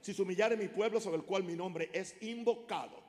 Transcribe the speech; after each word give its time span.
si 0.00 0.14
se 0.14 0.22
humillare 0.22 0.56
mi 0.56 0.68
pueblo 0.68 1.00
sobre 1.00 1.18
el 1.18 1.24
cual 1.24 1.44
mi 1.44 1.54
nombre 1.54 1.90
es 1.92 2.16
invocado 2.22 3.02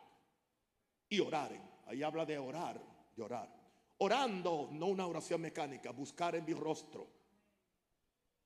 y 1.10 1.20
oraren. 1.20 1.62
Ahí 1.88 2.04
habla 2.04 2.26
de 2.26 2.38
orar, 2.38 2.82
de 3.16 3.24
orar. 3.24 3.62
Orando, 4.00 4.70
no 4.72 4.88
una 4.88 5.06
oración 5.06 5.42
mecánica, 5.42 5.92
buscar 5.92 6.36
en 6.36 6.46
mi 6.46 6.54
rostro. 6.54 7.08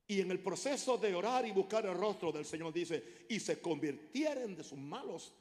Y 0.08 0.20
en 0.20 0.30
el 0.30 0.40
proceso 0.40 0.98
de 0.98 1.14
orar 1.14 1.46
y 1.46 1.52
buscar 1.52 1.86
el 1.86 1.94
rostro 1.94 2.30
del 2.30 2.44
Señor 2.44 2.72
dice, 2.72 3.26
y 3.28 3.40
se 3.40 3.60
convirtieren 3.60 4.54
de 4.54 4.62
sus 4.62 4.78
malos 4.78 5.32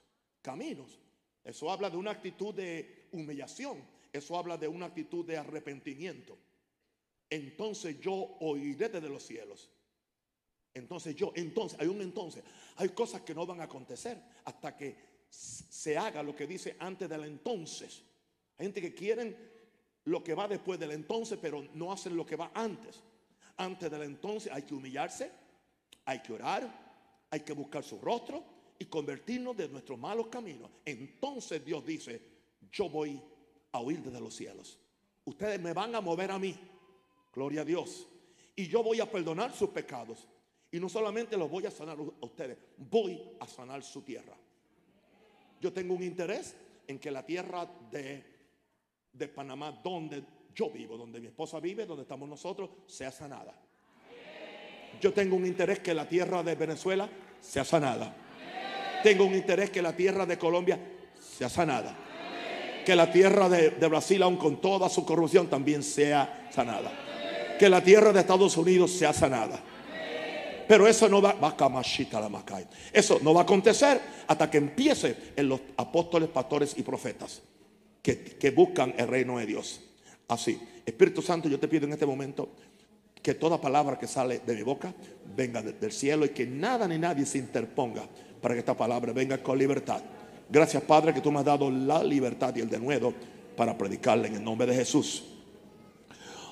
caminos. 0.42 1.00
Eso 1.44 1.70
habla 1.70 1.90
de 1.90 1.98
una 1.98 2.12
actitud 2.12 2.54
de 2.54 3.08
humillación. 3.12 3.84
Eso 4.12 4.38
habla 4.38 4.58
de 4.58 4.68
una 4.68 4.88
actitud 4.88 5.26
de 5.26 5.38
arrepentimiento. 5.38 6.38
Entonces 7.30 8.00
yo 8.00 8.38
oiré 8.40 8.90
desde 8.90 9.10
los 9.10 9.24
cielos. 9.24 9.70
Entonces 10.76 11.16
yo, 11.16 11.32
entonces, 11.36 11.80
hay 11.80 11.88
un 11.88 12.02
entonces. 12.02 12.44
Hay 12.76 12.90
cosas 12.90 13.22
que 13.22 13.34
no 13.34 13.46
van 13.46 13.62
a 13.62 13.64
acontecer 13.64 14.22
hasta 14.44 14.76
que 14.76 14.96
se 15.30 15.98
haga 15.98 16.22
lo 16.22 16.36
que 16.36 16.46
dice 16.46 16.76
antes 16.80 17.10
del 17.10 17.24
entonces. 17.24 18.04
Hay 18.58 18.66
gente 18.66 18.82
que 18.82 18.94
quieren 18.94 19.36
lo 20.04 20.24
que 20.24 20.36
va 20.36 20.48
después 20.48 20.80
del 20.80 20.92
entonces, 20.92 21.40
pero 21.42 21.66
no 21.74 21.92
hacen 21.92 22.16
lo 22.16 22.26
que 22.26 22.36
va 22.36 22.52
antes. 22.54 23.02
Antes 23.58 23.90
del 23.90 24.04
entonces 24.04 24.52
hay 24.52 24.64
que 24.64 24.76
humillarse, 24.76 25.32
hay 26.04 26.20
que 26.20 26.34
orar, 26.34 27.26
hay 27.32 27.40
que 27.40 27.54
buscar 27.54 27.84
su 27.84 27.98
rostro 28.00 28.44
y 28.78 28.86
convertirnos 28.86 29.56
de 29.56 29.70
nuestros 29.70 29.98
malos 29.98 30.28
caminos. 30.28 30.70
Entonces 30.84 31.64
Dios 31.64 31.86
dice, 31.86 32.22
yo 32.70 32.90
voy 32.90 33.22
a 33.72 33.80
oír 33.80 34.02
desde 34.02 34.20
los 34.20 34.36
cielos. 34.36 34.78
Ustedes 35.24 35.60
me 35.62 35.72
van 35.72 35.96
a 35.96 36.02
mover 36.02 36.32
a 36.32 36.38
mí. 36.38 36.54
Gloria 37.34 37.62
a 37.62 37.66
Dios. 37.66 38.08
Y 38.58 38.68
yo 38.68 38.84
voy 38.84 39.00
a 39.00 39.10
perdonar 39.10 39.56
sus 39.56 39.70
pecados. 39.70 40.28
Y 40.76 40.80
no 40.82 40.90
solamente 40.90 41.38
los 41.38 41.50
voy 41.50 41.66
a 41.66 41.72
sanar 41.72 41.98
a 41.98 42.26
ustedes, 42.26 42.58
voy 42.78 43.18
a 43.40 43.48
sanar 43.48 43.82
su 43.82 44.02
tierra. 44.02 44.36
Yo 45.62 45.72
tengo 45.72 45.94
un 45.94 46.04
interés 46.04 46.54
en 46.86 47.00
que 47.00 47.10
la 47.12 47.26
tierra 47.26 47.66
de, 47.90 48.22
de 49.14 49.28
Panamá, 49.30 49.72
donde 49.82 50.22
yo 50.54 50.70
vivo, 50.70 50.98
donde 50.98 51.22
mi 51.22 51.28
esposa 51.28 51.62
vive, 51.62 51.86
donde 51.86 52.02
estamos 52.02 52.28
nosotros, 52.28 52.72
sea 52.88 53.10
sanada. 53.10 53.58
Yo 55.00 55.14
tengo 55.14 55.38
un 55.38 55.46
interés 55.46 55.80
que 55.80 55.94
la 55.94 56.10
tierra 56.10 56.44
de 56.44 56.56
Venezuela 56.56 57.10
sea 57.40 57.64
sanada. 57.64 58.14
Tengo 59.02 59.24
un 59.24 59.34
interés 59.34 59.70
que 59.70 59.82
la 59.82 59.96
tierra 59.96 60.26
de 60.26 60.38
Colombia 60.38 60.78
sea 61.18 61.48
sanada. 61.48 61.96
Que 62.86 62.98
la 62.98 63.10
tierra 63.14 63.48
de, 63.48 63.70
de 63.70 63.88
Brasil, 63.88 64.22
aun 64.22 64.36
con 64.36 64.60
toda 64.60 64.90
su 64.90 65.06
corrupción, 65.06 65.48
también 65.48 65.84
sea 65.84 66.50
sanada. 66.52 66.92
Que 67.58 67.70
la 67.70 67.82
tierra 67.82 68.12
de 68.12 68.20
Estados 68.20 68.58
Unidos 68.58 68.92
sea 68.92 69.14
sanada. 69.14 69.64
Pero 70.68 70.88
eso 70.88 71.08
no 71.08 71.22
va, 71.22 71.36
eso 72.94 73.20
no 73.22 73.34
va 73.34 73.42
a 73.42 73.44
acontecer 73.44 74.02
hasta 74.28 74.50
que 74.50 74.58
empiece 74.58 75.16
en 75.36 75.50
los 75.50 75.62
apóstoles, 75.78 76.30
pastores 76.30 76.76
y 76.78 76.84
profetas 76.84 77.42
que, 78.02 78.20
que 78.20 78.52
buscan 78.52 78.94
el 78.98 79.08
reino 79.08 79.38
de 79.38 79.46
Dios. 79.46 79.82
Así, 80.28 80.60
Espíritu 80.86 81.22
Santo, 81.22 81.48
yo 81.50 81.60
te 81.60 81.68
pido 81.68 81.86
en 81.86 81.94
este 81.94 82.06
momento 82.06 82.50
que 83.22 83.34
toda 83.34 83.60
palabra 83.60 83.98
que 83.98 84.08
sale 84.08 84.42
de 84.46 84.56
mi 84.56 84.62
boca 84.62 84.94
venga 85.36 85.62
del 85.62 85.92
cielo 85.92 86.26
y 86.26 86.30
que 86.30 86.46
nada 86.46 86.88
ni 86.88 86.98
nadie 86.98 87.26
se 87.26 87.40
interponga 87.40 88.08
para 88.40 88.54
que 88.54 88.60
esta 88.60 88.78
palabra 88.78 89.14
venga 89.14 89.42
con 89.42 89.58
libertad. 89.58 90.02
Gracias, 90.48 90.84
Padre, 90.84 91.14
que 91.14 91.22
tú 91.22 91.32
me 91.32 91.40
has 91.40 91.46
dado 91.46 91.72
la 91.72 92.04
libertad 92.04 92.56
y 92.56 92.60
el 92.60 92.70
denuedo 92.70 93.14
para 93.58 93.76
predicarle 93.78 94.28
en 94.28 94.36
el 94.36 94.44
nombre 94.44 94.68
de 94.68 94.76
Jesús. 94.76 95.24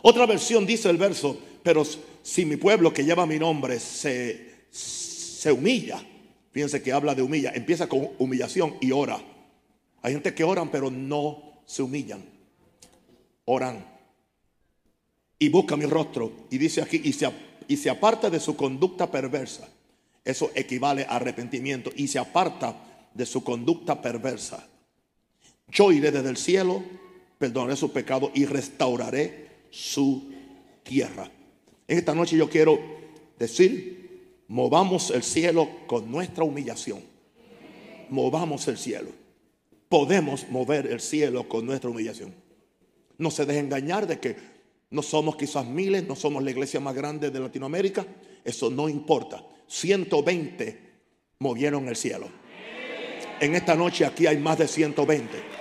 Otra 0.01 0.25
versión 0.25 0.65
dice 0.65 0.89
el 0.89 0.97
verso, 0.97 1.37
pero 1.61 1.83
si 2.23 2.45
mi 2.45 2.55
pueblo 2.55 2.93
que 2.93 3.03
lleva 3.03 3.25
mi 3.25 3.37
nombre 3.37 3.79
se, 3.79 4.65
se 4.71 5.51
humilla, 5.51 6.01
fíjense 6.51 6.81
que 6.81 6.93
habla 6.93 7.13
de 7.13 7.21
humilla, 7.21 7.51
empieza 7.53 7.87
con 7.87 8.09
humillación 8.17 8.75
y 8.81 8.91
ora. 8.91 9.21
Hay 10.01 10.13
gente 10.13 10.33
que 10.33 10.43
oran 10.43 10.71
pero 10.71 10.89
no 10.89 11.61
se 11.65 11.83
humillan, 11.83 12.23
oran 13.45 13.85
y 15.37 15.49
busca 15.49 15.75
mi 15.75 15.85
rostro 15.85 16.31
y 16.49 16.57
dice 16.57 16.81
aquí 16.81 17.01
y 17.03 17.11
se, 17.11 17.29
y 17.67 17.75
se 17.75 17.89
aparta 17.89 18.29
de 18.29 18.39
su 18.39 18.55
conducta 18.55 19.11
perversa. 19.11 19.67
Eso 20.23 20.51
equivale 20.55 21.03
a 21.03 21.17
arrepentimiento 21.17 21.91
y 21.93 22.07
se 22.07 22.19
aparta 22.19 23.09
de 23.13 23.25
su 23.25 23.43
conducta 23.43 24.01
perversa. 24.01 24.65
Yo 25.67 25.91
iré 25.91 26.11
desde 26.11 26.29
el 26.29 26.37
cielo, 26.37 26.81
perdonaré 27.37 27.75
su 27.75 27.91
pecado 27.91 28.31
y 28.33 28.45
restauraré 28.45 29.49
su 29.69 30.31
tierra. 30.83 31.29
En 31.87 31.97
esta 31.97 32.13
noche 32.13 32.37
yo 32.37 32.49
quiero 32.49 32.79
decir, 33.37 34.39
movamos 34.47 35.11
el 35.11 35.23
cielo 35.23 35.69
con 35.87 36.11
nuestra 36.11 36.43
humillación. 36.43 37.01
Movamos 38.09 38.67
el 38.67 38.77
cielo. 38.77 39.09
Podemos 39.89 40.49
mover 40.49 40.87
el 40.87 41.01
cielo 41.01 41.47
con 41.47 41.65
nuestra 41.65 41.89
humillación. 41.89 42.33
No 43.17 43.31
se 43.31 43.45
deje 43.45 43.59
engañar 43.59 44.07
de 44.07 44.19
que 44.19 44.35
no 44.89 45.01
somos 45.01 45.35
quizás 45.35 45.65
miles, 45.65 46.07
no 46.07 46.15
somos 46.15 46.43
la 46.43 46.51
iglesia 46.51 46.79
más 46.79 46.95
grande 46.95 47.31
de 47.31 47.39
Latinoamérica. 47.39 48.05
Eso 48.43 48.69
no 48.69 48.89
importa. 48.89 49.45
120 49.67 50.79
movieron 51.39 51.87
el 51.87 51.95
cielo. 51.95 52.29
En 53.39 53.55
esta 53.55 53.75
noche 53.75 54.05
aquí 54.05 54.27
hay 54.27 54.37
más 54.37 54.57
de 54.57 54.67
120. 54.67 55.52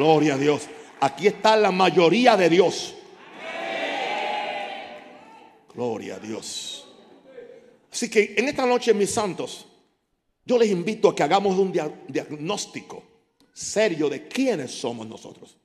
Gloria 0.00 0.32
a 0.32 0.38
Dios. 0.38 0.62
Aquí 0.98 1.26
está 1.26 1.58
la 1.58 1.70
mayoría 1.70 2.34
de 2.34 2.48
Dios. 2.48 2.94
Gloria 5.74 6.14
a 6.14 6.18
Dios. 6.18 6.88
Así 7.92 8.08
que 8.08 8.32
en 8.38 8.48
esta 8.48 8.64
noche, 8.64 8.94
mis 8.94 9.10
santos, 9.10 9.66
yo 10.46 10.56
les 10.56 10.70
invito 10.70 11.10
a 11.10 11.14
que 11.14 11.22
hagamos 11.22 11.58
un 11.58 11.70
diagnóstico 12.08 13.02
serio 13.52 14.08
de 14.08 14.26
quiénes 14.26 14.70
somos 14.70 15.06
nosotros. 15.06 15.58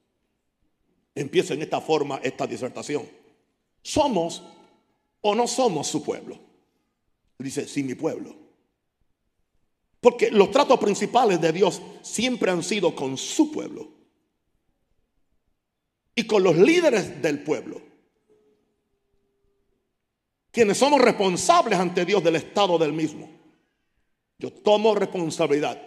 Empiezo 1.16 1.54
en 1.54 1.62
esta 1.62 1.80
forma 1.80 2.20
esta 2.22 2.46
disertación. 2.46 3.08
¿Somos 3.82 4.44
o 5.22 5.34
no 5.34 5.48
somos 5.48 5.88
su 5.88 6.04
pueblo? 6.04 6.38
Dice, 7.40 7.70
sí, 7.70 7.84
mi 7.84 7.96
pueblo. 7.96 8.36
Porque 10.02 10.30
los 10.30 10.52
tratos 10.52 10.78
principales 10.78 11.40
de 11.40 11.54
Dios 11.54 11.82
siempre 12.02 12.52
han 12.52 12.64
sido 12.64 12.94
con 12.94 13.18
su 13.18 13.50
pueblo 13.50 13.95
y 16.16 16.26
con 16.26 16.44
los 16.44 16.56
líderes 16.58 17.22
del 17.22 17.44
pueblo, 17.44 17.82
quienes 20.52 20.78
somos 20.78 21.02
responsables 21.02 21.78
ante 21.78 22.06
Dios 22.06 22.24
del 22.24 22.38
estado 22.38 22.78
del 22.78 22.94
mismo. 22.94 23.30
Yo 24.40 24.52
tomo 24.52 24.96
responsabilidad. 24.96 25.82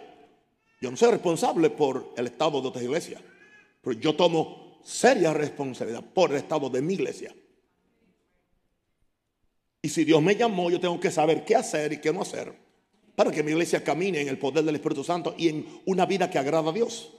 Yo 0.79 0.91
no 0.91 0.97
soy 0.97 1.11
responsable 1.11 1.71
por 1.71 2.13
el 2.15 2.27
estado 2.27 2.61
de 2.61 2.67
otra 2.67 2.83
iglesia, 2.83 3.19
pero 3.81 3.99
yo 3.99 4.15
tomo 4.15 4.79
seria 4.83 5.33
responsabilidad 5.33 6.03
por 6.13 6.31
el 6.31 6.37
estado 6.37 6.69
de 6.69 6.81
mi 6.81 6.93
iglesia. 6.93 7.35
Y 9.81 9.89
si 9.89 10.05
Dios 10.05 10.21
me 10.21 10.35
llamó, 10.35 10.69
yo 10.69 10.79
tengo 10.79 10.99
que 10.99 11.09
saber 11.11 11.43
qué 11.45 11.55
hacer 11.55 11.93
y 11.93 11.97
qué 11.99 12.13
no 12.13 12.21
hacer 12.21 12.53
para 13.19 13.31
que 13.31 13.43
mi 13.43 13.51
iglesia 13.51 13.83
camine 13.83 14.21
en 14.21 14.29
el 14.29 14.37
poder 14.37 14.63
del 14.63 14.75
Espíritu 14.75 15.03
Santo 15.03 15.35
y 15.37 15.49
en 15.49 15.81
una 15.85 16.05
vida 16.05 16.29
que 16.29 16.39
agrada 16.39 16.69
a 16.69 16.73
Dios. 16.73 17.18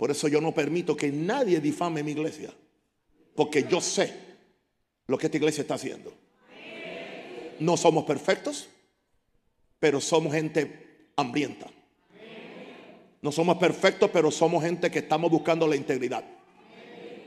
Por 0.00 0.10
eso 0.10 0.28
yo 0.28 0.40
no 0.40 0.54
permito 0.54 0.96
que 0.96 1.12
nadie 1.12 1.60
difame 1.60 2.02
mi 2.02 2.12
iglesia. 2.12 2.50
Porque 3.34 3.66
yo 3.68 3.82
sé 3.82 4.10
lo 5.06 5.18
que 5.18 5.26
esta 5.26 5.36
iglesia 5.36 5.60
está 5.60 5.74
haciendo. 5.74 6.10
No 7.58 7.76
somos 7.76 8.04
perfectos, 8.04 8.70
pero 9.78 10.00
somos 10.00 10.32
gente 10.32 11.10
hambrienta. 11.16 11.66
No 13.20 13.30
somos 13.30 13.58
perfectos, 13.58 14.08
pero 14.10 14.30
somos 14.30 14.64
gente 14.64 14.90
que 14.90 15.00
estamos 15.00 15.30
buscando 15.30 15.66
la 15.66 15.76
integridad. 15.76 16.24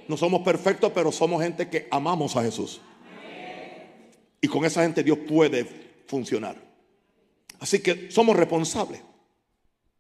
No 0.08 0.18
somos 0.18 0.42
perfectos, 0.42 0.92
pero 0.96 1.12
somos 1.12 1.44
gente 1.44 1.70
que 1.70 1.88
amamos 1.92 2.36
a 2.36 2.42
Jesús. 2.42 2.82
Y 4.42 4.48
con 4.48 4.66
esa 4.66 4.82
gente 4.82 5.04
Dios 5.04 5.20
puede 5.28 5.64
funcionar. 6.08 6.56
Así 7.60 7.84
que 7.84 8.10
somos 8.10 8.36
responsables. 8.36 9.00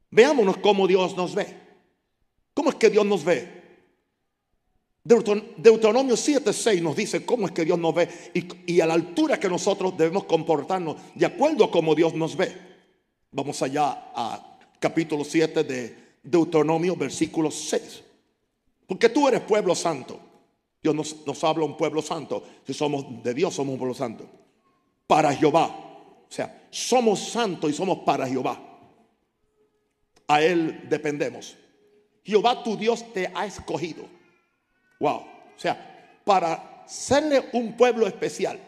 Veámonos 0.10 0.58
cómo 0.58 0.88
Dios 0.88 1.16
nos 1.16 1.36
ve. 1.36 1.62
¿Cómo 2.54 2.70
es 2.70 2.76
que 2.76 2.90
Dios 2.90 3.06
nos 3.06 3.24
ve? 3.24 3.64
Deuteronomio 5.04 6.16
7:6 6.16 6.82
nos 6.82 6.96
dice 6.96 7.26
cómo 7.26 7.48
es 7.48 7.52
que 7.52 7.66
Dios 7.66 7.78
nos 7.78 7.94
ve 7.94 8.08
y, 8.66 8.80
a 8.80 8.86
la 8.86 8.94
altura 8.94 9.38
que 9.38 9.50
nosotros 9.50 9.98
debemos 9.98 10.24
comportarnos 10.24 10.96
de 11.14 11.26
acuerdo 11.26 11.66
a 11.66 11.72
cómo 11.72 11.94
Dios 11.94 12.14
nos 12.14 12.38
ve. 12.38 12.56
Vamos 13.32 13.62
allá 13.62 14.12
a 14.16 14.60
capítulo 14.80 15.26
7 15.26 15.64
de 15.66 16.04
Deuteronomio, 16.24 16.96
versículo 16.96 17.52
6. 17.52 18.04
Porque 18.88 19.10
tú 19.10 19.28
eres 19.28 19.42
pueblo 19.42 19.76
santo. 19.76 20.20
Dios 20.82 20.96
nos, 20.96 21.26
nos 21.26 21.44
habla 21.44 21.66
un 21.66 21.76
pueblo 21.76 22.02
santo. 22.02 22.44
Si 22.66 22.74
somos 22.74 23.24
de 23.24 23.34
Dios, 23.34 23.54
somos 23.54 23.74
un 23.74 23.80
pueblo 23.80 23.96
santo. 23.96 24.26
Para 25.08 25.34
Jehová. 25.34 25.66
O 25.66 26.32
sea, 26.32 26.68
somos 26.70 27.20
santos 27.20 27.70
y 27.70 27.74
somos 27.74 28.00
para 28.00 28.28
Jehová. 28.28 28.62
A 30.28 30.42
Él 30.42 30.86
dependemos. 30.90 31.58
Jehová 32.24 32.64
tu 32.64 32.78
Dios 32.78 33.14
te 33.14 33.32
ha 33.34 33.46
escogido. 33.46 34.06
Wow. 35.00 35.18
O 35.18 35.60
sea, 35.60 36.22
para 36.24 36.84
serle 36.88 37.50
un 37.54 37.76
pueblo 37.76 38.08
especial. 38.08 38.60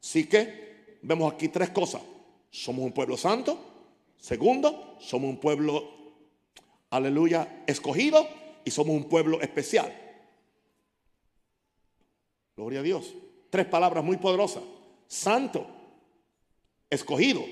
Así 0.00 0.26
que 0.26 0.98
vemos 1.02 1.32
aquí 1.32 1.48
tres 1.48 1.70
cosas. 1.70 2.02
Somos 2.50 2.84
un 2.84 2.92
pueblo 2.92 3.16
santo. 3.16 3.58
Segundo, 4.18 4.96
somos 5.00 5.30
un 5.30 5.38
pueblo, 5.38 5.90
aleluya, 6.90 7.64
escogido. 7.66 8.28
Y 8.64 8.70
somos 8.70 8.94
un 8.94 9.08
pueblo 9.08 9.40
especial. 9.40 9.92
Gloria 12.56 12.80
a 12.80 12.82
Dios. 12.82 13.12
Tres 13.50 13.66
palabras 13.66 14.04
muy 14.04 14.18
poderosas. 14.18 14.62
Santo, 15.08 15.66
escogido 16.88 17.42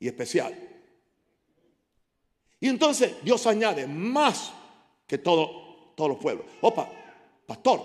y 0.00 0.08
especial. 0.08 0.73
Y 2.64 2.68
entonces 2.70 3.22
Dios 3.22 3.46
añade 3.46 3.86
más 3.86 4.50
que 5.06 5.18
todo, 5.18 5.92
todos 5.94 6.08
los 6.08 6.18
pueblos. 6.18 6.46
Opa, 6.62 6.88
pastor, 7.46 7.82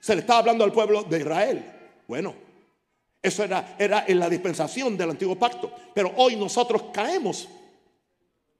se 0.00 0.16
le 0.16 0.22
estaba 0.22 0.40
hablando 0.40 0.64
al 0.64 0.72
pueblo 0.72 1.04
de 1.04 1.20
Israel. 1.20 1.64
Bueno, 2.08 2.34
eso 3.22 3.44
era, 3.44 3.76
era 3.78 4.04
en 4.08 4.18
la 4.18 4.28
dispensación 4.28 4.96
del 4.96 5.10
antiguo 5.10 5.36
pacto. 5.36 5.72
Pero 5.94 6.12
hoy 6.16 6.34
nosotros 6.34 6.86
caemos 6.92 7.48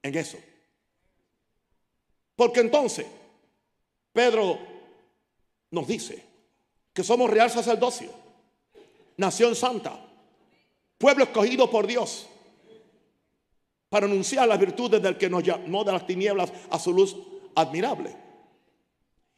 en 0.01 0.17
eso. 0.17 0.37
Porque 2.37 2.61
entonces 2.61 3.07
Pedro 4.13 4.57
nos 5.69 5.85
dice 5.85 6.23
que 6.93 7.03
somos 7.03 7.29
real 7.29 7.51
sacerdocio, 7.51 8.09
nación 9.17 9.53
santa, 9.53 9.99
pueblo 10.97 11.25
escogido 11.25 11.69
por 11.69 11.85
Dios 11.85 12.29
para 13.89 14.05
anunciar 14.05 14.47
las 14.47 14.59
virtudes 14.59 15.01
del 15.01 15.17
que 15.17 15.29
nos 15.29 15.43
llamó 15.43 15.83
de 15.83 15.91
las 15.91 16.05
tinieblas 16.05 16.51
a 16.69 16.77
su 16.77 16.93
luz 16.93 17.15
admirable. 17.55 18.15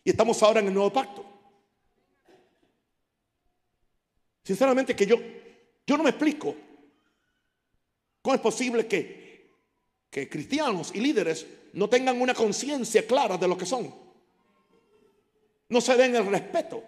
Y 0.03 0.09
estamos 0.09 0.41
ahora 0.41 0.59
en 0.59 0.67
el 0.67 0.73
nuevo 0.73 0.91
pacto. 0.91 1.25
Sinceramente 4.43 4.95
que 4.95 5.05
yo, 5.05 5.17
yo 5.85 5.97
no 5.97 6.03
me 6.03 6.09
explico 6.09 6.55
cómo 8.21 8.35
es 8.35 8.41
posible 8.41 8.87
que, 8.87 9.51
que 10.09 10.27
cristianos 10.27 10.91
y 10.95 11.01
líderes 11.01 11.45
no 11.73 11.87
tengan 11.87 12.19
una 12.19 12.33
conciencia 12.33 13.05
clara 13.05 13.37
de 13.37 13.47
lo 13.47 13.57
que 13.57 13.65
son. 13.65 13.93
No 15.69 15.81
se 15.81 15.95
den 15.95 16.15
el 16.15 16.25
respeto. 16.25 16.83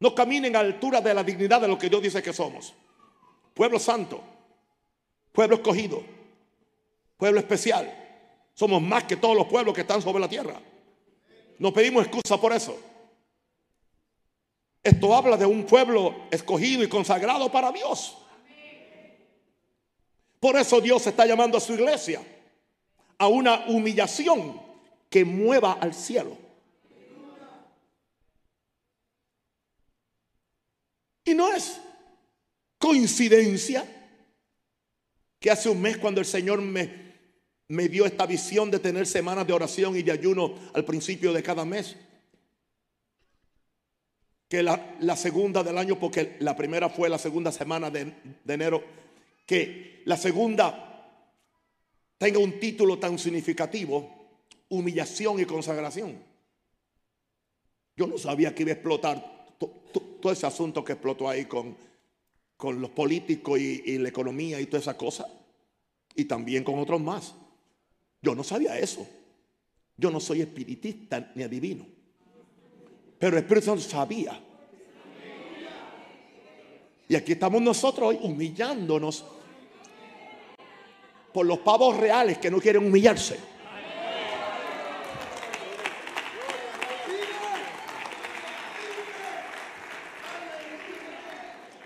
No 0.00 0.14
caminen 0.14 0.56
a 0.56 0.62
la 0.62 0.68
altura 0.68 1.00
de 1.00 1.14
la 1.14 1.24
dignidad 1.24 1.60
de 1.60 1.68
lo 1.68 1.78
que 1.78 1.88
Dios 1.88 2.02
dice 2.02 2.22
que 2.22 2.32
somos. 2.32 2.74
Pueblo 3.54 3.78
santo, 3.78 4.22
pueblo 5.32 5.56
escogido, 5.56 6.02
pueblo 7.16 7.40
especial. 7.40 7.92
Somos 8.54 8.80
más 8.80 9.04
que 9.04 9.16
todos 9.16 9.36
los 9.36 9.46
pueblos 9.46 9.74
que 9.74 9.82
están 9.82 10.00
sobre 10.00 10.20
la 10.20 10.28
tierra. 10.28 10.60
No 11.58 11.72
pedimos 11.72 12.06
excusa 12.06 12.40
por 12.40 12.52
eso. 12.52 12.78
Esto 14.82 15.14
habla 15.14 15.36
de 15.36 15.46
un 15.46 15.64
pueblo 15.64 16.14
escogido 16.30 16.82
y 16.82 16.88
consagrado 16.88 17.50
para 17.50 17.72
Dios. 17.72 18.16
Por 20.38 20.56
eso 20.56 20.80
Dios 20.80 21.06
está 21.06 21.26
llamando 21.26 21.58
a 21.58 21.60
su 21.60 21.74
iglesia 21.74 22.22
a 23.18 23.26
una 23.28 23.66
humillación 23.66 24.60
que 25.10 25.24
mueva 25.24 25.72
al 25.72 25.94
cielo. 25.94 26.36
Y 31.24 31.34
no 31.34 31.52
es 31.52 31.80
coincidencia 32.78 33.84
que 35.40 35.50
hace 35.50 35.68
un 35.68 35.82
mes 35.82 35.98
cuando 35.98 36.20
el 36.20 36.26
Señor 36.26 36.60
me, 36.60 37.05
me 37.68 37.88
dio 37.88 38.06
esta 38.06 38.26
visión 38.26 38.70
de 38.70 38.78
tener 38.78 39.06
semanas 39.06 39.46
de 39.46 39.52
oración 39.52 39.96
y 39.96 40.02
de 40.02 40.12
ayuno 40.12 40.54
al 40.74 40.84
principio 40.84 41.32
de 41.32 41.42
cada 41.42 41.64
mes, 41.64 41.96
que 44.48 44.62
la, 44.62 45.16
segunda 45.16 45.64
del 45.64 45.76
año, 45.76 45.98
porque 45.98 46.36
la 46.38 46.54
primera 46.54 46.88
fue 46.88 47.08
la 47.08 47.18
segunda 47.18 47.50
semana 47.50 47.90
de, 47.90 48.14
enero, 48.46 48.84
que 49.44 50.02
la 50.04 50.16
segunda 50.16 51.10
tenga 52.18 52.38
un 52.38 52.60
título 52.60 52.98
tan 52.98 53.18
significativo, 53.18 54.08
humillación 54.68 55.40
y 55.40 55.44
consagración. 55.44 56.16
Yo 57.96 58.06
no 58.06 58.18
sabía 58.18 58.54
que 58.54 58.62
iba 58.62 58.70
a 58.70 58.74
explotar 58.74 59.56
todo 59.58 60.32
ese 60.32 60.46
asunto 60.46 60.84
que 60.84 60.92
explotó 60.92 61.28
ahí 61.28 61.46
con 61.46 61.76
con 62.56 62.80
los 62.80 62.90
políticos 62.90 63.58
y, 63.60 63.98
la 63.98 64.08
economía 64.08 64.60
y 64.60 64.66
toda 64.66 64.80
esa 64.80 64.96
cosa. 64.96 65.26
Y 66.14 66.24
también 66.24 66.64
con 66.64 66.78
otros 66.78 67.00
más. 67.00 67.34
Yo 68.22 68.34
no 68.34 68.42
sabía 68.42 68.78
eso. 68.78 69.06
Yo 69.96 70.10
no 70.10 70.20
soy 70.20 70.42
espiritista 70.42 71.32
ni 71.34 71.42
adivino. 71.42 71.86
Pero 73.18 73.36
el 73.36 73.42
Espíritu 73.42 73.66
Santo 73.66 73.82
sabía. 73.82 74.40
Y 77.08 77.14
aquí 77.14 77.32
estamos 77.32 77.62
nosotros 77.62 78.08
hoy 78.10 78.18
humillándonos 78.20 79.24
por 81.32 81.46
los 81.46 81.58
pavos 81.60 81.96
reales 81.96 82.38
que 82.38 82.50
no 82.50 82.60
quieren 82.60 82.86
humillarse. 82.86 83.38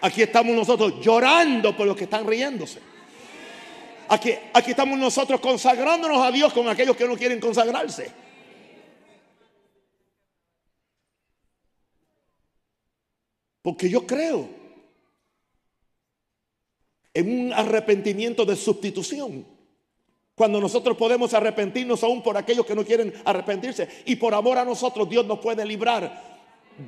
Aquí 0.03 0.23
estamos 0.23 0.57
nosotros 0.57 0.95
llorando 1.01 1.77
por 1.77 1.87
los 1.87 1.97
que 1.97 2.05
están 2.05 2.27
riéndose. 2.27 2.81
Aquí, 4.13 4.35
aquí 4.53 4.73
estamos 4.73 4.99
nosotros 4.99 5.39
consagrándonos 5.39 6.21
a 6.21 6.33
Dios 6.33 6.53
con 6.53 6.69
aquellos 6.69 6.97
que 6.97 7.07
no 7.07 7.17
quieren 7.17 7.39
consagrarse. 7.39 8.11
Porque 13.63 13.89
yo 13.89 14.05
creo 14.05 14.49
en 17.15 17.41
un 17.41 17.53
arrepentimiento 17.53 18.45
de 18.45 18.57
sustitución. 18.57 19.47
Cuando 20.35 20.61
nosotros 20.61 20.97
podemos 20.97 21.33
arrepentirnos 21.33 22.03
aún 22.03 22.21
por 22.21 22.37
aquellos 22.37 22.67
que 22.67 22.75
no 22.75 22.85
quieren 22.85 23.15
arrepentirse. 23.25 23.89
Y 24.07 24.17
por 24.17 24.35
amor 24.35 24.59
a 24.59 24.65
nosotros 24.65 25.09
Dios 25.09 25.25
nos 25.25 25.39
puede 25.39 25.65
librar 25.65 26.41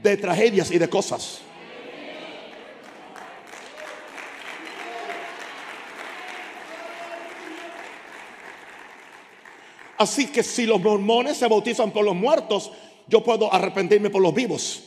de 0.02 0.16
tragedias 0.16 0.72
y 0.72 0.78
de 0.78 0.88
cosas. 0.88 1.40
Así 10.02 10.26
que 10.26 10.43
si 10.43 10.66
los 10.66 10.81
mormones 10.81 11.37
se 11.37 11.46
bautizan 11.46 11.93
por 11.93 12.04
los 12.04 12.16
muertos, 12.16 12.72
yo 13.06 13.22
puedo 13.22 13.54
arrepentirme 13.54 14.10
por 14.10 14.20
los 14.20 14.34
vivos. 14.34 14.82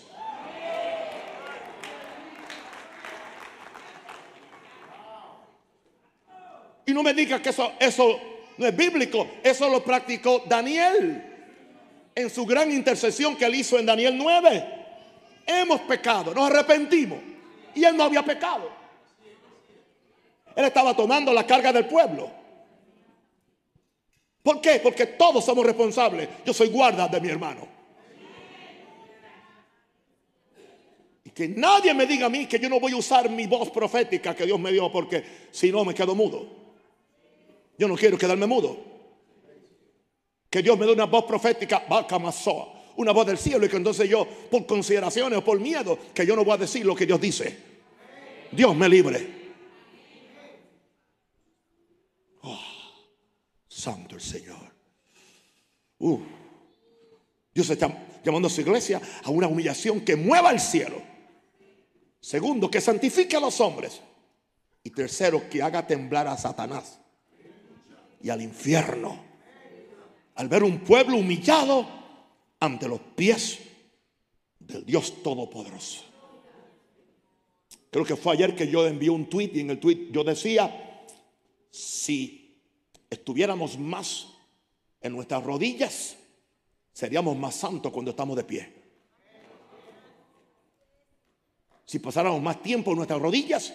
Y 6.86 6.91
no 6.91 7.01
me 7.01 7.13
diga 7.13 7.41
que 7.41 7.48
eso, 7.48 7.72
eso 7.79 8.19
no 8.57 8.67
es 8.67 8.75
bíblico, 8.75 9.25
eso 9.41 9.69
lo 9.69 9.81
practicó 9.86 10.43
Daniel 10.45 11.24
en 12.13 12.29
su 12.29 12.45
gran 12.45 12.69
intercesión 12.69 13.38
que 13.38 13.45
él 13.45 13.55
hizo 13.55 13.79
en 13.79 13.86
Daniel 13.86 14.17
9. 14.17 14.65
Hemos 15.48 15.79
pecado, 15.81 16.34
nos 16.34 16.51
arrepentimos. 16.51 17.19
Y 17.74 17.86
él 17.86 17.95
no 17.95 18.03
había 18.03 18.22
pecado. 18.22 18.69
Él 20.57 20.65
estaba 20.65 20.93
tomando 20.93 21.31
la 21.31 21.48
carga 21.48 21.72
del 21.72 21.86
pueblo. 21.86 22.44
¿Por 24.45 24.61
qué? 24.61 24.79
Porque 24.79 25.07
todos 25.07 25.43
somos 25.43 25.65
responsables. 25.65 26.29
Yo 26.45 26.53
soy 26.53 26.67
guarda 26.67 27.07
de 27.07 27.19
mi 27.19 27.29
hermano. 27.29 27.67
Y 31.23 31.31
que 31.31 31.47
nadie 31.47 31.95
me 31.95 32.05
diga 32.05 32.27
a 32.27 32.29
mí 32.29 32.45
que 32.45 32.59
yo 32.59 32.69
no 32.69 32.79
voy 32.79 32.91
a 32.91 32.97
usar 32.97 33.27
mi 33.27 33.47
voz 33.47 33.71
profética 33.71 34.35
que 34.35 34.45
Dios 34.45 34.59
me 34.59 34.71
dio 34.71 34.91
porque 34.91 35.47
si 35.49 35.71
no 35.71 35.83
me 35.83 35.95
quedo 35.95 36.13
mudo. 36.13 36.45
Yo 37.75 37.87
no 37.87 37.95
quiero 37.95 38.19
quedarme 38.19 38.45
mudo. 38.45 38.77
Que 40.47 40.61
Dios 40.61 40.77
me 40.77 40.85
dé 40.85 40.91
una 40.91 41.05
voz 41.05 41.25
profética, 41.25 41.83
una 42.97 43.11
voz 43.13 43.25
del 43.25 43.39
cielo 43.39 43.65
y 43.65 43.69
que 43.69 43.77
entonces 43.77 44.07
yo, 44.07 44.27
por 44.51 44.67
consideraciones 44.67 45.39
o 45.39 45.43
por 45.43 45.59
miedo, 45.59 45.97
que 46.13 46.23
yo 46.23 46.35
no 46.35 46.45
voy 46.45 46.53
a 46.53 46.57
decir 46.57 46.85
lo 46.85 46.95
que 46.95 47.07
Dios 47.07 47.19
dice. 47.19 47.57
Dios 48.51 48.75
me 48.75 48.87
libre. 48.87 49.44
Santo 53.86 54.15
el 54.15 54.22
Señor. 54.22 54.74
Dios 57.54 57.70
está 57.70 58.20
llamando 58.24 58.48
a 58.48 58.51
su 58.51 58.62
iglesia 58.62 59.00
a 59.24 59.30
una 59.30 59.48
humillación 59.48 60.01
que 60.01 60.15
mueva 60.15 60.50
el 60.50 60.60
cielo. 60.60 61.00
Segundo, 62.20 62.72
que 62.72 62.82
santifique 62.82 63.36
a 63.36 63.39
los 63.39 63.62
hombres. 63.62 64.01
Y 64.84 64.89
tercero, 64.89 65.48
que 65.48 65.62
haga 65.62 65.86
temblar 65.86 66.27
a 66.27 66.36
Satanás 66.36 67.00
y 68.24 68.32
al 68.32 68.42
infierno. 68.42 69.24
Al 70.34 70.50
ver 70.50 70.63
un 70.63 70.80
pueblo 70.80 71.18
humillado 71.18 71.88
ante 72.60 72.88
los 72.88 73.00
pies 73.15 73.60
del 74.58 74.84
Dios 74.84 75.22
Todopoderoso. 75.22 76.06
Creo 77.92 78.04
que 78.04 78.15
fue 78.15 78.34
ayer 78.34 78.56
que 78.56 78.68
yo 78.68 78.88
envié 78.88 79.12
un 79.12 79.30
tweet 79.30 79.51
y 79.54 79.60
en 79.60 79.70
el 79.70 79.80
tweet 79.80 80.08
yo 80.12 80.24
decía, 80.24 81.06
si 81.70 82.44
estuviéramos 83.15 83.77
más 83.77 84.27
en 85.01 85.13
nuestras 85.13 85.43
rodillas, 85.43 86.15
seríamos 86.93 87.38
más 87.38 87.55
santos 87.55 87.91
cuando 87.91 88.12
estamos 88.12 88.36
de 88.38 88.43
pie. 88.43 88.74
Si 91.86 92.00
pasáramos 92.00 92.41
más 92.41 92.62
tiempo 92.62 92.91
en 92.91 92.98
nuestras 92.98 93.22
rodillas, 93.22 93.74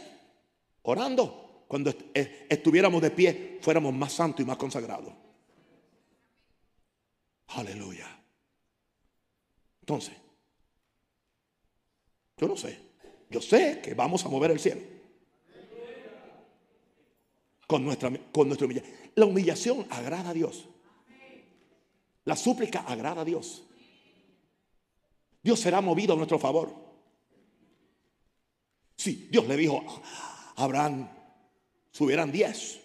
orando, 0.82 1.64
cuando 1.68 1.94
eh, 2.14 2.46
estuviéramos 2.48 3.00
de 3.00 3.10
pie, 3.10 3.58
fuéramos 3.60 3.94
más 3.94 4.12
santos 4.12 4.40
y 4.40 4.44
más 4.44 4.56
consagrados. 4.56 5.12
Aleluya. 7.48 8.06
Entonces, 9.80 10.14
yo 12.36 12.48
no 12.48 12.56
sé. 12.56 12.78
Yo 13.28 13.40
sé 13.40 13.80
que 13.80 13.94
vamos 13.94 14.24
a 14.24 14.28
mover 14.28 14.50
el 14.50 14.58
cielo. 14.58 14.80
Con 17.70 17.84
nuestra, 17.84 18.10
con 18.32 18.48
nuestra 18.48 18.66
humillación. 18.66 18.94
La 19.14 19.26
humillación 19.26 19.86
agrada 19.90 20.30
a 20.30 20.34
Dios. 20.34 20.66
La 22.24 22.34
súplica 22.34 22.80
agrada 22.80 23.20
a 23.20 23.24
Dios. 23.24 23.62
Dios 25.40 25.60
será 25.60 25.80
movido 25.80 26.14
a 26.14 26.16
nuestro 26.16 26.36
favor. 26.40 26.74
Sí, 28.96 29.28
Dios 29.30 29.46
le 29.46 29.56
dijo 29.56 29.84
a 30.56 30.64
Abraham, 30.64 31.08
subieran 31.92 32.32
diez 32.32 32.80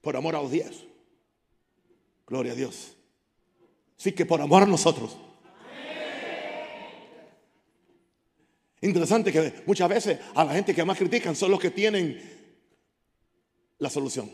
por 0.00 0.16
amor 0.16 0.34
a 0.34 0.42
los 0.42 0.50
diez. 0.50 0.84
Gloria 2.26 2.50
a 2.50 2.56
Dios. 2.56 2.96
Sí 3.96 4.10
que 4.10 4.26
por 4.26 4.40
amor 4.40 4.64
a 4.64 4.66
nosotros. 4.66 5.16
Interesante 8.80 9.32
que 9.32 9.62
muchas 9.66 9.88
veces 9.88 10.18
a 10.34 10.44
la 10.44 10.52
gente 10.52 10.74
que 10.74 10.84
más 10.84 10.98
critican 10.98 11.36
son 11.36 11.52
los 11.52 11.60
que 11.60 11.70
tienen 11.70 12.35
la 13.78 13.90
solución. 13.90 14.30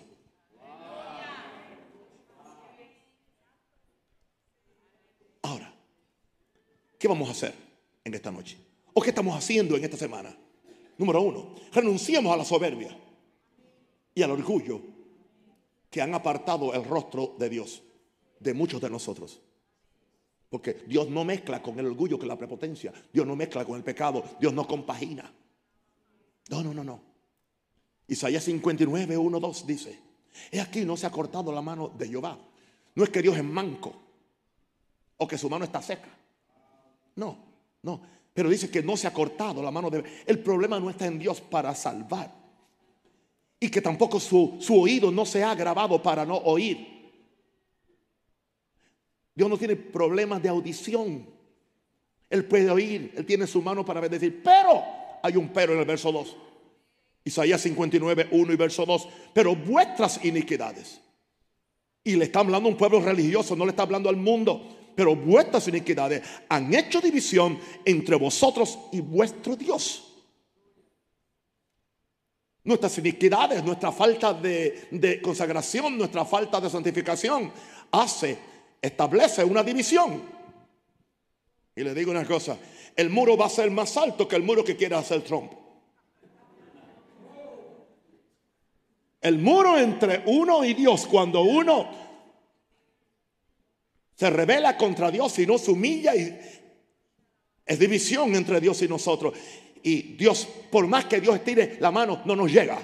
Ahora, 5.43 5.75
¿qué 6.99 7.09
vamos 7.09 7.29
a 7.29 7.33
hacer 7.33 7.55
en 8.05 8.15
esta 8.15 8.31
noche? 8.31 8.59
¿O 8.95 9.01
qué 9.01 9.11
estamos 9.11 9.37
haciendo 9.37 9.77
en 9.77 9.85
esta 9.85 9.97
semana? 9.97 10.37
Número 10.99 11.21
uno, 11.21 11.55
renunciemos 11.73 12.33
a 12.33 12.37
la 12.37 12.45
soberbia 12.45 12.97
y 14.15 14.23
al 14.23 14.31
orgullo 14.31 14.81
que 15.91 16.01
han 16.01 16.15
apartado 16.15 16.73
el 16.75 16.85
rostro 16.85 17.35
de 17.39 17.49
Dios 17.49 17.83
de 18.39 18.55
muchos 18.55 18.81
de 18.81 18.91
nosotros. 18.91 19.41
Porque 20.49 20.75
Dios 20.87 21.09
no 21.09 21.25
mezcla 21.25 21.63
con 21.63 21.79
el 21.79 21.87
orgullo, 21.87 22.19
con 22.19 22.29
la 22.29 22.37
prepotencia. 22.37 22.93
Dios 23.13 23.27
no 23.27 23.35
mezcla 23.35 23.65
con 23.65 23.77
el 23.77 23.83
pecado. 23.83 24.23
Dios 24.39 24.53
no 24.53 24.67
compagina. 24.67 25.33
No, 26.51 26.63
no, 26.63 26.75
no, 26.75 26.85
no. 26.85 27.12
Isaías 28.13 28.45
59, 28.45 29.17
1, 29.17 29.41
2 29.41 29.67
dice, 29.67 29.99
he 30.51 30.61
aquí 30.61 30.85
no 30.85 30.99
se 30.99 31.07
ha 31.07 31.11
cortado 31.11 31.51
la 31.51 31.63
mano 31.63 31.89
de 31.97 32.09
Jehová. 32.09 32.39
No 32.95 33.05
es 33.05 33.11
que 33.11 33.23
Dios 33.23 33.37
es 33.39 33.45
manco 33.45 33.95
o 35.17 35.27
que 35.27 35.39
su 35.39 35.49
mano 35.49 35.65
está 35.65 35.81
seca. 35.81 36.11
No, 37.17 37.39
no. 37.83 38.03
Pero 38.35 38.51
dice 38.51 38.71
que 38.71 38.83
no 38.83 38.99
se 38.99 39.07
ha 39.07 39.15
cortado 39.15 39.63
la 39.63 39.71
mano 39.71 39.89
de... 39.89 40.05
El 40.27 40.41
problema 40.41 40.79
no 40.79 40.91
está 40.91 41.07
en 41.07 41.19
Dios 41.19 41.41
para 41.41 41.75
salvar. 41.75 42.31
Y 43.59 43.71
que 43.71 43.81
tampoco 43.81 44.21
su, 44.21 44.59
su 44.61 44.83
oído 44.83 45.11
no 45.11 45.25
se 45.25 45.43
ha 45.43 45.55
grabado 45.55 46.03
para 46.03 46.27
no 46.27 46.37
oír. 46.37 47.13
Dios 49.35 49.49
no 49.49 49.57
tiene 49.57 49.77
problemas 49.77 50.43
de 50.43 50.51
audición. 50.51 51.27
Él 52.29 52.45
puede 52.45 52.71
oír, 52.71 53.15
Él 53.17 53.25
tiene 53.25 53.47
su 53.47 53.63
mano 53.63 53.87
para 53.87 54.07
decir, 54.07 54.43
pero 54.43 54.83
hay 55.23 55.35
un 55.37 55.49
pero 55.49 55.73
en 55.73 55.79
el 55.79 55.87
verso 55.87 56.13
2. 56.13 56.37
Isaías 57.25 57.61
59, 57.61 58.29
1 58.31 58.53
y 58.53 58.57
verso 58.57 58.85
2. 58.85 59.09
Pero 59.33 59.55
vuestras 59.55 60.25
iniquidades. 60.25 61.01
Y 62.05 62.17
le 62.17 62.25
está 62.25 62.41
hablando 62.41 62.69
a 62.69 62.73
un 62.73 62.79
pueblo 62.79 63.01
religioso, 63.01 63.55
no 63.55 63.65
le 63.65 63.71
está 63.71 63.85
hablando 63.85 64.09
al 64.09 64.17
mundo. 64.17 64.93
Pero 64.95 65.17
vuestras 65.17 65.69
iniquidades 65.69 66.23
han 66.49 66.75
hecho 66.75 67.01
división 67.01 67.59
entre 67.85 68.17
vosotros 68.17 68.79
y 68.93 69.01
vuestro 69.01 69.57
Dios. 69.57 70.09
Nuestras 72.65 72.99
iniquidades, 72.99 73.65
nuestra 73.65 73.91
falta 73.91 74.33
de, 74.35 75.21
consagración, 75.23 75.99
nuestra 75.99 76.25
falta 76.25 76.61
de 76.61 76.71
santificación 76.71 77.51
hace 77.91 78.39
establece 78.81 79.45
una 79.45 79.63
división. 79.63 80.23
Y 81.75 81.83
le 81.83 81.95
digo 81.95 82.11
una 82.11 82.25
cosa, 82.25 82.57
el 82.95 83.11
muro 83.11 83.37
va 83.37 83.47
a 83.47 83.51
ser 83.51 83.71
más 83.71 83.97
alto 83.97 84.29
que 84.29 84.37
el 84.37 84.43
muro 84.43 84.63
que 84.65 84.77
quiere 84.77 84.95
hacer 84.95 85.23
Trump. 85.23 85.53
El 89.23 89.39
muro 89.39 89.79
entre 89.79 90.25
uno 90.27 90.65
y 90.65 90.75
Dios, 90.75 91.07
cuando 91.07 91.43
uno 91.43 91.89
se 94.17 94.29
revela 94.29 94.77
contra 94.77 95.13
Dios 95.13 95.39
y 95.39 95.47
no 95.47 95.59
se 95.59 95.71
humilla, 95.71 96.13
es 96.15 97.79
división 97.79 98.35
entre 98.35 98.61
Dios 98.61 98.83
y 98.83 98.89
nosotros. 98.89 99.35
Y 99.85 100.15
Dios, 100.15 100.49
por 100.71 100.89
más 100.89 101.05
que 101.05 101.21
Dios 101.21 101.37
estire 101.37 101.77
la 101.79 101.93
mano, 101.93 102.23
no 102.25 102.35
nos 102.35 102.51
llega. 102.51 102.79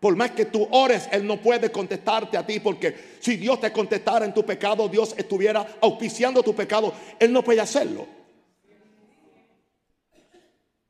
Por 0.00 0.16
más 0.16 0.32
que 0.32 0.46
tú 0.46 0.66
ores, 0.72 1.08
Él 1.12 1.24
no 1.24 1.40
puede 1.40 1.70
contestarte 1.70 2.36
a 2.36 2.44
ti 2.44 2.58
porque 2.58 3.18
si 3.20 3.36
Dios 3.36 3.60
te 3.60 3.70
contestara 3.70 4.24
en 4.24 4.34
tu 4.34 4.44
pecado, 4.44 4.88
Dios 4.88 5.14
estuviera 5.16 5.78
auspiciando 5.80 6.42
tu 6.42 6.52
pecado, 6.52 6.92
Él 7.18 7.32
no 7.32 7.44
puede 7.44 7.60
hacerlo. 7.60 8.06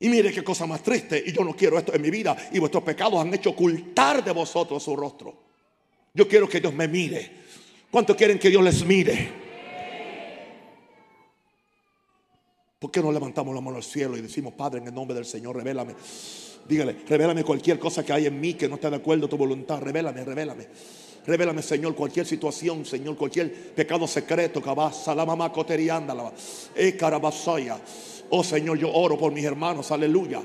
Y 0.00 0.08
mire 0.08 0.32
qué 0.32 0.42
cosa 0.42 0.66
más 0.66 0.82
triste, 0.82 1.22
y 1.24 1.32
yo 1.32 1.44
no 1.44 1.54
quiero 1.54 1.78
esto 1.78 1.94
en 1.94 2.00
mi 2.00 2.10
vida, 2.10 2.34
y 2.52 2.58
vuestros 2.58 2.82
pecados 2.82 3.20
han 3.20 3.32
hecho 3.34 3.50
ocultar 3.50 4.24
de 4.24 4.32
vosotros 4.32 4.82
su 4.82 4.96
rostro. 4.96 5.34
Yo 6.14 6.26
quiero 6.26 6.48
que 6.48 6.60
Dios 6.60 6.72
me 6.72 6.88
mire. 6.88 7.30
¿Cuántos 7.90 8.16
quieren 8.16 8.38
que 8.38 8.48
Dios 8.48 8.64
les 8.64 8.84
mire? 8.84 9.30
¿Por 12.78 12.90
qué 12.90 13.02
no 13.02 13.12
levantamos 13.12 13.54
la 13.54 13.60
mano 13.60 13.76
al 13.76 13.82
cielo 13.82 14.16
y 14.16 14.22
decimos, 14.22 14.54
Padre, 14.54 14.80
en 14.80 14.86
el 14.86 14.94
nombre 14.94 15.14
del 15.14 15.26
Señor, 15.26 15.54
revélame? 15.54 15.94
Dígale, 16.66 16.96
revélame 17.06 17.44
cualquier 17.44 17.78
cosa 17.78 18.02
que 18.02 18.12
hay 18.14 18.24
en 18.24 18.40
mí 18.40 18.54
que 18.54 18.68
no 18.68 18.76
esté 18.76 18.88
de 18.88 18.96
acuerdo 18.96 19.26
a 19.26 19.28
tu 19.28 19.36
voluntad. 19.36 19.82
Revélame, 19.82 20.24
revélame. 20.24 20.66
Revélame, 21.26 21.60
Señor, 21.60 21.94
cualquier 21.94 22.24
situación, 22.24 22.86
Señor, 22.86 23.16
cualquier 23.16 23.52
pecado 23.74 24.06
secreto. 24.06 24.62
Salamama 24.92 25.52
coteriándala. 25.52 26.32
E 26.74 26.96
carabasaya. 26.96 27.78
Oh 28.30 28.44
Señor, 28.44 28.78
yo 28.78 28.92
oro 28.92 29.18
por 29.18 29.32
mis 29.32 29.44
hermanos, 29.44 29.90
aleluya. 29.90 30.42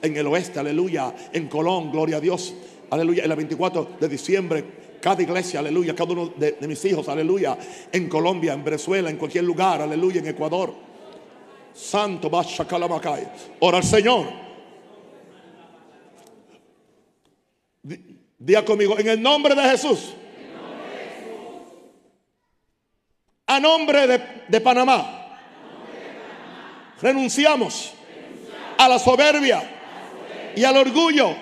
En 0.00 0.16
el 0.16 0.26
oeste, 0.26 0.58
aleluya. 0.58 1.14
En 1.32 1.48
Colón, 1.48 1.90
gloria 1.90 2.18
a 2.18 2.20
Dios. 2.20 2.54
Aleluya. 2.90 3.24
El 3.24 3.34
24 3.34 3.96
de 4.00 4.08
diciembre, 4.08 4.64
cada 5.00 5.22
iglesia, 5.22 5.60
aleluya. 5.60 5.94
Cada 5.94 6.12
uno 6.12 6.32
de, 6.36 6.56
mis 6.68 6.84
hijos, 6.84 7.08
aleluya. 7.08 7.58
En 7.90 8.08
Colombia, 8.08 8.52
en 8.52 8.62
Venezuela, 8.62 9.10
en 9.10 9.16
cualquier 9.16 9.44
lugar, 9.44 9.82
aleluya. 9.82 10.20
En 10.20 10.28
Ecuador. 10.28 10.74
Santo, 11.74 12.30
Basha 12.30 12.66
Calamacay. 12.66 13.26
Ora 13.60 13.78
al 13.78 13.84
Señor. 13.84 14.26
Diga 18.38 18.64
conmigo, 18.64 18.98
en 18.98 19.08
el 19.08 19.22
nombre 19.22 19.54
de 19.54 19.62
Jesús. 19.62 20.14
A 23.46 23.60
nombre 23.60 24.06
de, 24.48 24.60
Panamá. 24.60 25.23
Renunciamos, 27.00 27.92
a 28.78 28.88
la 28.88 28.98
soberbia, 28.98 29.70
y 30.56 30.64
al 30.64 30.76
orgullo 30.76 31.34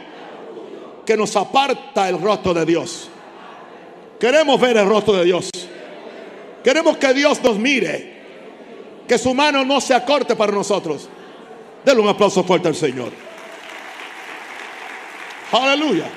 que 1.05 1.17
nos 1.17 1.37
aparta 1.37 2.09
el 2.09 2.21
rostro 2.21 2.55
de 2.55 2.65
Dios. 2.65 3.09
Queremos 4.19 4.61
ver 4.61 4.77
el 4.77 4.87
rostro 4.87 5.15
de 5.15 5.25
Dios. 5.25 5.51
Queremos 6.63 6.97
que 6.97 7.13
Dios 7.13 7.43
nos 7.43 7.59
mire. 7.59 8.13
Que 9.09 9.19
su 9.19 9.35
mano 9.35 9.65
no 9.65 9.81
se 9.81 9.95
acorte 9.95 10.37
para 10.37 10.53
nosotros. 10.53 11.09
Denle 11.85 12.03
un 12.03 12.09
aplauso 12.09 12.45
fuerte 12.45 12.69
al 12.69 12.77
Señor. 12.77 13.11
Aleluya. 15.51 16.09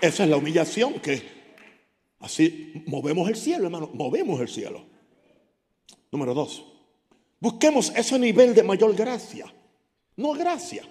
Esa 0.00 0.24
es 0.24 0.30
la 0.30 0.36
humillación 0.36 0.94
que 1.00 1.22
así 2.20 2.82
movemos 2.86 3.28
el 3.28 3.36
cielo, 3.36 3.64
hermano. 3.64 3.90
Movemos 3.92 4.40
el 4.40 4.48
cielo. 4.48 4.95
Número 6.10 6.34
dos. 6.34 6.64
Busquemos 7.40 7.92
ese 7.94 8.18
nivel 8.18 8.54
de 8.54 8.62
mayor 8.62 8.94
gracia. 8.94 9.52
No 10.16 10.32
gracia. 10.32 10.84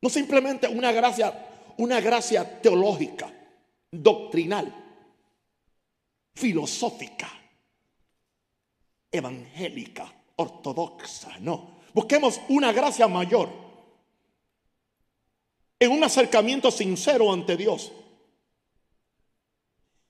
No 0.00 0.08
simplemente 0.08 0.68
una 0.68 0.92
gracia, 0.92 1.46
una 1.78 2.00
gracia 2.00 2.60
teológica, 2.60 3.32
doctrinal, 3.90 4.72
filosófica, 6.34 7.28
evangélica, 9.10 10.12
ortodoxa. 10.36 11.38
No. 11.40 11.78
Busquemos 11.92 12.40
una 12.48 12.72
gracia 12.72 13.08
mayor. 13.08 13.48
En 15.80 15.90
un 15.90 16.04
acercamiento 16.04 16.70
sincero 16.70 17.32
ante 17.32 17.56
Dios. 17.56 17.92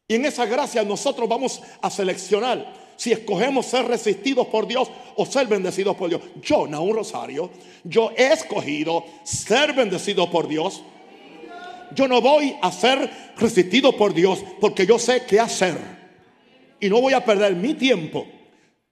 Y 0.06 0.14
en 0.14 0.24
esa 0.24 0.46
gracia 0.46 0.82
nosotros 0.84 1.28
vamos 1.28 1.62
a 1.80 1.90
seleccionar 1.90 2.87
si 2.98 3.12
escogemos 3.12 3.64
ser 3.64 3.86
resistidos 3.86 4.48
por 4.48 4.66
Dios 4.66 4.90
o 5.14 5.24
ser 5.24 5.46
bendecidos 5.46 5.96
por 5.96 6.10
Dios. 6.10 6.20
Yo, 6.42 6.62
un 6.62 6.94
Rosario, 6.94 7.48
yo 7.84 8.10
he 8.16 8.32
escogido 8.32 9.04
ser 9.22 9.72
bendecido 9.72 10.28
por 10.28 10.48
Dios. 10.48 10.82
Yo 11.94 12.08
no 12.08 12.20
voy 12.20 12.56
a 12.60 12.72
ser 12.72 13.08
resistido 13.36 13.96
por 13.96 14.12
Dios 14.12 14.40
porque 14.60 14.84
yo 14.84 14.98
sé 14.98 15.22
qué 15.26 15.38
hacer. 15.38 15.78
Y 16.80 16.88
no 16.88 17.00
voy 17.00 17.12
a 17.12 17.24
perder 17.24 17.54
mi 17.56 17.74
tiempo 17.74 18.26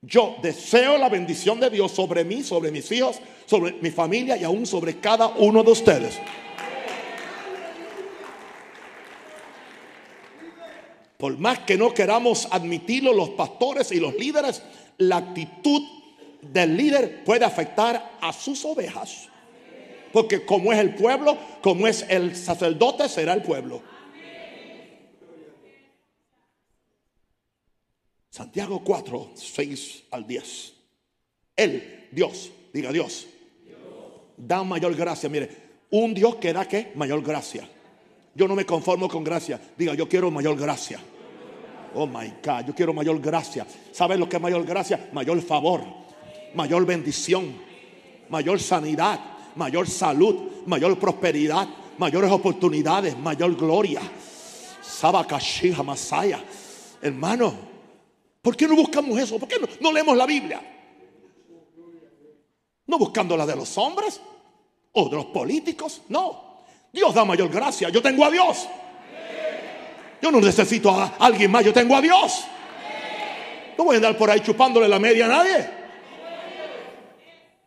Yo 0.03 0.37
deseo 0.41 0.99
la 0.99 1.09
bendición 1.09 1.59
de 1.59 1.69
Dios 1.69 1.91
sobre 1.91 2.25
mí, 2.25 2.45
sobre 2.45 2.71
mis 2.71 2.91
hijos, 2.93 3.19
sobre 3.45 3.73
mi 3.81 3.91
familia 3.91 4.37
y 4.37 4.45
aún 4.45 4.67
sobre 4.67 5.01
cada 5.01 5.27
uno 5.27 5.65
de 5.65 5.73
ustedes. 5.73 6.21
Por 11.27 11.39
más 11.39 11.59
que 11.59 11.77
no 11.77 11.93
queramos 11.93 12.47
admitirlo 12.53 13.13
los 13.13 13.31
pastores 13.31 13.91
y 13.91 13.99
los 13.99 14.15
líderes, 14.15 14.63
la 14.99 15.17
actitud 15.17 15.83
del 16.41 16.77
líder 16.77 17.25
puede 17.25 17.45
afectar 17.45 18.13
a 18.21 18.33
sus 18.33 18.65
ovejas. 18.65 19.27
Porque 20.13 20.47
como 20.47 20.73
es 20.73 20.79
el 20.79 20.95
pueblo, 20.95 21.37
como 21.63 21.89
es 21.89 22.07
el 22.09 22.37
sacerdote, 22.37 23.09
será 23.09 23.33
el 23.33 23.43
pueblo. 23.43 23.83
Santiago 28.31 28.85
4, 28.85 29.33
6 29.35 30.05
al 30.13 30.29
10. 30.29 30.75
Él, 31.57 32.09
Dios, 32.13 32.53
diga 32.73 32.93
Dios, 32.93 33.27
da 34.37 34.63
mayor 34.63 34.95
gracia. 34.95 35.29
Mire, 35.29 35.51
un 35.91 36.15
Dios 36.15 36.37
que 36.37 36.53
da 36.53 36.69
que 36.69 36.93
mayor 36.95 37.21
gracia. 37.21 37.69
Yo 38.33 38.47
no 38.47 38.55
me 38.55 38.65
conformo 38.65 39.09
con 39.09 39.25
gracia. 39.25 39.61
Diga, 39.77 39.95
yo 39.95 40.09
quiero 40.09 40.31
mayor 40.31 40.57
gracia. 40.57 41.01
Oh 41.97 42.07
my 42.07 42.35
God, 42.43 42.67
yo 42.67 42.75
quiero 42.75 42.93
mayor 42.93 43.21
gracia. 43.21 43.67
¿Sabes 43.93 44.19
lo 44.19 44.29
que 44.29 44.37
es 44.37 44.43
mayor 44.43 44.65
gracia? 44.65 45.09
Mayor 45.13 45.41
favor, 45.43 45.83
mayor 46.55 46.87
bendición, 46.87 47.57
mayor 48.29 48.61
sanidad, 48.61 49.19
mayor 49.57 49.89
salud, 49.89 50.65
mayor 50.67 50.99
prosperidad, 50.99 51.69
mayores 51.99 52.31
oportunidades, 52.31 53.17
mayor 53.19 53.57
gloria. 53.57 54.03
Sabakashija 54.83 55.83
Masaya. 55.83 56.41
Hermano, 57.03 57.77
¿Por 58.47 58.57
qué 58.57 58.69
no 58.69 58.77
buscamos 58.77 59.19
eso? 59.19 59.41
¿Por 59.41 59.49
qué 59.49 59.57
no, 59.81 59.91
leemos 59.91 60.17
la 60.17 60.25
Biblia? 60.25 60.63
No 62.87 62.97
buscando 62.97 63.37
la 63.37 63.45
de 63.45 63.57
los 63.57 63.77
hombres 63.77 64.21
o 64.93 65.09
de 65.09 65.17
los 65.17 65.25
políticos. 65.27 66.03
No. 66.11 66.63
Dios 66.93 67.13
da 67.13 67.25
mayor 67.25 67.49
gracia. 67.49 67.89
Yo 67.89 68.01
tengo 68.01 68.25
a 68.25 68.31
Dios. 68.31 68.69
Yo 70.21 70.31
no 70.31 70.41
necesito 70.41 70.91
a 70.91 71.17
alguien 71.19 71.51
más. 71.51 71.65
Yo 71.65 71.73
tengo 71.73 71.97
a 71.97 72.01
Dios. 72.01 72.45
No 73.77 73.85
voy 73.85 73.95
a 73.95 73.97
andar 73.99 74.17
por 74.17 74.31
ahí 74.31 74.41
chupándole 74.41 74.89
la 74.89 74.99
media 74.99 75.27
a 75.27 75.29
nadie. 75.29 75.71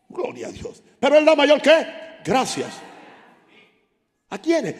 Gloria 0.09 0.47
a 0.47 0.51
Dios. 0.51 0.81
Pero 0.99 1.17
Él 1.17 1.25
da 1.25 1.35
mayor 1.35 1.61
que 1.61 1.85
gracias. 2.23 2.73
¿A 4.29 4.37
quiénes? 4.37 4.75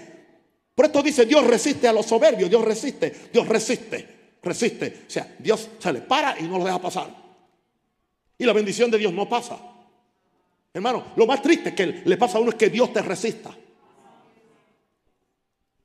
Por 0.76 0.86
esto 0.86 1.02
dice 1.02 1.26
Dios 1.26 1.46
resiste 1.46 1.88
a 1.88 1.94
los 1.94 2.06
soberbios. 2.06 2.50
Dios 2.50 2.64
resiste. 2.64 3.30
Dios 3.32 3.48
resiste 3.48 4.20
resiste. 4.42 5.04
O 5.08 5.10
sea, 5.10 5.36
Dios 5.38 5.70
se 5.80 5.94
le 5.94 6.02
para 6.02 6.40
y 6.40 6.44
no 6.44 6.58
lo 6.58 6.66
deja 6.66 6.80
pasar. 6.80 7.08
Y 8.38 8.46
la 8.46 8.54
bendición 8.54 8.90
de 8.90 8.98
Dios 8.98 9.14
no 9.14 9.28
pasa. 9.28 9.60
Hermano, 10.74 11.12
lo 11.16 11.26
más 11.26 11.42
triste 11.42 11.74
que 11.74 12.04
le 12.06 12.18
pasa 12.18 12.38
a 12.38 12.42
uno 12.42 12.52
es 12.52 12.56
que 12.56 12.70
Dios 12.70 12.94
te 12.94 13.02
resista. 13.02 13.52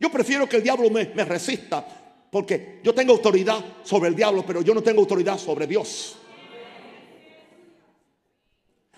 Yo 0.04 0.10
prefiero 0.10 0.46
que 0.46 0.56
el 0.56 0.62
diablo 0.62 0.90
me, 0.90 1.04
resista 1.24 1.82
porque 2.30 2.80
yo 2.82 2.92
tengo 2.92 3.14
autoridad 3.14 3.64
sobre 3.84 4.10
el 4.10 4.14
diablo, 4.14 4.44
pero 4.46 4.60
yo 4.60 4.74
no 4.74 4.82
tengo 4.82 5.00
autoridad 5.00 5.38
sobre 5.38 5.66
Dios. 5.66 6.18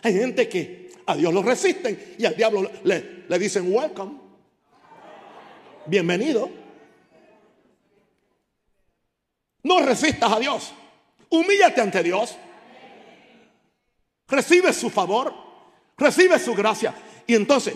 Hay 0.03 0.15
gente 0.15 0.49
que 0.49 0.91
a 1.07 1.15
Dios 1.15 1.33
lo 1.33 1.45
resisten 1.45 2.17
y 2.19 2.25
al 2.25 2.35
diablo 2.35 2.69
le 2.83 3.39
dicen 3.39 3.73
welcome. 3.73 4.17
Bienvenido. 5.87 6.51
No 9.63 9.79
resistas 9.83 10.33
a 10.33 10.41
Dios. 10.41 10.73
Humíllate 11.31 11.83
ante 11.83 12.03
Dios. 12.03 12.37
Recibe 14.27 14.73
su 14.73 14.91
favor. 14.91 15.33
Recibe 15.97 16.37
su 16.41 16.53
gracia. 16.53 16.93
Y 17.29 17.37
entonces, 17.37 17.75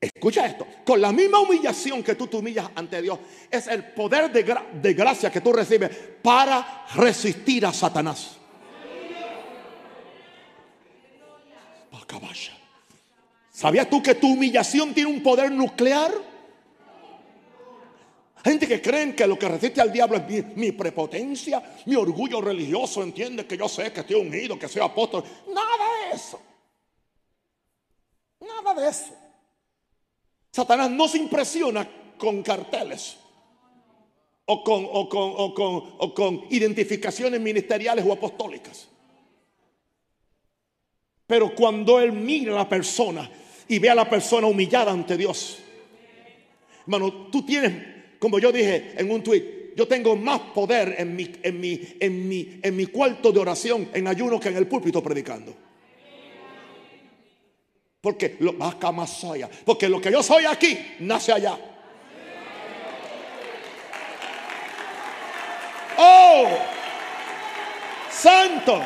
escucha 0.00 0.46
esto. 0.46 0.66
Con 0.84 1.00
la 1.00 1.12
misma 1.12 1.40
humillación 1.40 2.02
que 2.02 2.14
tú 2.14 2.26
te 2.26 2.36
humillas 2.36 2.70
ante 2.74 3.02
Dios, 3.02 3.18
es 3.50 3.66
el 3.66 3.84
poder 3.92 4.30
de, 4.32 4.94
gracia 4.94 5.30
que 5.30 5.40
tú 5.40 5.52
recibes 5.52 5.90
para 6.22 6.86
resistir 6.94 7.66
a 7.66 7.72
Satanás. 7.72 8.36
¿Sabías 13.60 13.90
tú 13.90 14.02
que 14.02 14.14
tu 14.14 14.32
humillación 14.32 14.94
tiene 14.94 15.10
un 15.10 15.22
poder 15.22 15.52
nuclear? 15.52 16.10
Gente 18.42 18.66
que 18.66 18.80
creen 18.80 19.14
que 19.14 19.26
lo 19.26 19.38
que 19.38 19.48
resiste 19.48 19.82
al 19.82 19.92
diablo 19.92 20.16
es 20.16 20.56
mi, 20.56 20.72
prepotencia, 20.72 21.62
mi 21.84 21.94
orgullo 21.94 22.40
religioso, 22.40 23.02
entiende 23.02 23.46
que 23.46 23.58
yo 23.58 23.68
sé 23.68 23.92
que 23.92 24.00
estoy 24.00 24.16
unido, 24.16 24.58
que 24.58 24.66
soy 24.66 24.80
apóstol. 24.80 25.22
Nada 25.48 25.76
de 26.08 26.16
eso. 26.16 26.40
Nada 28.40 28.80
de 28.80 28.88
eso. 28.88 29.14
Satanás 30.52 30.90
no 30.90 31.08
se 31.08 31.18
impresiona 31.18 31.88
con 32.18 32.42
carteles 32.42 33.16
o 34.46 34.64
con, 34.64 34.86
o 34.90 35.08
con, 35.08 35.94
o 35.98 36.14
con 36.14 36.44
identificaciones 36.50 37.40
ministeriales 37.40 38.04
o 38.04 38.12
apostólicas. 38.12 38.88
Pero 41.26 41.54
cuando 41.54 42.00
él 42.00 42.12
mira 42.12 42.52
a 42.52 42.56
la 42.56 42.68
persona 42.68 43.30
y 43.68 43.78
ve 43.78 43.90
a 43.90 43.94
la 43.94 44.10
persona 44.10 44.48
humillada 44.48 44.90
ante 44.90 45.16
Dios, 45.16 45.58
hermano, 46.82 47.28
tú 47.30 47.44
tienes 47.44 48.00
como 48.20 48.38
yo 48.38 48.52
dije 48.52 48.92
en 48.98 49.10
un 49.10 49.22
tuit, 49.22 49.74
yo 49.74 49.88
tengo 49.88 50.14
más 50.14 50.40
poder 50.54 50.94
en 50.98 51.16
mi, 51.16 51.32
en, 51.42 51.58
mi, 51.58 51.80
en, 51.98 52.28
mi, 52.28 52.60
en 52.62 52.76
mi 52.76 52.86
cuarto 52.86 53.32
de 53.32 53.40
oración, 53.40 53.88
en 53.94 54.06
ayuno, 54.06 54.38
que 54.38 54.50
en 54.50 54.56
el 54.56 54.68
púlpito 54.68 55.02
predicando. 55.02 55.54
Porque 58.00 58.36
lo, 58.40 58.54
porque 59.64 59.88
lo 59.88 60.00
que 60.00 60.10
yo 60.10 60.22
soy 60.22 60.46
aquí 60.46 60.96
nace 61.00 61.32
allá. 61.32 61.58
Oh, 65.98 66.46
santo. 68.10 68.80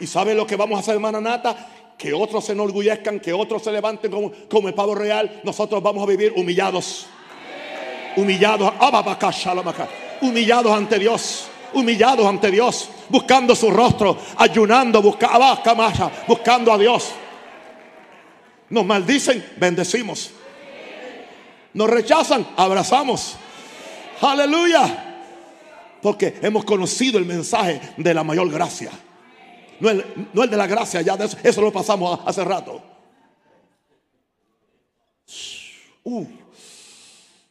¿Y 0.00 0.06
sabe 0.06 0.34
lo 0.34 0.46
que 0.46 0.54
vamos 0.54 0.76
a 0.76 0.80
hacer, 0.80 0.94
hermana 0.94 1.20
Nata? 1.20 1.68
que 1.98 2.14
otros 2.14 2.44
se 2.44 2.52
enorgullezcan, 2.52 3.18
que 3.18 3.32
otros 3.32 3.64
se 3.64 3.72
levanten 3.72 4.10
como, 4.10 4.30
como 4.48 4.68
el 4.68 4.74
pavo 4.74 4.94
real, 4.94 5.40
nosotros 5.42 5.82
vamos 5.82 6.04
a 6.04 6.06
vivir 6.06 6.32
humillados. 6.36 7.06
Humillados, 8.16 8.72
humillados 10.20 10.72
ante 10.72 10.98
Dios, 10.98 11.48
humillados 11.74 12.26
ante 12.26 12.50
Dios, 12.50 12.88
buscando 13.08 13.54
su 13.54 13.70
rostro, 13.70 14.18
ayunando, 14.36 15.02
buscando 15.02 16.72
a 16.72 16.78
Dios. 16.78 17.10
Nos 18.70 18.84
maldicen, 18.84 19.44
bendecimos. 19.56 20.30
Nos 21.74 21.88
rechazan, 21.88 22.46
abrazamos. 22.56 23.36
Aleluya. 24.20 25.04
Porque 26.02 26.38
hemos 26.42 26.64
conocido 26.64 27.18
el 27.18 27.24
mensaje 27.24 27.80
de 27.96 28.14
la 28.14 28.24
mayor 28.24 28.50
gracia. 28.50 28.90
No 29.80 29.90
el, 29.90 30.50
de 30.50 30.56
la 30.56 30.66
gracia, 30.66 31.02
ya 31.02 31.16
de 31.16 31.26
eso, 31.26 31.38
eso 31.42 31.60
lo 31.60 31.72
pasamos 31.72 32.20
hace 32.24 32.44
rato. 32.44 32.82
Uh. 36.04 36.26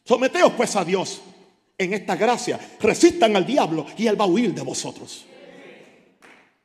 Someteos 0.04 0.52
pues 0.52 0.74
a 0.76 0.84
Dios 0.84 1.20
en 1.78 1.94
esta 1.94 2.16
gracia. 2.16 2.58
Resistan 2.80 3.36
al 3.36 3.46
diablo 3.46 3.86
y 3.96 4.06
él 4.06 4.20
va 4.20 4.24
a 4.24 4.28
huir 4.28 4.52
de 4.52 4.62
vosotros. 4.62 5.24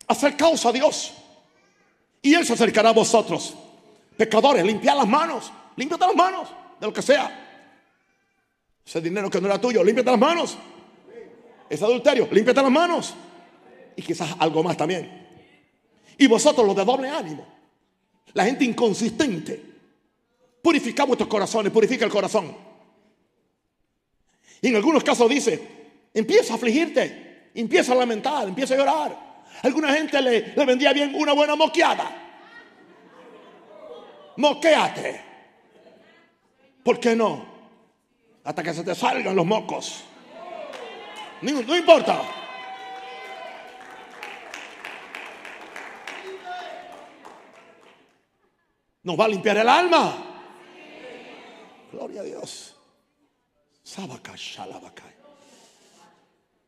Acercaos 0.08 0.66
a 0.66 0.72
Dios 0.72 1.14
y 2.22 2.34
él 2.34 2.46
se 2.46 2.54
acercará 2.54 2.90
a 2.90 2.94
vosotros. 2.94 3.54
Pecadores, 4.18 4.66
limpiad 4.66 4.98
las 4.98 5.08
manos. 5.08 5.52
Límpiate 5.76 6.06
las 6.08 6.16
manos 6.16 6.50
de 6.80 6.88
lo 6.88 6.94
que 6.94 7.02
sea. 7.02 7.40
Ese 8.86 9.00
dinero 9.00 9.30
que 9.30 9.40
no 9.40 9.48
era 9.48 9.62
tuyo, 9.62 9.84
límpiate 9.84 10.12
las 10.12 10.20
manos. 10.20 10.58
Ese 11.70 11.86
adulterio, 11.86 12.28
límpiate 12.32 12.62
las 12.62 12.72
manos. 12.72 13.14
Y 13.96 14.02
quizás 14.02 14.36
algo 14.40 14.64
más 14.64 14.76
también. 14.76 15.24
Y 16.18 16.28
vosotros 16.28 16.66
los 16.66 16.76
de 16.76 16.86
doble 16.86 17.10
ánimo, 17.10 17.46
la 18.34 18.46
gente 18.46 18.64
inconsistente, 18.64 19.64
purificad 20.62 21.08
vuestros 21.08 21.30
corazones, 21.30 21.72
purifica 21.72 22.06
el 22.06 22.12
corazón. 22.12 22.56
Y 24.64 24.70
en 24.70 24.78
algunos 24.78 25.04
casos 25.04 25.30
dice, 25.30 25.60
empieza 26.14 26.54
a 26.54 26.56
afligirte, 26.56 27.50
empieza 27.54 27.92
a 27.92 27.96
lamentar, 27.96 28.48
empieza 28.48 28.76
a 28.76 28.78
llorar. 28.78 29.44
alguna 29.62 29.94
gente 29.94 30.22
le, 30.22 30.54
le 30.56 30.66
vendía 30.66 30.94
bien 30.94 31.14
una 31.16 31.34
buena 31.34 31.58
moqueada. 31.58 32.10
Moqueate. 34.38 35.22
¿Por 36.82 36.98
qué 36.98 37.14
no? 37.14 37.46
Hasta 38.46 38.64
que 38.64 38.74
se 38.74 38.86
te 38.86 38.96
salgan 38.96 39.36
los 39.36 39.46
mocos. 39.46 40.06
No, 41.42 41.62
no 41.62 41.76
importa. 41.76 42.22
Nos 49.04 49.20
va 49.20 49.26
a 49.26 49.28
limpiar 49.28 49.58
el 49.58 49.68
alma. 49.68 50.16
Gloria 51.92 52.22
a 52.22 52.24
Dios. 52.24 52.73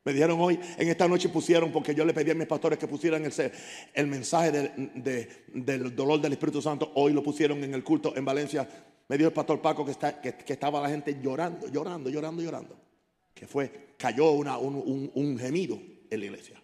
Me 0.03 0.13
dijeron 0.13 0.39
hoy, 0.39 0.59
en 0.77 0.87
esta 0.87 1.07
noche 1.07 1.29
pusieron, 1.29 1.71
porque 1.71 1.95
yo 1.95 2.05
le 2.05 2.13
pedí 2.13 2.29
a 2.29 2.35
mis 2.35 2.45
pastores 2.45 2.77
que 2.77 2.87
pusieran 2.87 3.25
el, 3.25 3.33
el 3.93 4.07
mensaje 4.07 4.51
del 4.51 5.95
dolor 5.95 6.21
del 6.21 6.33
Espíritu 6.33 6.61
Santo. 6.61 6.91
Hoy 6.93 7.11
lo 7.11 7.23
pusieron 7.23 7.63
en 7.63 7.73
el 7.73 7.83
culto 7.83 8.15
en 8.15 8.23
Valencia. 8.23 8.69
Me 9.07 9.17
dio 9.17 9.27
el 9.27 9.33
pastor 9.33 9.59
Paco 9.61 9.83
que, 9.83 9.91
está, 9.91 10.21
que, 10.21 10.35
estaba 10.45 10.79
la 10.79 10.89
gente 10.89 11.19
llorando, 11.19 11.67
llorando, 11.69 12.11
llorando, 12.11 12.43
llorando. 12.43 12.77
Que 13.33 13.47
fue, 13.47 13.95
cayó 13.97 14.31
una, 14.31 14.59
un, 14.59 15.11
un 15.11 15.39
gemido 15.39 15.79
en 16.09 16.19
la 16.19 16.25
iglesia. 16.25 16.61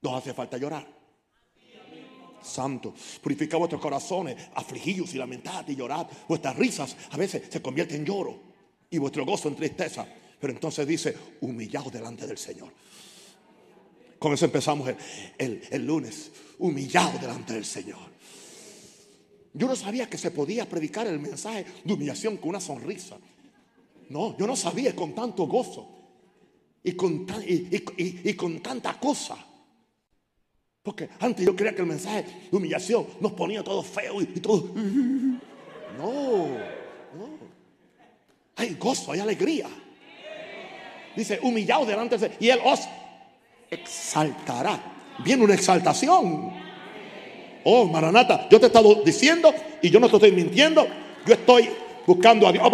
Nos 0.00 0.14
hace 0.14 0.32
falta 0.32 0.56
llorar. 0.58 0.93
Santo, 2.44 2.94
purifica 3.22 3.56
vuestros 3.56 3.80
corazones, 3.80 4.36
afligidos 4.54 5.14
y 5.14 5.18
lamentad 5.18 5.66
y 5.68 5.76
llorad. 5.76 6.06
Vuestras 6.28 6.56
risas 6.56 6.96
a 7.10 7.16
veces 7.16 7.42
se 7.50 7.62
convierten 7.62 7.98
en 7.98 8.04
lloro 8.04 8.38
y 8.90 8.98
vuestro 8.98 9.24
gozo 9.24 9.48
en 9.48 9.56
tristeza. 9.56 10.06
Pero 10.40 10.52
entonces 10.52 10.86
dice, 10.86 11.16
humillados 11.40 11.92
delante 11.92 12.26
del 12.26 12.38
Señor. 12.38 12.72
Con 14.18 14.32
eso 14.32 14.44
empezamos 14.44 14.90
el, 15.38 15.86
lunes, 15.86 16.30
humillados 16.58 17.20
delante 17.20 17.54
del 17.54 17.64
Señor. 17.64 18.12
Yo 19.52 19.66
no 19.66 19.76
sabía 19.76 20.08
que 20.08 20.18
se 20.18 20.30
podía 20.30 20.68
predicar 20.68 21.06
el 21.06 21.20
mensaje 21.20 21.64
de 21.84 21.92
humillación 21.92 22.36
con 22.36 22.50
una 22.50 22.60
sonrisa. 22.60 23.16
No, 24.10 24.36
yo 24.36 24.46
no 24.46 24.56
sabía 24.56 24.94
con 24.94 25.14
tanto 25.14 25.46
gozo 25.46 25.88
y 26.82 26.92
con, 26.92 27.26
y 27.46 28.34
con 28.34 28.60
tanta 28.60 28.98
cosa. 28.98 29.53
Porque 30.84 31.08
antes 31.18 31.46
yo 31.46 31.56
creía 31.56 31.74
que 31.74 31.80
el 31.80 31.88
mensaje 31.88 32.26
de 32.50 32.56
humillación 32.56 33.06
nos 33.18 33.32
ponía 33.32 33.64
todo 33.64 33.82
feo 33.82 34.20
y, 34.20 34.26
todo. 34.26 34.70
No, 35.96 36.12
no. 37.16 37.38
Hay 38.56 38.74
gozo, 38.74 39.12
hay 39.12 39.20
alegría. 39.20 39.68
Dice, 41.14 41.38
humillado 41.40 41.86
delante 41.86 42.18
de 42.18 42.32
y 42.40 42.48
él 42.48 42.58
os 42.64 42.80
exaltará. 43.70 44.80
Viene 45.24 45.44
una 45.44 45.54
exaltación. 45.54 46.52
Oh, 47.62 47.84
Maranata, 47.86 48.48
yo 48.50 48.58
te 48.58 48.66
he 48.66 48.68
estado 48.68 49.02
diciendo 49.04 49.54
y 49.80 49.88
yo 49.88 50.00
no 50.00 50.08
te 50.08 50.16
estoy 50.16 50.32
mintiendo. 50.32 50.84
Yo 51.24 51.34
estoy 51.34 51.70
buscando 52.04 52.48
a 52.48 52.52
Dios. 52.52 52.64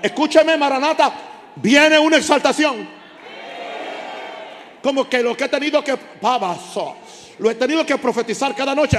Escúcheme, 0.00 0.56
Maranata, 0.56 1.12
viene 1.56 1.98
una 1.98 2.16
exaltación. 2.16 2.88
Como 4.80 5.08
que 5.08 5.20
lo 5.20 5.36
que 5.36 5.44
he 5.44 5.48
tenido 5.48 5.82
que 5.82 5.96
lo 7.40 7.50
he 7.50 7.54
tenido 7.54 7.84
que 7.84 7.96
profetizar 7.96 8.54
cada 8.54 8.74
noche. 8.74 8.98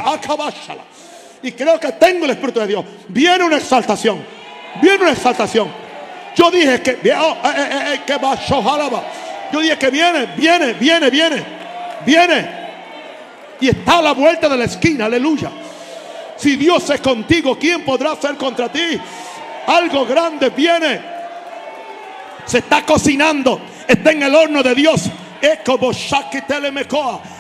Y 1.43 1.51
creo 1.51 1.80
que 1.80 1.91
tengo 1.93 2.25
el 2.25 2.32
Espíritu 2.32 2.60
de 2.60 2.67
Dios. 2.67 2.86
Viene 3.08 3.43
una 3.43 3.58
exaltación. 3.58 4.23
Viene 4.82 5.04
una 5.04 5.12
exaltación. 5.12 5.71
Yo 6.36 6.49
dije 6.49 6.82
que, 6.82 7.13
oh, 7.13 7.38
eh, 7.43 7.54
eh, 7.56 7.93
eh, 7.93 8.01
que 8.06 8.17
Yo 9.54 9.60
dije 9.60 9.77
que 9.77 9.89
viene, 9.89 10.25
viene, 10.36 10.73
viene, 10.73 11.10
viene, 11.10 11.43
viene. 12.06 12.62
Y 13.60 13.69
está 13.69 13.99
a 13.99 14.01
la 14.01 14.13
vuelta 14.13 14.49
de 14.49 14.58
la 14.58 14.65
esquina, 14.65 15.06
aleluya. 15.06 15.51
Si 16.38 16.56
Dios 16.56 16.89
es 16.89 16.99
contigo, 16.99 17.58
¿quién 17.60 17.86
podrá 17.86 18.15
ser 18.15 18.36
contra 18.38 18.71
ti? 18.71 18.99
Algo 19.67 20.06
grande 20.06 20.49
viene. 20.49 20.99
Se 22.45 22.58
está 22.60 22.84
cocinando. 22.84 23.62
Está 23.88 24.12
en 24.12 24.23
el 24.23 24.34
horno 24.34 24.63
de 24.63 24.73
Dios. 24.73 25.04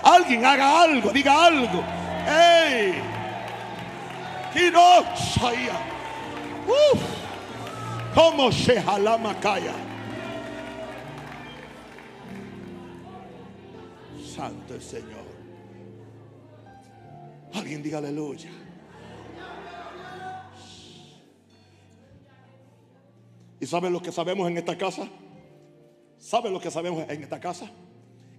Alguien 0.03 0.43
haga 0.45 0.81
algo, 0.81 1.11
diga 1.11 1.45
algo. 1.45 1.83
¡Ey! 2.27 2.93
Uf. 6.67 7.01
Como 8.13 8.51
se 8.51 8.83
calla. 9.39 9.73
Santo 14.35 14.73
el 14.73 14.81
Señor. 14.81 15.25
Alguien 17.53 17.83
diga 17.83 17.99
aleluya. 17.99 18.49
¿Y 23.59 23.67
saben 23.67 23.93
lo 23.93 24.01
que 24.01 24.11
sabemos 24.11 24.49
en 24.49 24.57
esta 24.57 24.75
casa? 24.75 25.07
¿Saben 26.17 26.51
lo 26.51 26.59
que 26.59 26.71
sabemos 26.71 27.07
en 27.07 27.23
esta 27.23 27.39
casa? 27.39 27.69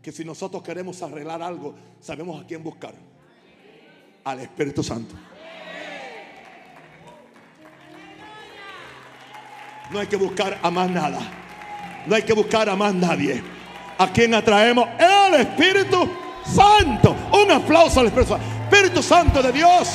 Que 0.03 0.11
si 0.13 0.25
nosotros 0.25 0.63
queremos 0.63 1.01
arreglar 1.03 1.43
algo, 1.43 1.75
sabemos 2.01 2.43
a 2.43 2.47
quién 2.47 2.63
buscar. 2.63 2.95
Al 4.25 4.41
Espíritu 4.41 4.83
Santo. 4.83 5.15
No 9.91 9.99
hay 9.99 10.07
que 10.07 10.17
buscar 10.17 10.59
a 10.63 10.71
más 10.71 10.91
nada. 10.91 11.21
No 12.07 12.15
hay 12.15 12.23
que 12.23 12.33
buscar 12.33 12.69
a 12.69 12.75
más 12.75 12.95
nadie. 12.95 13.43
¿A 13.99 14.09
quien 14.09 14.35
atraemos? 14.35 14.89
El 14.99 15.35
Espíritu 15.35 16.09
Santo. 16.45 17.15
Un 17.33 17.51
aplauso 17.51 18.01
al 18.01 18.07
Espíritu 18.07 18.31
Santo. 18.31 18.47
Espíritu 18.71 19.03
Santo 19.03 19.43
de 19.43 19.53
Dios. 19.53 19.89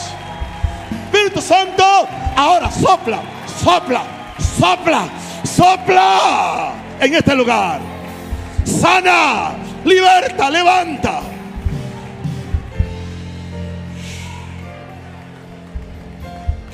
Espíritu 1.06 1.42
Santo. 1.42 1.84
Ahora 2.36 2.72
sopla, 2.72 3.22
sopla, 3.64 4.04
sopla, 4.38 5.10
sopla 5.44 6.74
en 7.00 7.16
este 7.16 7.36
lugar. 7.36 7.82
Sana, 8.64 9.56
liberta, 9.88 10.50
levanta. 10.50 11.22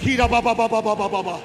Gira, 0.02 0.28
ba, 0.28 0.42
ba, 0.42 0.54
ba, 0.54 0.68
ba, 0.68 0.82
ba, 0.82 1.08
ba, 1.08 1.22
ba. 1.22 1.40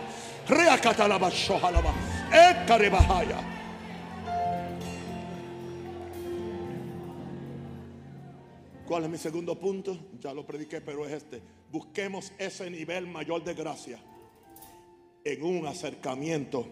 ¿Cuál 8.86 9.04
es 9.04 9.10
mi 9.10 9.18
segundo 9.18 9.58
punto? 9.58 9.98
Ya 10.18 10.32
lo 10.32 10.46
prediqué, 10.46 10.80
pero 10.80 11.06
es 11.06 11.12
este. 11.12 11.42
Busquemos 11.70 12.32
ese 12.38 12.70
nivel 12.70 13.06
mayor 13.06 13.44
de 13.44 13.52
gracia 13.52 13.98
en 15.22 15.42
un 15.42 15.66
acercamiento 15.66 16.66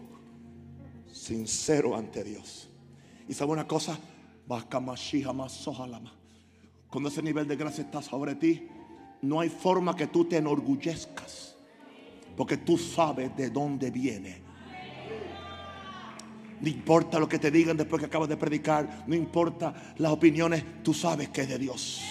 sincero 1.11 1.95
ante 1.95 2.23
Dios. 2.23 2.67
Y 3.29 3.35
sabe 3.35 3.51
una 3.51 3.67
cosa, 3.67 3.99
cuando 6.89 7.09
ese 7.09 7.21
nivel 7.21 7.47
de 7.47 7.55
gracia 7.55 7.83
está 7.83 8.01
sobre 8.01 8.35
ti, 8.35 8.67
no 9.21 9.39
hay 9.39 9.49
forma 9.49 9.95
que 9.95 10.07
tú 10.07 10.25
te 10.25 10.37
enorgullezcas. 10.37 11.55
Porque 12.35 12.57
tú 12.57 12.77
sabes 12.77 13.35
de 13.35 13.49
dónde 13.49 13.91
viene. 13.91 14.41
No 16.61 16.69
importa 16.69 17.19
lo 17.19 17.27
que 17.27 17.39
te 17.39 17.51
digan 17.51 17.75
después 17.75 17.99
que 17.99 18.05
acabas 18.05 18.29
de 18.29 18.37
predicar. 18.37 19.03
No 19.07 19.15
importa 19.15 19.93
las 19.97 20.11
opiniones. 20.11 20.63
Tú 20.83 20.93
sabes 20.93 21.29
que 21.29 21.41
es 21.41 21.49
de 21.49 21.57
Dios. 21.57 22.01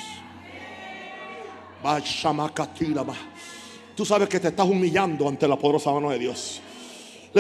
Tú 3.95 4.05
sabes 4.05 4.29
que 4.29 4.41
te 4.41 4.49
estás 4.49 4.67
humillando 4.67 5.29
ante 5.29 5.49
la 5.49 5.57
poderosa 5.57 5.93
mano 5.93 6.11
de 6.11 6.19
Dios 6.19 6.61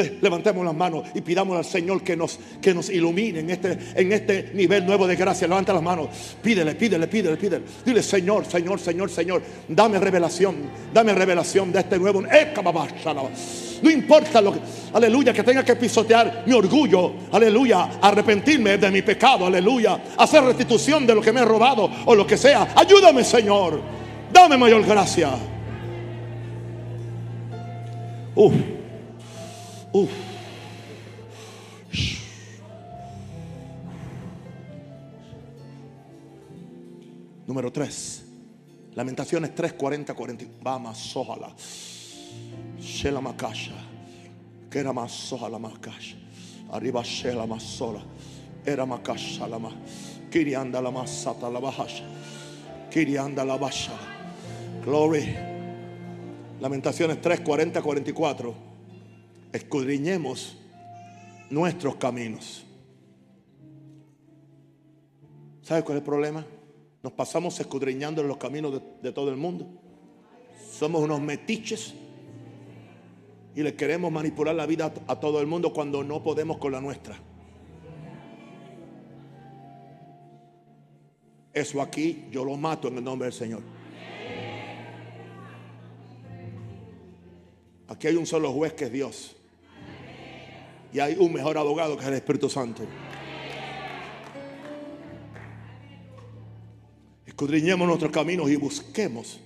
levantemos 0.02 0.64
las 0.64 0.74
manos 0.74 1.04
y 1.14 1.20
pidamos 1.20 1.56
al 1.56 1.64
Señor 1.64 2.02
que 2.02 2.16
nos, 2.16 2.38
que 2.60 2.74
nos 2.74 2.90
ilumine 2.90 3.40
en 3.40 3.50
este, 3.50 3.78
en 3.94 4.12
este 4.12 4.50
nivel 4.54 4.84
nuevo 4.84 5.06
de 5.06 5.16
gracia. 5.16 5.48
Levanta 5.48 5.72
las 5.72 5.82
manos, 5.82 6.08
pídele, 6.42 6.74
pídele, 6.74 7.06
pídele, 7.06 7.36
pídele. 7.36 7.64
Dile, 7.84 8.02
Señor, 8.02 8.44
Señor, 8.46 8.78
Señor, 8.78 9.10
Señor, 9.10 9.42
dame 9.68 9.98
revelación, 9.98 10.56
dame 10.92 11.14
revelación 11.14 11.72
de 11.72 11.80
este 11.80 11.98
nuevo. 11.98 12.22
No 13.82 13.90
importa 13.90 14.40
lo 14.40 14.52
que, 14.52 14.60
aleluya, 14.92 15.32
que 15.32 15.42
tenga 15.42 15.64
que 15.64 15.76
pisotear 15.76 16.44
mi 16.46 16.52
orgullo, 16.52 17.14
aleluya, 17.32 17.98
arrepentirme 18.00 18.78
de 18.78 18.90
mi 18.90 19.02
pecado, 19.02 19.46
aleluya, 19.46 20.00
hacer 20.16 20.42
restitución 20.44 21.06
de 21.06 21.14
lo 21.14 21.20
que 21.20 21.32
me 21.32 21.40
he 21.40 21.44
robado 21.44 21.90
o 22.04 22.14
lo 22.14 22.26
que 22.26 22.36
sea. 22.36 22.68
Ayúdame, 22.74 23.24
Señor, 23.24 23.80
dame 24.32 24.56
mayor 24.56 24.84
gracia. 24.84 25.30
Uf. 28.34 28.75
Número 37.46 37.72
3. 37.72 38.24
Lamentaciones 38.94 39.54
3, 39.54 39.72
40, 39.72 40.14
40. 40.14 40.44
Vamos, 40.62 40.98
sójala. 40.98 41.54
Shela 42.78 43.20
makasha. 43.20 43.72
Que 44.70 44.80
era 44.80 44.92
más 44.92 45.12
sójala 45.12 45.58
makasha. 45.58 46.16
Arriba 46.72 47.02
shela 47.02 47.46
más 47.46 47.62
sola. 47.62 48.02
Era 48.64 48.84
makasha 48.84 49.46
la 49.46 49.58
más. 49.58 49.74
Kirianda 50.30 50.82
la 50.82 50.90
más 50.90 51.08
sata 51.08 51.48
la 51.48 51.60
bahasha. 51.60 52.04
Kirianda 52.90 53.44
la 53.44 53.56
basha. 53.56 53.96
Glory. 54.84 55.34
Lamentaciones 56.60 57.20
3, 57.20 57.40
40, 57.40 57.80
44 57.80 58.65
escudriñemos 59.56 60.56
nuestros 61.50 61.96
caminos. 61.96 62.64
¿Sabes 65.62 65.82
cuál 65.84 65.98
es 65.98 66.02
el 66.02 66.06
problema? 66.06 66.46
Nos 67.02 67.12
pasamos 67.12 67.58
escudriñando 67.58 68.22
en 68.22 68.28
los 68.28 68.36
caminos 68.36 68.80
de, 69.02 69.12
todo 69.12 69.30
el 69.30 69.36
mundo. 69.36 69.66
Somos 70.72 71.02
unos 71.02 71.20
metiches 71.20 71.94
y 73.54 73.62
le 73.62 73.74
queremos 73.74 74.12
manipular 74.12 74.54
la 74.54 74.66
vida 74.66 74.92
a, 75.06 75.12
a 75.12 75.20
todo 75.20 75.40
el 75.40 75.46
mundo 75.46 75.72
cuando 75.72 76.04
no 76.04 76.22
podemos 76.22 76.58
con 76.58 76.72
la 76.72 76.80
nuestra. 76.80 77.16
Eso 81.52 81.80
aquí 81.80 82.26
yo 82.30 82.44
lo 82.44 82.56
mato 82.56 82.88
en 82.88 82.98
el 82.98 83.04
nombre 83.04 83.26
del 83.26 83.32
Señor. 83.32 83.62
Aquí 87.88 88.08
hay 88.08 88.16
un 88.16 88.26
solo 88.26 88.52
juez 88.52 88.74
que 88.74 88.86
es 88.86 88.92
Dios. 88.92 89.35
Y 90.92 91.00
hay 91.00 91.16
un 91.18 91.32
mejor 91.32 91.58
abogado 91.58 91.96
que 91.96 92.02
es 92.02 92.08
el 92.08 92.14
Espíritu 92.14 92.48
Santo. 92.48 92.84
Escudriñemos 97.24 97.86
nuestros 97.86 98.10
caminos 98.10 98.48
y 98.50 98.56
busquemos 98.56 99.40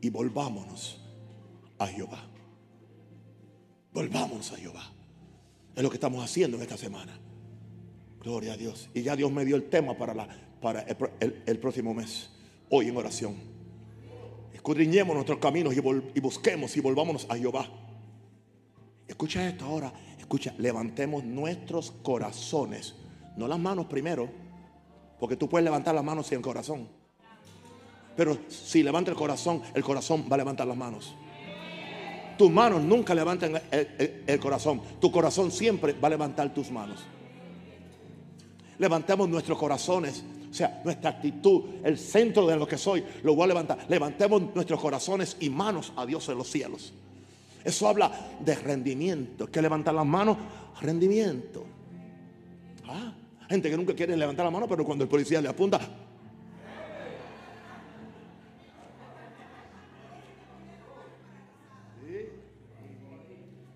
y 0.00 0.10
volvámonos 0.10 1.00
a 1.78 1.86
Jehová. 1.88 2.24
Volvámonos 3.92 4.52
a 4.52 4.56
Jehová. 4.56 4.92
Es 5.74 5.82
lo 5.82 5.90
que 5.90 5.96
estamos 5.96 6.22
haciendo 6.22 6.56
en 6.56 6.62
esta 6.62 6.76
semana. 6.76 7.18
Gloria 8.20 8.52
a 8.52 8.56
Dios. 8.56 8.90
Y 8.94 9.02
ya 9.02 9.16
Dios 9.16 9.32
me 9.32 9.44
dio 9.44 9.56
el 9.56 9.68
tema 9.68 9.96
para, 9.96 10.14
la, 10.14 10.28
para 10.60 10.82
el, 10.82 11.58
próximo 11.58 11.94
mes. 11.94 12.30
Hoy 12.70 12.88
en 12.88 12.96
oración. 12.96 13.34
Escudriñemos 14.52 15.14
nuestros 15.14 15.38
caminos 15.38 15.74
y, 15.74 15.78
y 16.14 16.20
busquemos 16.20 16.76
y 16.76 16.80
volvámonos 16.80 17.26
a 17.28 17.36
Jehová. 17.36 17.68
Escucha 19.06 19.48
esto 19.48 19.64
ahora. 19.64 19.92
Escucha, 20.26 20.52
levantemos 20.58 21.22
nuestros 21.22 21.92
corazones. 22.02 22.96
No 23.36 23.46
las 23.46 23.60
manos 23.60 23.86
primero. 23.86 24.28
Porque 25.20 25.36
tú 25.36 25.48
puedes 25.48 25.64
levantar 25.64 25.94
las 25.94 26.02
manos 26.02 26.26
sin 26.26 26.38
el 26.38 26.42
corazón. 26.42 26.88
Pero 28.16 28.36
si 28.48 28.82
levanta 28.82 29.12
el 29.12 29.16
corazón, 29.16 29.62
el 29.72 29.84
corazón 29.84 30.26
va 30.28 30.34
a 30.34 30.38
levantar 30.38 30.66
las 30.66 30.76
manos. 30.76 31.14
Tus 32.36 32.50
manos 32.50 32.82
nunca 32.82 33.14
levantan 33.14 33.62
el, 33.70 34.40
corazón. 34.40 34.82
Tu 35.00 35.12
corazón 35.12 35.52
siempre 35.52 35.92
va 35.92 36.08
a 36.08 36.10
levantar 36.10 36.52
tus 36.52 36.72
manos. 36.72 37.04
Levantemos 38.78 39.28
nuestros 39.28 39.56
corazones. 39.56 40.24
O 40.50 40.52
sea, 40.52 40.82
nuestra 40.84 41.10
actitud, 41.10 41.66
el 41.84 41.96
centro 41.98 42.48
de 42.48 42.56
lo 42.56 42.66
que 42.66 42.78
soy, 42.78 43.04
lo 43.22 43.36
voy 43.36 43.44
a 43.44 43.46
levantar. 43.46 43.78
Levantemos 43.88 44.42
nuestros 44.56 44.80
corazones 44.80 45.36
y 45.38 45.50
manos 45.50 45.92
a 45.94 46.04
Dios 46.04 46.28
en 46.28 46.36
los 46.36 46.50
cielos. 46.50 46.92
Eso 47.66 47.88
habla 47.88 48.12
de 48.38 48.54
rendimiento. 48.54 49.48
Que 49.50 49.60
levantar 49.60 49.92
las 49.92 50.06
manos, 50.06 50.36
rendimiento. 50.80 51.66
Ah, 52.86 53.12
gente 53.48 53.68
que 53.68 53.76
nunca 53.76 53.92
quiere 53.92 54.16
levantar 54.16 54.44
la 54.44 54.52
mano, 54.52 54.68
pero 54.68 54.84
cuando 54.84 55.02
el 55.02 55.10
policía 55.10 55.40
le 55.40 55.48
apunta, 55.48 55.80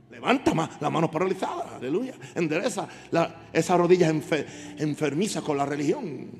Levanta 0.08 0.52
más 0.52 0.80
la 0.82 0.90
mano 0.90 1.10
paralizada, 1.10 1.76
aleluya. 1.76 2.14
Endereza 2.34 2.86
esa 3.52 3.76
rodilla 3.76 4.08
enfermiza 4.10 5.40
con 5.40 5.56
la 5.56 5.64
religión. 5.64 6.30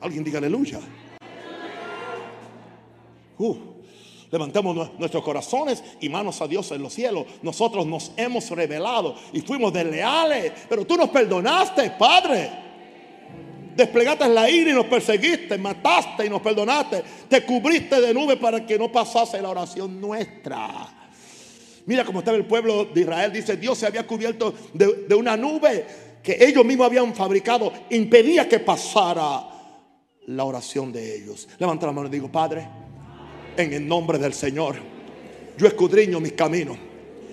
Alguien 0.00 0.22
diga 0.22 0.38
aleluya. 0.38 0.78
Uh, 3.38 3.71
levantemos 4.32 4.98
nuestros 4.98 5.22
corazones 5.22 5.84
y 6.00 6.08
manos 6.08 6.40
a 6.40 6.48
Dios 6.48 6.72
en 6.72 6.82
los 6.82 6.94
cielos. 6.94 7.26
Nosotros 7.42 7.86
nos 7.86 8.12
hemos 8.16 8.50
revelado 8.50 9.14
y 9.32 9.42
fuimos 9.42 9.72
desleales, 9.72 10.52
pero 10.68 10.86
tú 10.86 10.96
nos 10.96 11.10
perdonaste, 11.10 11.90
Padre. 11.98 12.50
Desplegaste 13.76 14.28
la 14.28 14.50
ira 14.50 14.70
y 14.70 14.74
nos 14.74 14.86
perseguiste, 14.86 15.56
mataste 15.58 16.26
y 16.26 16.30
nos 16.30 16.40
perdonaste. 16.40 17.02
Te 17.28 17.44
cubriste 17.44 18.00
de 18.00 18.12
nube 18.12 18.36
para 18.38 18.66
que 18.66 18.78
no 18.78 18.90
pasase 18.90 19.40
la 19.40 19.50
oración 19.50 20.00
nuestra. 20.00 20.88
Mira 21.84 22.04
cómo 22.04 22.20
estaba 22.20 22.36
el 22.36 22.46
pueblo 22.46 22.86
de 22.86 23.02
Israel. 23.02 23.32
Dice, 23.32 23.56
Dios 23.56 23.76
se 23.78 23.86
había 23.86 24.06
cubierto 24.06 24.54
de, 24.72 25.14
una 25.14 25.36
nube 25.36 25.86
que 26.22 26.36
ellos 26.40 26.64
mismos 26.64 26.86
habían 26.86 27.14
fabricado. 27.14 27.72
Impedía 27.90 28.48
que 28.48 28.60
pasara 28.60 29.44
la 30.26 30.44
oración 30.44 30.92
de 30.92 31.16
ellos. 31.16 31.48
Levanta 31.58 31.86
la 31.86 31.92
mano 31.92 32.08
y 32.08 32.10
digo, 32.10 32.30
Padre, 32.30 32.66
en 33.56 33.72
el 33.72 33.86
nombre 33.86 34.18
del 34.18 34.34
Señor, 34.34 34.76
yo 35.56 35.66
escudriño 35.66 36.20
mis 36.20 36.32
caminos. 36.32 36.76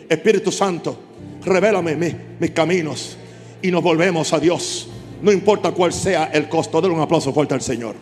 Espíritu 0.07 0.51
Santo, 0.51 0.97
revélame 1.43 1.95
mis, 1.95 2.15
mis 2.39 2.51
caminos 2.51 3.17
y 3.61 3.71
nos 3.71 3.83
volvemos 3.83 4.33
a 4.33 4.39
Dios. 4.39 4.89
No 5.21 5.31
importa 5.31 5.71
cuál 5.71 5.93
sea 5.93 6.25
el 6.25 6.47
costo. 6.47 6.81
Denle 6.81 6.95
un 6.95 7.01
aplauso 7.01 7.33
fuerte 7.33 7.53
al 7.53 7.61
Señor. 7.61 7.95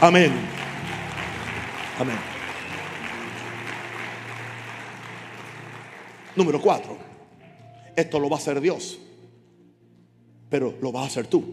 Amén. 0.00 0.32
Amén. 1.98 2.16
Número 6.34 6.60
cuatro, 6.60 6.96
esto 7.94 8.18
lo 8.18 8.30
va 8.30 8.36
a 8.36 8.38
hacer 8.38 8.58
Dios, 8.60 8.98
pero 10.48 10.74
lo 10.80 10.90
vas 10.90 11.04
a 11.04 11.06
hacer 11.08 11.26
tú. 11.26 11.44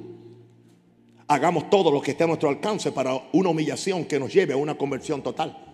Hagamos 1.28 1.70
todo 1.70 1.92
lo 1.92 2.02
que 2.02 2.12
esté 2.12 2.24
a 2.24 2.28
nuestro 2.28 2.50
alcance 2.50 2.92
para 2.92 3.14
una 3.34 3.50
humillación 3.50 4.06
que 4.06 4.20
nos 4.20 4.34
lleve 4.34 4.54
a 4.54 4.58
una 4.58 4.76
conversión 4.78 5.22
total. 5.22 5.69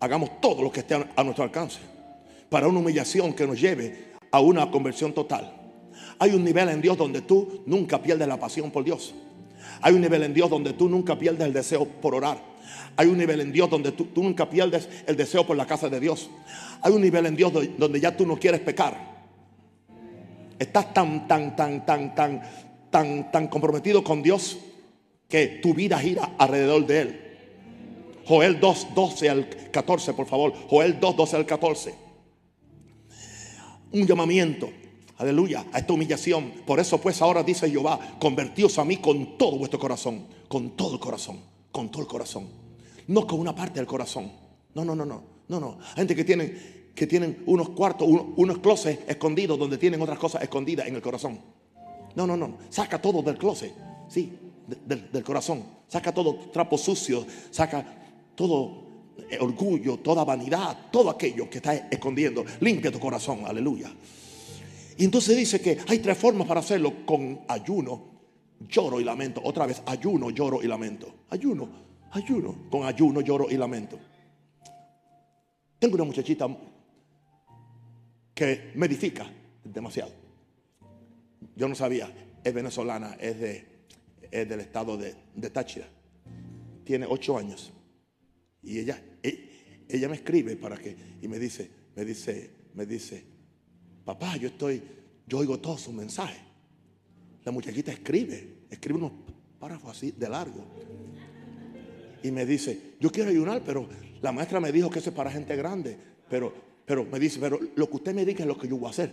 Hagamos 0.00 0.40
todo 0.40 0.62
lo 0.62 0.70
que 0.70 0.80
esté 0.80 0.94
a 0.94 1.24
nuestro 1.24 1.44
alcance 1.44 1.78
para 2.48 2.68
una 2.68 2.78
humillación 2.78 3.32
que 3.32 3.46
nos 3.46 3.60
lleve 3.60 4.12
a 4.30 4.40
una 4.40 4.70
conversión 4.70 5.12
total. 5.12 5.52
Hay 6.18 6.32
un 6.34 6.44
nivel 6.44 6.68
en 6.68 6.80
Dios 6.80 6.96
donde 6.96 7.22
tú 7.22 7.62
nunca 7.66 8.02
pierdes 8.02 8.26
la 8.28 8.38
pasión 8.38 8.70
por 8.70 8.84
Dios. 8.84 9.14
Hay 9.80 9.94
un 9.94 10.00
nivel 10.00 10.22
en 10.22 10.34
Dios 10.34 10.48
donde 10.48 10.72
tú 10.72 10.88
nunca 10.88 11.18
pierdes 11.18 11.46
el 11.46 11.52
deseo 11.52 11.84
por 11.84 12.14
orar. 12.14 12.38
Hay 12.96 13.08
un 13.08 13.18
nivel 13.18 13.40
en 13.40 13.52
Dios 13.52 13.68
donde 13.68 13.92
tú, 13.92 14.08
nunca 14.16 14.48
pierdes 14.48 14.88
el 15.06 15.16
deseo 15.16 15.46
por 15.46 15.56
la 15.56 15.66
casa 15.66 15.88
de 15.88 16.00
Dios. 16.00 16.30
Hay 16.80 16.92
un 16.92 17.02
nivel 17.02 17.26
en 17.26 17.36
Dios 17.36 17.52
donde 17.76 18.00
ya 18.00 18.16
tú 18.16 18.26
no 18.26 18.38
quieres 18.38 18.60
pecar. 18.60 19.16
Estás 20.58 20.94
tan, 20.94 21.28
tan, 21.28 21.54
tan, 21.54 21.84
tan, 21.84 22.14
tan, 22.14 22.42
tan, 22.90 23.30
tan 23.30 23.48
comprometido 23.48 24.02
con 24.02 24.22
Dios 24.22 24.58
que 25.28 25.60
tu 25.62 25.74
vida 25.74 25.98
gira 25.98 26.30
alrededor 26.38 26.86
de 26.86 27.00
Él. 27.00 27.25
Joel 28.26 28.58
2, 28.58 28.88
12 28.94 29.30
al 29.30 29.48
14, 29.70 30.14
por 30.14 30.26
favor. 30.26 30.52
Joel 30.68 30.98
2, 30.98 31.16
12 31.16 31.36
al 31.36 31.46
14. 31.46 31.94
Un 33.92 34.06
llamamiento, 34.06 34.68
aleluya, 35.18 35.64
a 35.72 35.78
esta 35.78 35.92
humillación. 35.92 36.52
Por 36.66 36.80
eso 36.80 37.00
pues 37.00 37.22
ahora 37.22 37.42
dice 37.42 37.70
Jehová, 37.70 38.16
convertíos 38.18 38.78
a 38.78 38.84
mí 38.84 38.96
con 38.96 39.38
todo 39.38 39.58
vuestro 39.58 39.78
corazón, 39.78 40.26
con 40.48 40.76
todo 40.76 40.94
el 40.94 41.00
corazón, 41.00 41.40
con 41.70 41.90
todo 41.90 42.02
el 42.02 42.08
corazón. 42.08 42.48
No 43.06 43.26
con 43.26 43.38
una 43.38 43.54
parte 43.54 43.78
del 43.78 43.86
corazón. 43.86 44.32
No, 44.74 44.84
no, 44.84 44.94
no, 44.94 45.04
no. 45.04 45.36
No, 45.48 45.60
no. 45.60 45.78
Gente 45.94 46.16
que 46.16 46.24
tienen, 46.24 46.92
que 46.94 47.06
tienen 47.06 47.44
unos 47.46 47.70
cuartos, 47.70 48.08
unos, 48.08 48.58
closets 48.58 49.08
escondidos 49.08 49.58
donde 49.58 49.78
tienen 49.78 50.02
otras 50.02 50.18
cosas 50.18 50.42
escondidas 50.42 50.88
en 50.88 50.96
el 50.96 51.02
corazón. 51.02 51.38
No, 52.16 52.26
no, 52.26 52.36
no. 52.36 52.58
Saca 52.70 53.00
todo 53.00 53.22
del 53.22 53.38
closet. 53.38 53.72
Sí, 54.08 54.32
del, 54.84 55.22
corazón. 55.22 55.64
Saca 55.86 56.12
todo 56.12 56.34
trapo 56.52 56.76
sucio. 56.76 57.24
Saca 57.50 58.05
todo 58.36 58.86
orgullo, 59.40 59.98
toda 59.98 60.24
vanidad, 60.24 60.90
todo 60.90 61.10
aquello 61.10 61.50
que 61.50 61.58
está 61.58 61.74
escondiendo. 61.74 62.44
Limpia 62.60 62.92
tu 62.92 63.00
corazón. 63.00 63.44
Aleluya. 63.44 63.90
Y 64.98 65.04
entonces 65.04 65.36
dice 65.36 65.60
que 65.60 65.78
hay 65.88 65.98
tres 65.98 66.16
formas 66.16 66.46
para 66.46 66.60
hacerlo 66.60 67.04
con 67.04 67.40
ayuno, 67.48 68.02
lloro 68.60 69.00
y 69.00 69.04
lamento. 69.04 69.40
Otra 69.44 69.66
vez, 69.66 69.82
ayuno, 69.86 70.30
lloro 70.30 70.62
y 70.62 70.66
lamento. 70.66 71.12
Ayuno, 71.30 71.68
ayuno, 72.12 72.68
con 72.70 72.84
ayuno, 72.84 73.20
lloro 73.20 73.50
y 73.50 73.56
lamento. 73.56 73.98
Tengo 75.78 75.96
una 75.96 76.04
muchachita 76.04 76.48
que 78.34 78.72
me 78.74 78.86
edifica 78.86 79.30
demasiado. 79.62 80.12
Yo 81.54 81.68
no 81.68 81.74
sabía, 81.74 82.10
es 82.42 82.54
venezolana, 82.54 83.16
es, 83.20 83.38
de, 83.38 83.66
es 84.30 84.48
del 84.48 84.60
estado 84.60 84.96
de, 84.96 85.14
de 85.34 85.50
Táchira. 85.50 85.88
Tiene 86.84 87.06
ocho 87.08 87.36
años. 87.36 87.72
Y 88.66 88.80
ella, 88.80 89.00
e, 89.22 89.84
ella, 89.88 90.08
me 90.08 90.16
escribe 90.16 90.56
para 90.56 90.76
que, 90.76 90.96
y 91.22 91.28
me 91.28 91.38
dice, 91.38 91.70
me 91.94 92.04
dice, 92.04 92.50
me 92.74 92.84
dice, 92.84 93.24
papá, 94.04 94.36
yo 94.36 94.48
estoy, 94.48 94.82
yo 95.24 95.38
oigo 95.38 95.60
todos 95.60 95.82
sus 95.82 95.94
mensajes. 95.94 96.40
La 97.44 97.52
muchachita 97.52 97.92
escribe, 97.92 98.64
escribe 98.68 98.98
unos 98.98 99.12
párrafos 99.60 99.96
así 99.96 100.10
de 100.10 100.28
largo. 100.28 100.66
Y 102.24 102.32
me 102.32 102.44
dice, 102.44 102.94
yo 102.98 103.10
quiero 103.12 103.30
ayunar, 103.30 103.62
pero 103.64 103.88
la 104.20 104.32
maestra 104.32 104.58
me 104.58 104.72
dijo 104.72 104.90
que 104.90 104.98
eso 104.98 105.10
es 105.10 105.16
para 105.16 105.30
gente 105.30 105.54
grande, 105.54 105.96
pero, 106.28 106.52
pero 106.84 107.04
me 107.04 107.20
dice, 107.20 107.38
pero 107.40 107.60
lo 107.76 107.88
que 107.88 107.96
usted 107.96 108.14
me 108.14 108.24
diga 108.26 108.40
es 108.40 108.46
lo 108.46 108.58
que 108.58 108.66
yo 108.66 108.76
voy 108.78 108.88
a 108.88 108.90
hacer. 108.90 109.12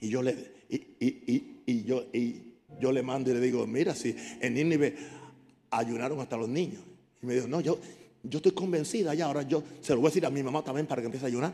Y 0.00 0.10
yo 0.10 0.22
le, 0.22 0.36
y, 0.68 1.84
yo, 1.84 2.06
y 2.12 2.47
yo 2.80 2.92
le 2.92 3.02
mando 3.02 3.30
y 3.30 3.34
le 3.34 3.40
digo, 3.40 3.66
mira, 3.66 3.94
si 3.94 4.14
en 4.40 4.54
Nínive 4.54 4.96
ayunaron 5.70 6.20
hasta 6.20 6.36
los 6.36 6.48
niños. 6.48 6.82
Y 7.22 7.26
me 7.26 7.34
dijo, 7.34 7.48
no, 7.48 7.60
yo, 7.60 7.78
yo 8.22 8.38
estoy 8.38 8.52
convencida 8.52 9.14
ya, 9.14 9.26
ahora 9.26 9.42
yo 9.42 9.62
se 9.80 9.94
lo 9.94 10.00
voy 10.00 10.08
a 10.08 10.10
decir 10.10 10.26
a 10.26 10.30
mi 10.30 10.42
mamá 10.42 10.62
también 10.62 10.86
para 10.86 11.02
que 11.02 11.06
empiece 11.06 11.26
a 11.26 11.28
ayunar. 11.28 11.52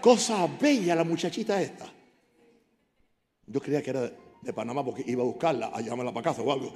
Cosa 0.00 0.48
bella 0.60 0.96
la 0.96 1.04
muchachita 1.04 1.62
esta. 1.62 1.86
Yo 3.46 3.60
creía 3.60 3.82
que 3.82 3.90
era 3.90 4.10
de 4.42 4.52
Panamá 4.52 4.84
porque 4.84 5.04
iba 5.06 5.22
a 5.22 5.26
buscarla, 5.26 5.70
a 5.72 5.80
llamarla 5.80 6.12
para 6.12 6.24
casa 6.24 6.42
o 6.42 6.52
algo. 6.52 6.72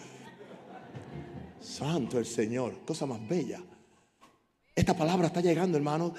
Santo 1.61 2.19
el 2.19 2.27
Señor, 2.27 2.85
cosa 2.87 3.05
más 3.07 3.27
bella. 3.27 3.61
Esta 4.75 4.97
palabra 4.97 5.27
está 5.27 5.41
llegando, 5.41 5.77
hermano, 5.77 6.15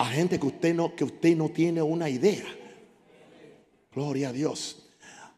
a, 0.00 0.06
gente 0.06 0.38
que 0.38 0.46
usted, 0.46 0.74
no, 0.74 0.94
que 0.94 1.04
usted 1.04 1.36
no 1.36 1.48
tiene 1.50 1.82
una 1.82 2.08
idea. 2.08 2.46
Gloria 3.94 4.28
a 4.28 4.32
Dios. 4.32 4.88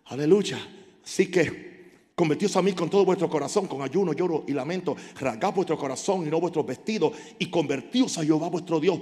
Aleluya. 0.07 0.59
Así 1.05 1.31
que 1.31 1.72
Convertíos 2.14 2.57
a 2.57 2.62
mí 2.62 2.72
con 2.72 2.90
todo 2.90 3.05
vuestro 3.05 3.29
corazón, 3.29 3.66
con 3.66 3.83
ayuno, 3.83 4.12
lloro 4.12 4.44
y 4.46 4.53
lamento. 4.53 4.94
Rasgad 5.18 5.55
vuestro 5.55 5.79
corazón 5.79 6.27
y 6.27 6.31
no 6.31 6.40
vuestros 6.40 6.66
vestidos. 6.66 7.14
Y 7.38 7.51
convertíos 7.51 8.18
a 8.18 8.25
Jehová 8.25 8.48
vuestro 8.48 8.79
Dios, 8.79 9.01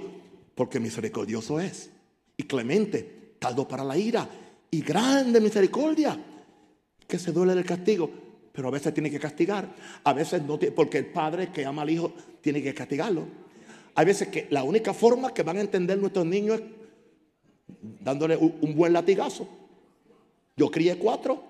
porque 0.55 0.79
misericordioso 0.79 1.59
es. 1.59 1.91
Y 2.37 2.43
clemente, 2.43 3.35
tardo 3.37 3.67
para 3.67 3.83
la 3.83 3.97
ira. 3.97 4.27
Y 4.71 4.81
grande 4.81 5.41
misericordia, 5.41 6.17
que 7.05 7.19
se 7.19 7.31
duele 7.31 7.53
del 7.53 7.65
castigo. 7.65 8.09
Pero 8.53 8.69
a 8.69 8.71
veces 8.71 8.93
tiene 8.93 9.11
que 9.11 9.19
castigar. 9.19 9.75
A 10.03 10.13
veces 10.13 10.41
no 10.43 10.57
porque 10.73 10.97
el 10.97 11.07
padre 11.07 11.51
que 11.51 11.65
ama 11.65 11.81
al 11.81 11.89
hijo 11.89 12.13
tiene 12.41 12.63
que 12.63 12.73
castigarlo. 12.73 13.27
Hay 13.95 14.05
veces 14.05 14.29
que 14.29 14.47
la 14.49 14.63
única 14.63 14.93
forma 14.93 15.33
que 15.33 15.43
van 15.43 15.57
a 15.57 15.61
entender 15.61 15.97
nuestros 15.97 16.25
niños 16.25 16.59
es 16.59 16.65
dándole 18.01 18.37
un 18.37 18.75
buen 18.75 18.93
latigazo. 18.93 19.47
Yo 20.55 20.69
crié 20.69 20.97
cuatro 20.97 21.43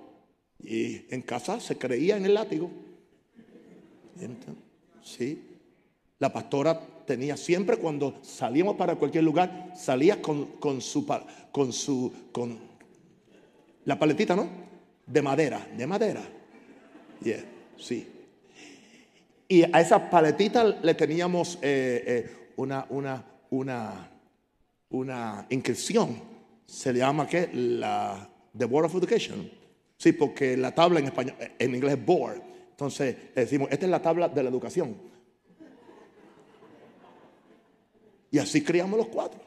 y 0.59 1.05
en 1.13 1.21
casa 1.21 1.59
se 1.59 1.77
creía 1.77 2.17
en 2.17 2.25
el 2.25 2.33
látigo. 2.33 2.69
Sí. 5.03 5.41
La 6.19 6.31
pastora 6.31 6.79
tenía 7.05 7.35
siempre 7.35 7.77
cuando 7.77 8.19
salíamos 8.21 8.75
para 8.75 8.95
cualquier 8.95 9.23
lugar, 9.23 9.73
salía 9.75 10.21
con, 10.21 10.45
con 10.57 10.81
su 10.81 11.05
con 11.51 11.73
su 11.73 12.13
con 12.31 12.59
la 13.85 13.97
paletita, 13.97 14.35
¿no? 14.35 14.47
De 15.07 15.21
madera, 15.21 15.67
de 15.75 15.87
madera. 15.87 16.23
Sí. 17.77 18.07
Y 19.51 19.63
a 19.63 19.81
esa 19.81 20.09
paletita 20.09 20.63
le 20.63 20.93
teníamos 20.93 21.59
eh, 21.61 22.03
eh, 22.07 22.53
una, 22.55 22.85
una, 22.87 23.21
una, 23.49 24.09
una 24.91 25.45
inscripción. 25.49 26.21
Se 26.65 26.93
le 26.93 26.99
llama 26.99 27.27
¿qué? 27.27 27.49
La 27.51 28.29
The 28.57 28.63
Board 28.63 28.85
of 28.85 28.95
Education. 28.95 29.51
Sí, 29.97 30.13
porque 30.13 30.55
la 30.55 30.73
tabla 30.73 31.01
en 31.01 31.07
español, 31.07 31.35
en 31.59 31.75
inglés 31.75 31.97
es 31.97 32.05
board. 32.05 32.41
Entonces 32.69 33.17
decimos, 33.35 33.67
esta 33.69 33.85
es 33.85 33.91
la 33.91 34.01
tabla 34.01 34.29
de 34.29 34.41
la 34.41 34.49
educación. 34.49 34.95
Y 38.31 38.37
así 38.39 38.63
criamos 38.63 38.97
los 38.97 39.09
cuatro. 39.09 39.41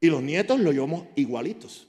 Y 0.00 0.08
los 0.08 0.24
nietos 0.24 0.58
lo 0.58 0.72
llevamos 0.72 1.04
igualitos. 1.14 1.86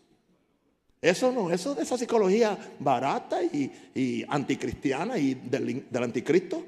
Eso 1.02 1.32
no, 1.32 1.50
eso 1.50 1.74
de 1.74 1.82
esa 1.82 1.98
psicología 1.98 2.58
barata 2.80 3.42
y, 3.44 4.24
anticristiana 4.30 5.18
y 5.18 5.34
del, 5.34 5.84
anticristo, 5.94 6.64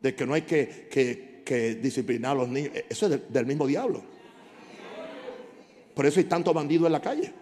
de 0.00 0.14
que 0.14 0.26
no 0.26 0.34
hay 0.34 0.42
que, 0.42 1.78
disciplinar 1.80 2.32
a 2.32 2.34
los 2.34 2.48
niños, 2.48 2.72
eso 2.88 3.06
es 3.06 3.32
del 3.32 3.46
mismo 3.46 3.66
diablo. 3.66 4.02
Por 5.94 6.04
eso 6.04 6.20
hay 6.20 6.26
tanto 6.26 6.52
bandido 6.52 6.84
en 6.86 6.92
la 6.92 7.00
calle 7.00 7.32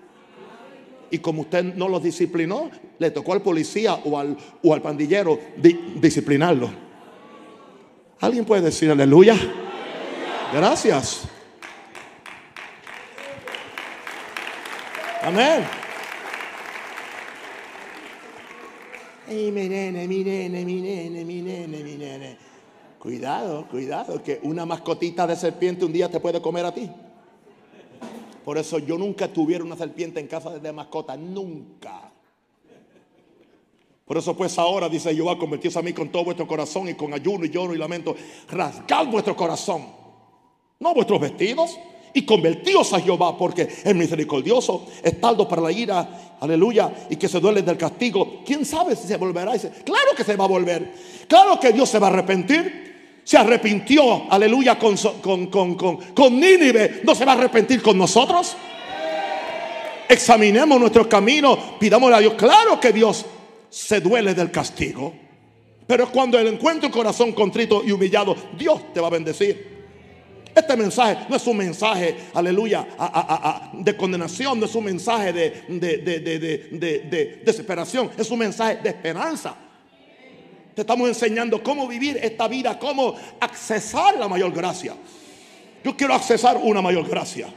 y 1.11 1.19
como 1.19 1.43
usted 1.43 1.63
no 1.63 1.89
los 1.89 2.03
disciplinó, 2.03 2.71
le 2.99 3.11
tocó 3.11 3.33
al 3.33 3.43
policía 3.43 3.95
o 3.95 4.19
al, 4.19 4.83
pandillero 4.83 5.39
disciplinarlo. 6.01 6.71
¿Alguien 8.21 8.45
puede 8.45 8.63
decir 8.63 8.91
aleluya? 8.91 9.37
Gracias. 10.53 11.29
Amén. 15.25 15.65
Ay, 19.27 19.51
mi 19.51 19.69
nene, 19.71 20.07
mi 20.07 20.23
nene, 20.23 20.65
mi 20.67 20.81
nene, 20.83 21.25
mi 21.25 21.41
nene, 21.41 21.83
mi 21.83 21.95
nene. 21.97 22.37
Cuidado, 22.99 23.67
cuidado, 23.67 24.23
que 24.23 24.41
una 24.43 24.67
mascotita 24.67 25.27
de 25.27 25.35
serpiente 25.35 25.87
un 25.87 25.95
día 25.95 26.11
te 26.11 26.21
puede 26.21 26.43
comer 26.43 26.67
a 26.67 26.75
ti. 26.75 26.91
Por 28.45 28.59
eso 28.59 28.79
yo 28.79 28.99
nunca 28.99 29.27
tuviera 29.29 29.65
una 29.65 29.77
serpiente 29.77 30.21
en 30.21 30.27
casa 30.27 30.59
de 30.59 30.73
mascota, 30.73 31.17
nunca. 31.17 32.13
Por 34.05 34.19
eso 34.19 34.37
pues 34.37 34.59
ahora, 34.59 34.91
dice 34.91 35.15
Jehová, 35.15 35.39
convertíos 35.39 35.75
a 35.79 35.83
mí 35.83 35.95
con 35.95 36.11
todo 36.11 36.25
vuestro 36.25 36.47
corazón 36.47 36.91
y 36.91 36.95
con 36.95 37.15
ayuno 37.15 37.47
y 37.47 37.51
lloro 37.51 37.75
y 37.75 37.79
lamento. 37.79 38.15
Rasgad 38.51 39.07
vuestro 39.07 39.35
corazón, 39.35 39.87
no 40.81 40.93
vuestros 40.93 41.19
vestidos, 41.19 41.79
y 42.15 42.23
convertíos 42.25 42.93
a 42.93 43.01
Jehová, 43.01 43.37
porque 43.37 43.63
es 43.63 43.95
misericordioso, 43.95 44.87
es 45.03 45.21
taldo 45.21 45.47
para 45.49 45.61
la 45.61 45.73
ira, 45.73 46.37
aleluya, 46.41 46.91
y 47.11 47.17
que 47.17 47.29
se 47.29 47.41
duele 47.41 47.63
del 47.63 47.77
castigo. 47.77 48.43
¿Quién 48.47 48.65
sabe 48.65 48.95
si 48.95 49.09
se 49.09 49.17
volverá? 49.17 49.53
Claro 49.85 50.11
que 50.17 50.25
se 50.25 50.37
va 50.37 50.45
a 50.45 50.49
volver. 50.49 50.95
Claro 51.27 51.59
que 51.59 51.73
Dios 51.73 51.91
se 51.91 51.99
va 51.99 52.07
a 52.07 52.11
arrepentir 52.11 52.85
se 53.25 53.39
arrepintió, 53.39 54.31
aleluya, 54.31 54.79
con, 54.79 54.97
con, 55.23 55.47
con, 55.47 55.75
con, 55.75 56.39
Nínive, 56.39 57.01
¿no 57.05 57.15
se 57.15 57.25
va 57.25 57.33
a 57.33 57.37
arrepentir 57.37 57.81
con 57.81 57.97
nosotros? 57.97 58.55
Examinemos 60.07 60.79
nuestros 60.79 61.07
caminos, 61.07 61.59
pidámosle 61.81 62.17
a 62.17 62.21
Dios. 62.21 62.35
Claro 62.35 62.79
que 62.79 62.93
Dios 62.93 63.25
se 63.71 64.01
duele 64.01 64.35
del 64.35 64.51
castigo, 64.51 65.15
pero 65.87 66.11
cuando 66.11 66.39
Él 66.39 66.49
encuentra 66.49 66.89
un 66.89 66.93
corazón 66.93 67.33
contrito 67.33 67.83
y 67.83 67.93
humillado, 67.93 68.37
Dios 68.59 68.93
te 68.93 69.01
va 69.01 69.07
a 69.07 69.11
bendecir. 69.11 69.74
Este 70.55 70.77
mensaje 70.77 71.27
no 71.29 71.37
es 71.37 71.47
un 71.47 71.57
mensaje, 71.57 72.17
aleluya, 72.33 72.87
de 73.73 73.97
condenación, 73.97 74.61
no 74.61 74.67
es 74.67 74.75
un 74.75 74.85
mensaje 74.85 75.33
de, 75.33 75.51
de 75.69 77.43
desesperación, 77.45 78.11
es 78.17 78.31
un 78.31 78.39
mensaje 78.39 78.77
de 78.77 78.91
esperanza. 78.91 79.57
Te 80.75 80.81
estamos 80.81 81.09
enseñando 81.09 81.63
cómo 81.63 81.87
vivir 81.87 82.19
esta 82.21 82.49
vida, 82.49 82.79
cómo 82.79 83.15
accesar 83.41 84.17
la 84.19 84.29
mayor 84.29 84.53
gracia. 84.53 84.95
Yo 85.85 85.97
quiero 85.97 86.15
accesar 86.15 86.59
una 86.63 86.83
mayor 86.83 87.09
gracia. 87.09 87.49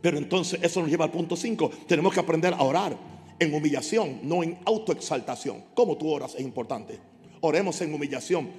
Pero 0.00 0.18
entonces 0.18 0.58
eso 0.62 0.80
nos 0.80 0.90
lleva 0.90 1.04
al 1.04 1.10
punto 1.10 1.36
5. 1.36 1.70
Tenemos 1.86 2.12
que 2.12 2.20
aprender 2.20 2.54
a 2.54 2.62
orar 2.62 2.96
en 3.38 3.54
humillación, 3.54 4.20
no 4.22 4.42
en 4.42 4.58
autoexaltación. 4.64 5.64
¿Cómo 5.74 5.96
tú 5.96 6.10
oras? 6.10 6.34
Es 6.34 6.40
importante. 6.40 6.98
Oremos 7.40 7.80
en 7.80 7.92
humillación. 7.92 8.50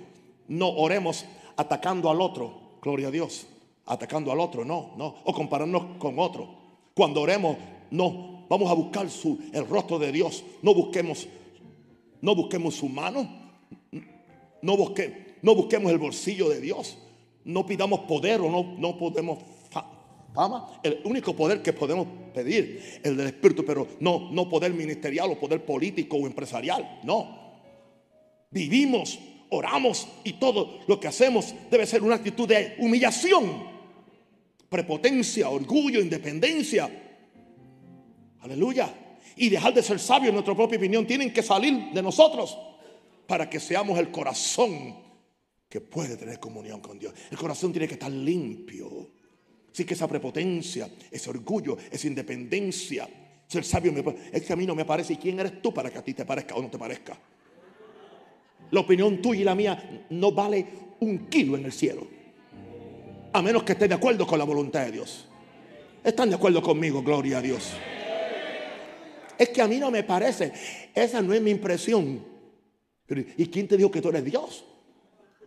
No 0.48 0.70
oremos 0.70 1.26
atacando 1.58 2.10
al 2.10 2.22
otro. 2.22 2.63
Gloria 2.84 3.08
a 3.08 3.12
Dios. 3.12 3.48
Atacando 3.86 4.32
al 4.32 4.40
otro, 4.40 4.64
no, 4.64 4.92
no. 4.98 5.16
O 5.24 5.34
compararnos 5.34 5.98
con 5.98 6.20
otro. 6.20 6.48
Cuando 6.94 7.22
oremos, 7.22 7.58
no. 7.90 8.46
Vamos 8.50 8.70
a 8.70 8.76
buscar 8.76 9.10
su, 9.10 9.40
el 9.54 9.66
rostro 9.68 9.98
de 9.98 10.12
Dios. 10.12 10.44
No 10.62 10.76
busquemos 10.76 11.28
no 12.24 12.36
busquemos 12.36 12.76
su 12.76 12.88
mano. 12.88 13.28
No, 14.62 14.78
no 15.42 15.56
busquemos 15.56 15.92
el 15.92 15.98
bolsillo 15.98 16.48
de 16.48 16.62
Dios. 16.62 16.98
No 17.44 17.66
pidamos 17.66 18.00
poder 18.02 18.40
o 18.40 18.50
no, 18.50 18.64
no 18.78 18.98
podemos 18.98 19.40
fama. 20.34 20.80
El 20.82 21.02
único 21.04 21.36
poder 21.36 21.62
que 21.62 21.74
podemos 21.74 22.08
pedir, 22.34 23.02
el 23.04 23.18
del 23.18 23.28
Espíritu, 23.28 23.66
pero 23.66 23.90
no, 24.00 24.32
no 24.32 24.48
poder 24.48 24.74
ministerial 24.74 25.32
o 25.32 25.38
poder 25.38 25.66
político 25.66 26.16
o 26.16 26.26
empresarial. 26.26 27.02
No. 27.04 27.38
Vivimos, 28.52 29.20
oramos 29.54 30.08
y 30.24 30.34
todo 30.34 30.80
lo 30.88 31.00
que 31.00 31.08
hacemos 31.08 31.54
debe 31.70 31.86
ser 31.86 32.04
una 32.04 32.16
actitud 32.16 32.48
de 32.48 32.76
humillación, 32.80 33.68
prepotencia, 34.70 35.50
orgullo, 35.50 36.02
independencia. 36.02 36.90
Aleluya 38.42 38.94
y 39.36 39.50
dejar 39.50 39.74
de 39.74 39.84
ser 39.84 40.00
sabios 40.00 40.30
en 40.30 40.36
nuestra 40.36 40.56
propia 40.56 40.78
opinión. 40.78 41.06
Tienen 41.06 41.34
que 41.34 41.44
salir 41.44 41.92
de 41.94 42.02
nosotros 42.02 42.58
para 43.28 43.50
que 43.50 43.60
seamos 43.60 43.98
el 44.00 44.12
corazón 44.12 44.96
que 45.70 45.82
puede 45.82 46.18
tener 46.18 46.40
comunión 46.40 46.82
con 46.82 47.00
Dios. 47.00 47.14
El 47.32 47.38
corazón 47.38 47.72
tiene 47.72 47.88
que 47.88 47.96
estar 47.96 48.12
limpio. 48.12 49.12
Así 49.72 49.86
que 49.86 49.96
esa 49.96 50.08
prepotencia, 50.08 50.90
ese 51.10 51.30
orgullo, 51.30 51.78
esa 51.92 52.06
independencia, 52.06 53.10
ser 53.48 53.64
sabio, 53.64 53.94
es 54.32 54.44
que 54.44 54.54
a 54.54 54.56
mí 54.56 54.68
no 54.68 54.76
me 54.76 54.86
parece. 54.86 55.14
¿Y 55.14 55.18
quién 55.18 55.40
eres 55.40 55.62
tú 55.62 55.74
para 55.74 55.90
que 55.90 55.98
a 55.98 56.04
ti 56.04 56.14
te 56.14 56.26
parezca 56.26 56.56
o 56.56 56.62
no 56.62 56.70
te 56.70 56.78
parezca? 56.78 57.18
La 58.74 58.80
opinión 58.80 59.22
tuya 59.22 59.42
y 59.42 59.44
la 59.44 59.54
mía 59.54 60.06
no 60.10 60.32
vale 60.32 60.66
un 61.00 61.28
kilo 61.30 61.56
en 61.56 61.66
el 61.66 61.72
cielo. 61.72 62.08
A 63.32 63.40
menos 63.40 63.62
que 63.62 63.74
esté 63.74 63.88
de 63.88 63.94
acuerdo 63.94 64.26
con 64.26 64.40
la 64.40 64.46
voluntad 64.46 64.84
de 64.86 64.92
Dios. 64.92 65.28
¿Están 66.04 66.30
de 66.30 66.36
acuerdo 66.36 66.60
conmigo? 66.60 67.04
Gloria 67.04 67.38
a 67.38 67.42
Dios. 67.42 67.72
Es 69.38 69.50
que 69.50 69.62
a 69.62 69.68
mí 69.68 69.78
no 69.78 69.92
me 69.92 70.02
parece. 70.02 70.52
Esa 70.92 71.22
no 71.22 71.36
es 71.36 71.42
mi 71.42 71.52
impresión. 71.52 72.26
¿Y 73.38 73.46
quién 73.46 73.68
te 73.68 73.78
dijo 73.78 73.92
que 73.92 74.02
tú 74.02 74.10
eres 74.10 74.26
Dios? 74.26 74.66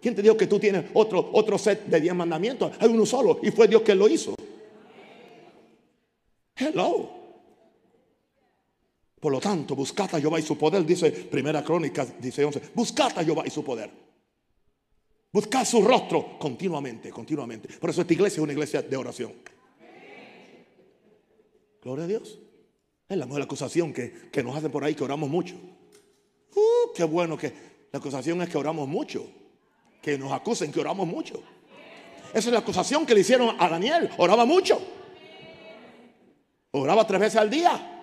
¿Quién 0.01 0.15
te 0.15 0.23
dijo 0.23 0.37
que 0.37 0.47
tú 0.47 0.61
tienes 0.61 0.85
otro, 0.95 1.31
otro 1.33 1.59
set 1.59 1.85
de 1.87 2.01
diez 2.01 2.15
mandamientos? 2.15 2.77
Hay 2.79 2.89
uno 2.89 3.05
solo 3.05 3.41
y 3.43 3.51
fue 3.51 3.67
Dios 3.67 3.83
quien 3.83 3.99
lo 3.99 4.09
hizo. 4.09 4.37
Hello. 6.55 7.16
Por 9.27 9.33
lo 9.33 9.41
tanto, 9.41 9.75
buscad 9.75 10.15
a 10.15 10.21
Jehová 10.21 10.39
y 10.39 10.43
su 10.43 10.57
poder, 10.57 10.87
dice 10.87 11.11
Primera 11.11 11.65
Crónica, 11.65 12.07
dice 12.21 12.45
11. 12.45 12.63
Buscad 12.73 13.19
a 13.19 13.25
Jehová 13.25 13.43
y 13.45 13.51
su 13.51 13.65
poder. 13.65 13.91
Buscad 15.33 15.65
su 15.65 15.83
rostro 15.83 16.39
continuamente, 16.39 17.11
continuamente. 17.11 17.77
Por 17.77 17.91
eso 17.91 18.03
esta 18.03 18.13
iglesia 18.13 18.37
es 18.37 18.43
una 18.45 18.53
iglesia 18.53 18.83
de 18.83 18.97
oración. 18.97 19.33
Gloria 21.83 22.05
a 22.05 22.07
Dios. 22.07 22.39
Es 23.09 23.17
la 23.19 23.27
mejor 23.27 23.43
acusación 23.43 23.93
que, 23.93 24.31
nos 24.45 24.55
hacen 24.55 24.71
por 24.71 24.85
ahí, 24.85 24.95
que 24.95 25.03
oramos 25.03 25.29
mucho. 25.29 25.57
Uh, 26.55 26.93
qué 26.95 27.03
bueno 27.03 27.37
que 27.37 27.53
la 27.91 27.99
acusación 27.99 28.41
es 28.43 28.49
que 28.49 28.59
oramos 28.59 28.87
mucho. 28.87 29.29
que 30.01 30.17
nos 30.17 30.31
acusen 30.31 30.71
que 30.71 30.79
oramos 30.79 31.09
mucho. 31.09 31.43
Esa 32.29 32.49
es 32.49 32.53
la 32.53 32.61
acusación 32.61 33.05
que 33.05 33.13
le 33.13 33.23
hicieron 33.23 33.57
a 33.59 33.69
Daniel. 33.69 34.09
Oraba 34.19 34.45
mucho. 34.45 34.81
Oraba 36.71 37.05
tres 37.05 37.21
veces 37.21 37.41
al 37.41 37.51
día. 37.51 37.95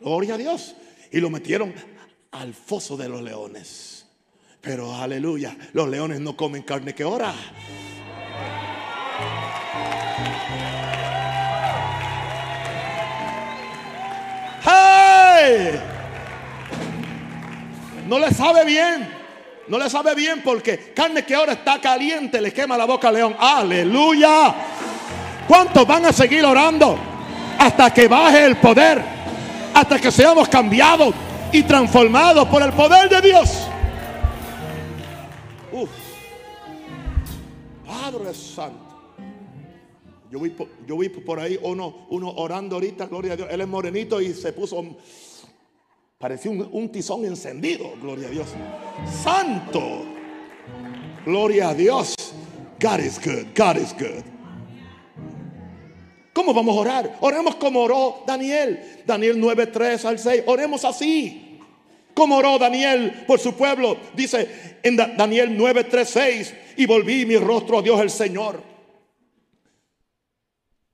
Gloria 0.00 0.34
a 0.34 0.38
Dios. 0.38 0.74
Y 1.10 1.20
lo 1.20 1.30
metieron 1.30 1.72
al 2.32 2.54
foso 2.54 2.96
de 2.96 3.08
los 3.08 3.22
leones. 3.22 4.06
Pero 4.60 4.94
aleluya, 4.94 5.56
los 5.72 5.88
leones 5.88 6.20
no 6.20 6.36
comen 6.36 6.62
carne 6.62 6.94
que 6.94 7.04
ora. 7.04 7.32
¡Hey! 14.64 15.80
No 18.08 18.18
le 18.18 18.30
sabe 18.32 18.64
bien. 18.64 19.08
No 19.68 19.78
le 19.78 19.88
sabe 19.90 20.14
bien 20.14 20.42
porque 20.44 20.92
carne 20.94 21.24
que 21.24 21.34
ahora 21.34 21.54
está 21.54 21.80
caliente 21.80 22.40
le 22.40 22.52
quema 22.52 22.76
la 22.76 22.84
boca 22.84 23.08
al 23.08 23.14
león. 23.14 23.36
Aleluya. 23.38 24.54
¿Cuántos 25.46 25.86
van 25.86 26.06
a 26.06 26.12
seguir 26.12 26.44
orando 26.44 26.98
hasta 27.58 27.92
que 27.94 28.08
baje 28.08 28.44
el 28.44 28.56
poder? 28.56 29.15
Hasta 29.76 30.00
que 30.00 30.10
seamos 30.10 30.48
cambiados 30.48 31.14
y 31.52 31.62
transformados 31.62 32.48
por 32.48 32.62
el 32.62 32.72
poder 32.72 33.10
de 33.10 33.20
Dios. 33.20 33.68
Uf. 35.70 35.90
Padre 37.86 38.32
Santo. 38.32 38.86
Yo 40.30 40.40
vi, 40.98 41.08
por, 41.10 41.38
ahí 41.38 41.58
uno, 41.60 42.06
uno 42.08 42.30
orando 42.36 42.76
ahorita, 42.76 43.04
gloria 43.04 43.34
a 43.34 43.36
Dios. 43.36 43.48
Él 43.50 43.60
es 43.60 43.68
morenito 43.68 44.18
y 44.18 44.32
se 44.32 44.54
puso 44.54 44.82
Parecía 46.16 46.50
un, 46.50 46.88
tizón 46.88 47.26
encendido, 47.26 47.92
gloria 48.00 48.28
a 48.28 48.30
Dios. 48.30 48.48
Santo, 49.22 50.06
gloria 51.26 51.68
a 51.68 51.74
Dios. 51.74 52.14
God 52.80 53.00
is 53.00 53.18
good, 53.22 53.48
God 53.54 53.76
is 53.76 53.92
good. 53.92 54.35
¿Cómo 56.36 56.52
vamos 56.52 56.76
a 56.76 56.80
orar? 56.80 57.16
Oremos 57.22 57.56
como 57.56 57.80
oró 57.80 58.22
Daniel. 58.26 59.00
Daniel 59.06 59.40
9, 59.40 59.68
3 59.68 60.04
al 60.04 60.18
6. 60.18 60.42
Oremos 60.44 60.84
así. 60.84 61.58
Como 62.12 62.36
oró 62.36 62.58
Daniel 62.58 63.24
por 63.26 63.40
su 63.40 63.54
pueblo. 63.54 63.96
Dice 64.14 64.78
en 64.82 64.96
Daniel 64.96 65.56
9, 65.56 65.84
3, 65.84 66.06
6. 66.06 66.54
Y 66.76 66.84
volví 66.84 67.24
mi 67.24 67.38
rostro 67.38 67.78
a 67.78 67.82
Dios 67.82 67.98
el 68.02 68.10
Señor. 68.10 68.62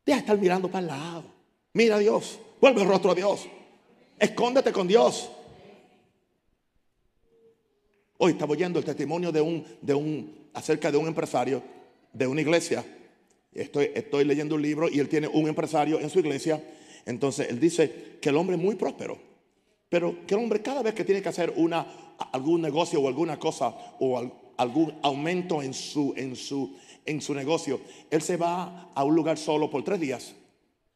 Deja 0.07 0.19
de 0.19 0.21
estar 0.21 0.39
mirando 0.39 0.69
para 0.69 0.83
el 0.83 0.87
lado. 0.87 1.25
Mira 1.73 1.97
a 1.97 1.99
Dios. 1.99 2.39
Vuelve 2.61 2.83
el 2.83 2.87
rostro 2.87 3.11
a 3.11 3.15
Dios. 3.17 3.49
Escóndete 4.21 4.71
con 4.71 4.87
Dios. 4.87 5.29
Hoy 8.19 8.31
estaba 8.31 8.53
oyendo 8.53 8.79
el 8.79 8.85
testimonio 8.85 9.33
de 9.33 9.41
un, 9.41 9.67
de 9.81 9.93
un, 9.93 10.51
acerca 10.55 10.93
de 10.93 10.99
un 10.99 11.09
empresario 11.09 11.65
de 12.13 12.29
una 12.29 12.43
iglesia. 12.43 12.85
Estoy, 13.55 14.25
leyendo 14.25 14.55
un 14.55 14.63
libro 14.63 14.89
y 14.89 14.99
él 14.99 15.09
tiene 15.09 15.29
un 15.29 15.49
empresario 15.49 16.01
en 16.01 16.11
su 16.11 16.21
iglesia. 16.21 16.63
Entonces 17.05 17.49
él 17.51 17.61
dice 17.61 18.19
que 18.21 18.31
el 18.31 18.37
hombre 18.37 18.57
es 18.57 18.63
muy 18.63 18.77
próspero, 18.77 19.19
pero 19.89 20.27
que 20.27 20.35
el 20.35 20.41
hombre 20.41 20.63
cada 20.63 20.83
vez 20.83 20.95
que 20.95 21.05
tiene 21.05 21.23
que 21.23 21.29
hacer 21.29 21.53
una, 21.57 22.15
algún 22.33 22.63
negocio 22.63 23.01
o 23.01 23.09
alguna 23.09 23.39
cosa 23.39 23.75
o 24.01 24.19
algún 24.57 24.95
aumento 25.03 25.63
en 25.63 25.75
su, 25.75 26.15
en, 26.17 26.37
su, 26.37 26.77
en 27.05 27.21
su 27.21 27.35
negocio, 27.35 27.81
él 28.11 28.23
se 28.23 28.37
va 28.37 28.93
a 28.95 29.05
un 29.05 29.15
lugar 29.15 29.37
solo 29.37 29.69
por 29.71 29.83
tres 29.85 30.01
días, 30.01 30.35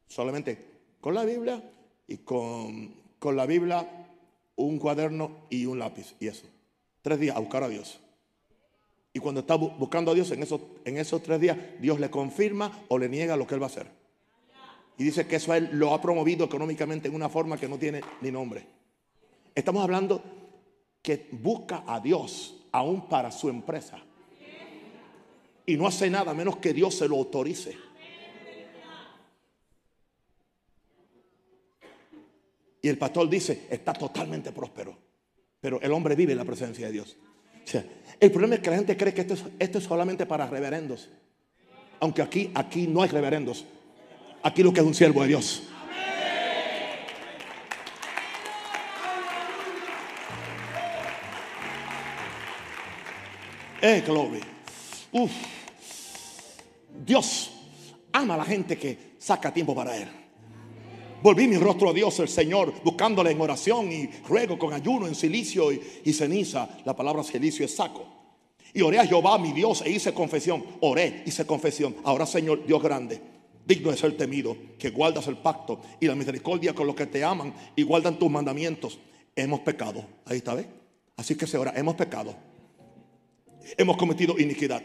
solamente 0.07 0.57
con 1.01 1.13
la 1.13 1.25
Biblia 1.25 1.61
y 2.07 2.17
con 2.17 3.07
con 3.19 3.35
la 3.35 3.45
Biblia, 3.45 3.87
un 4.55 4.79
cuaderno 4.79 5.45
y 5.49 5.65
un 5.65 5.79
lápiz. 5.79 6.15
Y 6.19 6.27
eso. 6.27 6.45
Tres 7.01 7.19
días 7.19 7.35
a 7.35 7.39
buscar 7.39 7.63
a 7.63 7.69
Dios. 7.69 7.99
Y 9.17 9.19
cuando 9.19 9.41
está 9.41 9.55
buscando 9.55 10.11
a 10.11 10.13
Dios 10.13 10.29
en 10.29 10.43
esos, 10.43 11.23
tres 11.23 11.41
días, 11.41 11.57
Dios 11.79 11.99
le 11.99 12.11
confirma 12.11 12.83
o 12.87 12.99
le 12.99 13.09
niega 13.09 13.35
lo 13.35 13.47
que 13.47 13.55
él 13.55 13.61
va 13.61 13.65
a 13.65 13.69
hacer. 13.69 13.87
Y 14.95 15.03
dice 15.03 15.25
que 15.25 15.37
eso 15.37 15.55
él 15.55 15.69
lo 15.71 15.91
ha 15.95 15.99
promovido 15.99 16.45
económicamente 16.45 17.07
en 17.07 17.15
una 17.15 17.27
forma 17.27 17.57
que 17.57 17.67
no 17.67 17.79
tiene 17.79 18.01
ni 18.21 18.29
nombre. 18.29 18.67
Estamos 19.55 19.83
hablando 19.83 20.21
que 21.01 21.29
busca 21.31 21.83
a 21.87 21.99
Dios 21.99 22.67
aún 22.71 23.09
para 23.09 23.31
su 23.31 23.49
empresa. 23.49 23.97
Y 25.65 25.77
no 25.77 25.87
hace 25.87 26.11
nada 26.11 26.35
menos 26.35 26.57
que 26.57 26.71
Dios 26.71 26.93
se 26.93 27.07
lo 27.07 27.15
autorice. 27.15 27.75
Y 32.83 32.87
el 32.87 32.99
pastor 32.99 33.27
dice, 33.27 33.65
está 33.67 33.93
totalmente 33.93 34.51
próspero. 34.51 34.95
Pero 35.59 35.81
el 35.81 35.91
hombre 35.91 36.13
vive 36.13 36.33
en 36.33 36.37
la 36.37 36.45
presencia 36.45 36.85
de 36.85 36.93
Dios. 36.93 37.17
El 38.19 38.31
problema 38.31 38.55
es 38.55 38.61
que 38.61 38.69
la 38.69 38.77
gente 38.77 38.97
cree 38.97 39.13
que 39.13 39.21
esto 39.21 39.33
es, 39.35 39.43
esto 39.59 39.77
es 39.77 39.83
solamente 39.83 40.25
para 40.25 40.47
reverendos. 40.47 41.09
Aunque 41.99 42.21
aquí, 42.21 42.51
aquí 42.53 42.87
no 42.87 43.01
hay 43.01 43.09
reverendos. 43.09 43.65
Aquí 44.43 44.63
lo 44.63 44.71
que 44.73 44.79
es 44.79 44.85
un 44.85 44.93
siervo 44.93 45.21
de 45.21 45.27
Dios. 45.29 45.63
Eh, 53.81 54.03
gloria. 54.05 54.41
Uf. 55.11 55.31
Dios 57.05 57.51
ama 58.11 58.33
a 58.33 58.37
la 58.37 58.45
gente 58.45 58.77
que 58.77 59.15
saca 59.19 59.53
tiempo 59.53 59.75
para 59.75 59.95
Él. 59.95 60.07
Volví 61.21 61.47
mi 61.47 61.57
rostro 61.57 61.89
a 61.89 61.93
Dios, 61.93 62.19
el 62.19 62.27
Señor, 62.27 62.73
buscándole 62.83 63.31
en 63.31 63.41
oración 63.41 63.91
y 63.91 64.07
ruego 64.27 64.57
con 64.59 64.73
ayuno 64.73 65.07
en 65.07 65.15
silicio 65.15 65.71
y, 65.71 66.13
ceniza. 66.13 66.69
La 66.85 66.95
palabra 66.95 67.23
silicio 67.23 67.65
es 67.65 67.75
saco. 67.75 68.05
Y 68.73 68.81
oré 68.81 68.99
a 68.99 69.07
Jehová, 69.07 69.39
mi 69.39 69.51
Dios, 69.51 69.81
e 69.83 69.89
hice 69.89 70.13
confesión. 70.13 70.63
Oré, 70.81 71.23
hice 71.25 71.45
confesión. 71.45 71.95
Ahora, 72.03 72.27
Señor, 72.27 72.65
Dios 72.67 72.81
grande, 72.83 73.19
digno 73.65 73.89
de 73.89 73.97
ser 73.97 74.15
temido, 74.15 74.55
que 74.77 74.91
guardas 74.91 75.27
el 75.27 75.37
pacto 75.37 75.81
y 75.99 76.05
la 76.05 76.13
misericordia 76.13 76.75
con 76.75 76.85
los 76.85 76.95
que 76.95 77.07
te 77.07 77.23
aman 77.23 77.53
y 77.75 77.81
guardan 77.81 78.19
tus 78.19 78.29
mandamientos. 78.29 78.99
Hemos 79.35 79.61
pecado. 79.61 80.05
Ahí 80.25 80.37
está, 80.37 80.53
¿ves? 80.53 80.67
Así 81.15 81.35
que 81.35 81.47
se 81.47 81.57
ora, 81.57 81.73
hemos 81.75 81.95
pecado. 81.95 82.35
Hemos 83.75 83.97
cometido 83.97 84.37
iniquidad. 84.37 84.83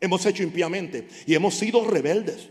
Hemos 0.00 0.24
hecho 0.26 0.44
impíamente 0.44 1.08
y 1.26 1.34
hemos 1.34 1.54
sido 1.54 1.84
rebeldes 1.84 2.48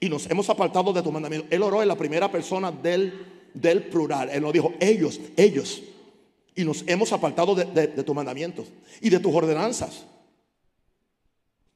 y 0.00 0.08
nos 0.08 0.30
hemos 0.30 0.48
apartado 0.50 0.92
de 0.92 1.02
tu 1.02 1.12
mandamiento. 1.12 1.46
Él 1.50 1.62
oró 1.62 1.82
en 1.82 1.88
la 1.88 1.96
primera 1.96 2.30
persona 2.30 2.70
del, 2.70 3.26
del 3.54 3.84
plural. 3.84 4.30
Él 4.30 4.42
nos 4.42 4.52
dijo, 4.52 4.72
ellos, 4.80 5.20
ellos. 5.36 5.82
Y 6.54 6.64
nos 6.64 6.84
hemos 6.86 7.12
apartado 7.12 7.54
de, 7.54 7.64
de 7.64 8.02
tus 8.02 8.14
mandamientos 8.14 8.66
y 9.00 9.10
de 9.10 9.18
tus 9.18 9.34
ordenanzas. 9.34 10.06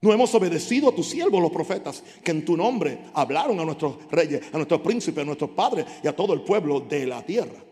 No 0.01 0.13
hemos 0.13 0.33
obedecido 0.35 0.91
a 0.91 0.95
tus 0.95 1.09
siervos, 1.09 1.43
los 1.43 1.51
profetas, 1.51 2.05
que 2.23 2.31
en 2.31 2.45
tu 2.45 2.57
nombre 2.57 2.99
hablaron 3.15 3.59
a 3.59 3.65
nuestros 3.65 3.97
reyes, 4.11 4.43
a 4.53 4.57
nuestros 4.57 4.81
príncipes, 4.81 5.23
a 5.23 5.27
nuestros 5.27 5.51
padres 5.51 5.87
y 6.05 6.07
a 6.07 6.15
todo 6.15 6.33
el 6.35 6.43
pueblo 6.43 6.81
de 6.81 7.07
la 7.07 7.25
tierra. 7.25 7.65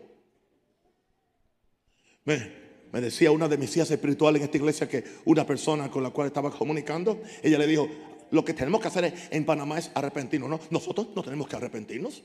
Me, 2.25 2.51
me 2.91 2.99
decía 2.99 3.31
una 3.31 3.47
de 3.47 3.57
mis 3.57 3.73
hijas 3.77 3.91
espirituales 3.91 4.41
en 4.41 4.45
esta 4.45 4.57
iglesia 4.57 4.89
que 4.89 5.05
una 5.23 5.45
persona 5.45 5.89
con 5.89 6.03
la 6.03 6.09
cual 6.09 6.27
estaba 6.27 6.51
comunicando, 6.51 7.21
ella 7.41 7.57
le 7.57 7.67
dijo, 7.67 7.87
lo 8.31 8.43
que 8.43 8.53
tenemos 8.53 8.81
que 8.81 8.87
hacer 8.87 9.13
en 9.29 9.45
Panamá 9.45 9.79
es 9.79 9.91
arrepentirnos. 9.93 10.49
¿no? 10.49 10.59
Nosotros 10.69 11.07
no 11.15 11.23
tenemos 11.23 11.47
que 11.47 11.55
arrepentirnos. 11.55 12.23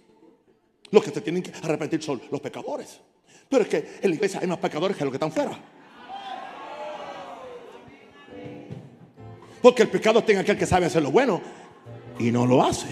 Los 0.91 1.03
que 1.03 1.11
se 1.11 1.21
tienen 1.21 1.43
que 1.43 1.53
arrepentir 1.63 2.03
son 2.03 2.21
los 2.31 2.41
pecadores. 2.41 3.01
Pero 3.49 3.63
es 3.65 3.69
que 3.69 3.77
en 4.03 4.11
la 4.11 4.17
iglesia 4.17 4.41
hay 4.41 4.47
más 4.47 4.59
pecadores 4.59 4.97
que 4.97 5.05
los 5.05 5.11
que 5.11 5.17
están 5.17 5.33
fuera. 5.33 5.59
Porque 9.63 9.83
el 9.83 9.89
pecado 9.89 10.25
tiene 10.25 10.41
aquel 10.41 10.59
que 10.59 10.67
sabe 10.67 10.87
hacer 10.87 11.03
lo 11.03 11.11
bueno 11.11 11.41
y 12.19 12.31
no 12.31 12.47
lo 12.47 12.63
hace. 12.63 12.89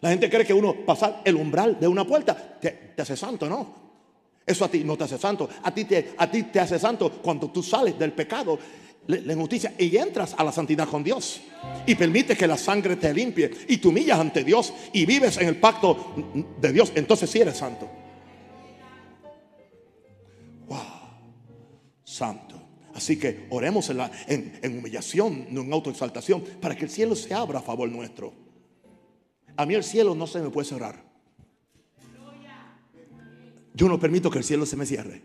La 0.00 0.10
gente 0.10 0.28
cree 0.28 0.44
que 0.44 0.54
uno 0.54 0.74
pasar 0.84 1.22
el 1.24 1.36
umbral 1.36 1.78
de 1.80 1.88
una 1.88 2.04
puerta 2.04 2.58
te, 2.60 2.94
hace 2.98 3.16
santo, 3.16 3.48
no. 3.48 3.84
Eso 4.46 4.64
a 4.64 4.68
ti 4.68 4.84
no 4.84 4.96
te 4.96 5.04
hace 5.04 5.18
santo. 5.18 5.48
A 5.62 5.72
ti 5.72 5.84
te, 5.84 6.14
a 6.16 6.30
ti 6.30 6.44
te 6.44 6.60
hace 6.60 6.78
santo 6.78 7.10
cuando 7.22 7.50
tú 7.50 7.62
sales 7.62 7.98
del 7.98 8.12
pecado 8.12 8.58
la 9.06 9.32
injusticia 9.32 9.74
y 9.78 9.96
entras 9.96 10.34
a 10.36 10.44
la 10.44 10.52
santidad 10.52 10.88
con 10.88 11.04
Dios 11.04 11.42
y 11.86 11.94
permite 11.94 12.36
que 12.36 12.46
la 12.46 12.56
sangre 12.56 12.96
te 12.96 13.12
limpie 13.12 13.50
y 13.68 13.76
te 13.76 13.88
humillas 13.88 14.18
ante 14.18 14.44
Dios 14.44 14.72
y 14.92 15.04
vives 15.04 15.36
en 15.38 15.48
el 15.48 15.56
pacto 15.56 16.14
de 16.60 16.72
Dios, 16.72 16.92
entonces 16.94 17.28
sí 17.28 17.40
eres 17.40 17.56
santo. 17.56 17.88
Wow, 20.66 20.78
santo. 22.02 22.54
Así 22.94 23.18
que 23.18 23.46
oremos 23.50 23.90
en, 23.90 24.78
humillación, 24.78 25.48
no 25.50 25.62
en 25.62 25.72
autoexaltación, 25.72 26.42
para 26.60 26.76
que 26.76 26.84
el 26.84 26.90
cielo 26.90 27.16
se 27.16 27.34
abra 27.34 27.58
a 27.58 27.62
favor 27.62 27.88
nuestro. 27.90 28.32
A 29.56 29.66
mí 29.66 29.74
el 29.74 29.84
cielo 29.84 30.14
no 30.14 30.26
se 30.26 30.40
me 30.40 30.50
puede 30.50 30.68
cerrar. 30.68 31.04
Yo 33.74 33.88
no 33.88 33.98
permito 33.98 34.30
que 34.30 34.38
el 34.38 34.44
cielo 34.44 34.64
se 34.64 34.76
me 34.76 34.86
cierre. 34.86 35.22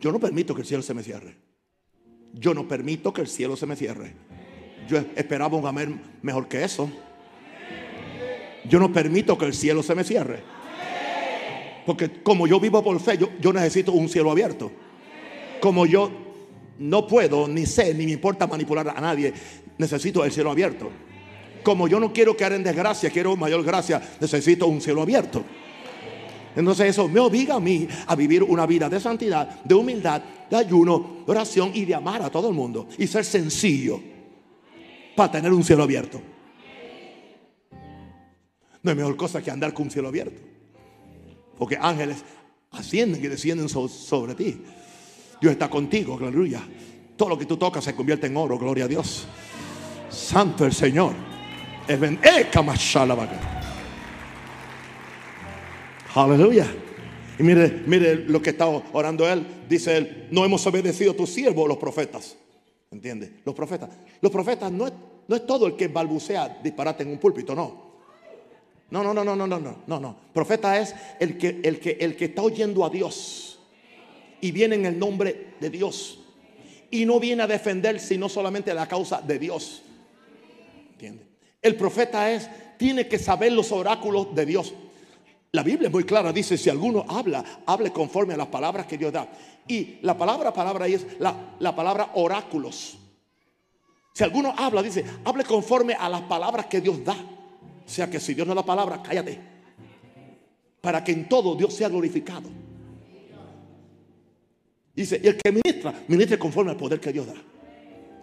Yo 0.00 0.12
no 0.12 0.20
permito 0.20 0.54
que 0.54 0.60
el 0.60 0.66
cielo 0.66 0.82
se 0.82 0.92
me 0.92 1.02
cierre. 1.02 1.49
Yo 2.32 2.54
no 2.54 2.68
permito 2.68 3.12
que 3.12 3.22
el 3.22 3.28
cielo 3.28 3.56
se 3.56 3.66
me 3.66 3.76
cierre. 3.76 4.14
Yo 4.88 4.98
esperaba 5.16 5.56
un 5.56 5.66
amén 5.66 6.00
mejor 6.22 6.48
que 6.48 6.64
eso. 6.64 6.90
Yo 8.64 8.78
no 8.78 8.92
permito 8.92 9.36
que 9.38 9.46
el 9.46 9.54
cielo 9.54 9.82
se 9.82 9.94
me 9.94 10.04
cierre. 10.04 10.42
Porque 11.86 12.22
como 12.22 12.46
yo 12.46 12.60
vivo 12.60 12.82
por 12.82 13.00
fe, 13.00 13.18
yo, 13.18 13.52
necesito 13.52 13.92
un 13.92 14.08
cielo 14.08 14.30
abierto. 14.30 14.70
Como 15.60 15.86
yo 15.86 16.10
no 16.78 17.06
puedo, 17.06 17.48
ni 17.48 17.66
sé, 17.66 17.94
ni 17.94 18.06
me 18.06 18.12
importa 18.12 18.46
manipular 18.46 18.88
a 18.88 19.00
nadie. 19.00 19.32
Necesito 19.78 20.24
el 20.24 20.32
cielo 20.32 20.50
abierto. 20.50 20.90
Como 21.62 21.88
yo 21.88 22.00
no 22.00 22.12
quiero 22.12 22.36
quedar 22.36 22.52
en 22.54 22.62
desgracia, 22.62 23.10
quiero 23.10 23.36
mayor 23.36 23.62
gracia, 23.64 24.00
necesito 24.20 24.66
un 24.66 24.80
cielo 24.80 25.02
abierto. 25.02 25.44
Entonces 26.56 26.88
eso 26.88 27.08
me 27.08 27.20
obliga 27.20 27.54
a 27.54 27.60
mí 27.60 27.86
a 28.06 28.16
vivir 28.16 28.42
una 28.42 28.66
vida 28.66 28.88
de 28.88 28.98
santidad, 29.00 29.62
de 29.62 29.74
humildad, 29.74 30.22
de 30.50 30.56
ayuno, 30.56 31.22
de 31.24 31.30
oración 31.32 31.70
y 31.74 31.84
de 31.84 31.94
amar 31.94 32.22
a 32.22 32.30
todo 32.30 32.48
el 32.48 32.54
mundo. 32.54 32.88
Y 32.98 33.06
ser 33.06 33.24
sencillo 33.24 34.00
para 35.16 35.32
tener 35.32 35.52
un 35.52 35.62
cielo 35.62 35.82
abierto. 35.82 36.20
No 38.82 38.90
hay 38.90 38.96
mejor 38.96 39.16
cosa 39.16 39.42
que 39.42 39.50
andar 39.50 39.72
con 39.72 39.84
un 39.84 39.90
cielo 39.90 40.08
abierto. 40.08 40.40
Porque 41.58 41.76
ángeles 41.80 42.24
ascienden 42.70 43.22
y 43.22 43.28
descienden 43.28 43.68
sobre 43.68 44.34
ti. 44.34 44.62
Dios 45.40 45.52
está 45.52 45.68
contigo, 45.68 46.18
aleluya. 46.18 46.62
Todo 47.16 47.30
lo 47.30 47.38
que 47.38 47.46
tú 47.46 47.56
tocas 47.56 47.84
se 47.84 47.94
convierte 47.94 48.26
en 48.26 48.36
oro, 48.36 48.58
gloria 48.58 48.84
a 48.84 48.88
Dios. 48.88 49.26
Santo 50.10 50.64
el 50.64 50.72
Señor. 50.72 51.14
Eh, 51.86 52.50
aleluya. 56.14 56.66
Y 57.38 57.42
mire, 57.42 57.82
mire 57.86 58.16
lo 58.16 58.42
que 58.42 58.50
está 58.50 58.66
orando 58.66 59.28
él. 59.28 59.46
Dice 59.68 59.96
él, 59.96 60.28
no 60.30 60.44
hemos 60.44 60.66
obedecido 60.66 61.12
a 61.12 61.16
tus 61.16 61.30
siervos, 61.30 61.68
los 61.68 61.78
profetas. 61.78 62.36
¿Entiende? 62.90 63.32
Los 63.44 63.54
profetas. 63.54 63.90
Los 64.20 64.32
profetas 64.32 64.70
no 64.70 64.86
es, 64.86 64.92
no 65.28 65.36
es 65.36 65.46
todo 65.46 65.66
el 65.66 65.76
que 65.76 65.88
balbucea 65.88 66.60
disparate 66.62 67.04
en 67.04 67.10
un 67.10 67.18
púlpito, 67.18 67.54
no. 67.54 67.90
No, 68.90 69.04
no, 69.04 69.14
no, 69.14 69.24
no, 69.24 69.36
no, 69.36 69.46
no, 69.46 69.76
no, 69.86 70.00
no. 70.00 70.16
Profeta 70.32 70.78
es 70.78 70.94
el 71.20 71.38
que, 71.38 71.60
el 71.62 71.78
que, 71.78 71.96
el 72.00 72.16
que 72.16 72.26
está 72.26 72.42
oyendo 72.42 72.84
a 72.84 72.90
Dios 72.90 73.60
y 74.40 74.50
viene 74.50 74.74
en 74.74 74.86
el 74.86 74.98
nombre 74.98 75.54
de 75.60 75.70
Dios 75.70 76.18
y 76.90 77.06
no 77.06 77.20
viene 77.20 77.44
a 77.44 77.46
defender 77.46 78.00
sino 78.00 78.28
solamente 78.28 78.74
la 78.74 78.88
causa 78.88 79.22
de 79.22 79.38
Dios. 79.38 79.82
¿Entiende? 80.92 81.24
El 81.62 81.76
profeta 81.76 82.32
es 82.32 82.48
tiene 82.76 83.06
que 83.06 83.18
saber 83.18 83.52
los 83.52 83.70
oráculos 83.70 84.34
de 84.34 84.46
Dios. 84.46 84.74
La 85.52 85.64
Biblia 85.64 85.88
es 85.88 85.92
muy 85.92 86.04
clara, 86.04 86.32
dice, 86.32 86.56
si 86.56 86.70
alguno 86.70 87.04
habla, 87.08 87.44
hable 87.66 87.90
conforme 87.92 88.34
a 88.34 88.36
las 88.36 88.46
palabras 88.46 88.86
que 88.86 88.96
Dios 88.96 89.12
da. 89.12 89.28
Y 89.66 89.98
la 90.02 90.16
palabra 90.16 90.52
palabra 90.52 90.84
ahí 90.84 90.94
es 90.94 91.06
la, 91.18 91.56
la 91.58 91.74
palabra 91.74 92.12
oráculos. 92.14 92.96
Si 94.12 94.22
alguno 94.22 94.54
habla, 94.56 94.82
dice, 94.82 95.04
hable 95.24 95.44
conforme 95.44 95.94
a 95.94 96.08
las 96.08 96.22
palabras 96.22 96.66
que 96.66 96.80
Dios 96.80 97.04
da. 97.04 97.14
O 97.14 97.88
sea 97.88 98.08
que 98.08 98.20
si 98.20 98.34
Dios 98.34 98.46
no 98.46 98.54
da 98.54 98.60
la 98.60 98.66
palabra, 98.66 99.02
cállate. 99.02 99.40
Para 100.80 101.02
que 101.02 101.12
en 101.12 101.28
todo 101.28 101.56
Dios 101.56 101.74
sea 101.74 101.88
glorificado. 101.88 102.48
Dice, 104.94 105.20
y 105.22 105.26
el 105.26 105.36
que 105.36 105.50
ministra, 105.50 105.94
ministre 106.06 106.38
conforme 106.38 106.70
al 106.70 106.76
poder 106.76 107.00
que 107.00 107.12
Dios 107.12 107.26
da. 107.26 107.34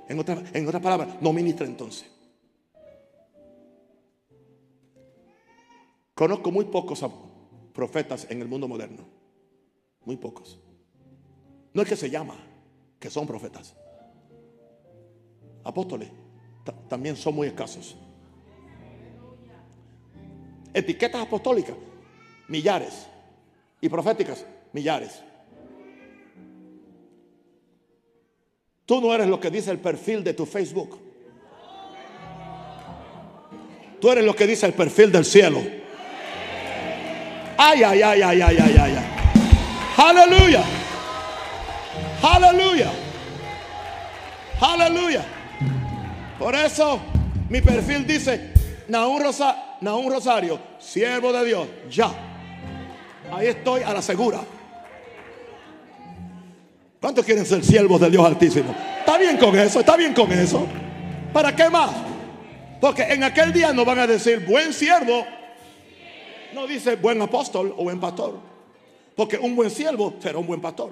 En 0.08 0.24
en 0.54 0.68
otra 0.68 0.80
palabras, 0.80 1.10
no 1.20 1.34
ministra 1.34 1.66
entonces. 1.66 2.17
Conozco 6.18 6.52
muy 6.52 6.66
pocos 6.66 7.06
profetas 7.72 8.28
en 8.30 8.42
el 8.42 8.50
mundo 8.50 8.68
moderno. 8.68 9.06
Muy 10.04 10.18
pocos. 10.18 10.60
No 11.74 11.82
es 11.82 11.88
que 11.88 11.96
se 11.96 12.10
llama, 12.10 12.36
que 13.00 13.10
son 13.10 13.26
profetas. 13.26 13.74
Apóstoles 15.64 16.10
también 16.90 17.16
son 17.16 17.34
muy 17.34 17.48
escasos 17.48 17.96
etiquetas 20.78 21.22
apostólicas, 21.22 21.76
millares. 22.48 23.08
Y 23.80 23.90
proféticas, 23.90 24.46
millares. 24.74 25.22
Tú 28.86 29.02
no 29.02 29.14
eres 29.14 29.28
lo 29.28 29.40
que 29.40 29.52
dice 29.52 29.72
el 29.72 29.80
perfil 29.80 30.24
de 30.24 30.34
tu 30.34 30.46
Facebook. 30.46 31.00
Tú 34.00 34.12
eres 34.12 34.24
lo 34.24 34.36
que 34.36 34.48
dice 34.48 34.66
el 34.66 34.74
perfil 34.74 35.12
del 35.12 35.26
cielo. 35.26 35.77
Ay, 37.58 37.84
ay, 37.84 38.02
ay, 38.02 38.22
ay, 38.22 38.42
ay, 38.42 38.58
ay, 38.60 38.78
ay. 38.78 38.96
Aleluya. 39.98 40.64
Aleluya. 42.22 42.92
Aleluya. 44.62 45.22
Por 46.38 46.56
eso 46.56 47.00
mi 47.50 47.62
perfil 47.62 48.06
dice 48.06 48.54
Naúm 48.88 49.22
Rosa 49.22 49.56
Rosario, 49.82 50.60
siervo 50.80 51.34
de 51.34 51.46
Dios, 51.46 51.68
ya. 51.90 52.12
Ahí 53.32 53.48
estoy 53.48 53.82
a 53.82 53.94
la 53.94 54.02
segura. 54.02 54.40
¿Cuántos 57.00 57.26
quieren 57.26 57.46
ser 57.46 57.64
siervos 57.64 58.02
de 58.02 58.10
Dios 58.10 58.26
Altísimo? 58.26 58.76
Está 59.00 59.18
bien 59.18 59.38
con 59.38 59.58
eso, 59.58 59.80
está 59.80 59.96
bien 59.96 60.14
con 60.14 60.32
eso. 60.32 60.66
¿Para 61.32 61.56
qué 61.56 61.70
más? 61.70 61.92
Porque 62.82 63.04
en 63.04 63.24
aquel 63.24 63.54
día 63.54 63.74
no 63.74 63.86
van 63.86 64.00
a 64.00 64.08
decir 64.08 64.46
buen 64.46 64.74
siervo. 64.74 65.26
No 66.58 66.66
dice 66.66 66.96
buen 66.96 67.22
apóstol 67.22 67.72
o 67.78 67.84
buen 67.84 68.00
pastor. 68.00 68.34
Porque 69.16 69.38
un 69.38 69.56
buen 69.56 69.70
siervo 69.70 70.16
será 70.20 70.40
un 70.40 70.48
buen 70.48 70.60
pastor. 70.60 70.90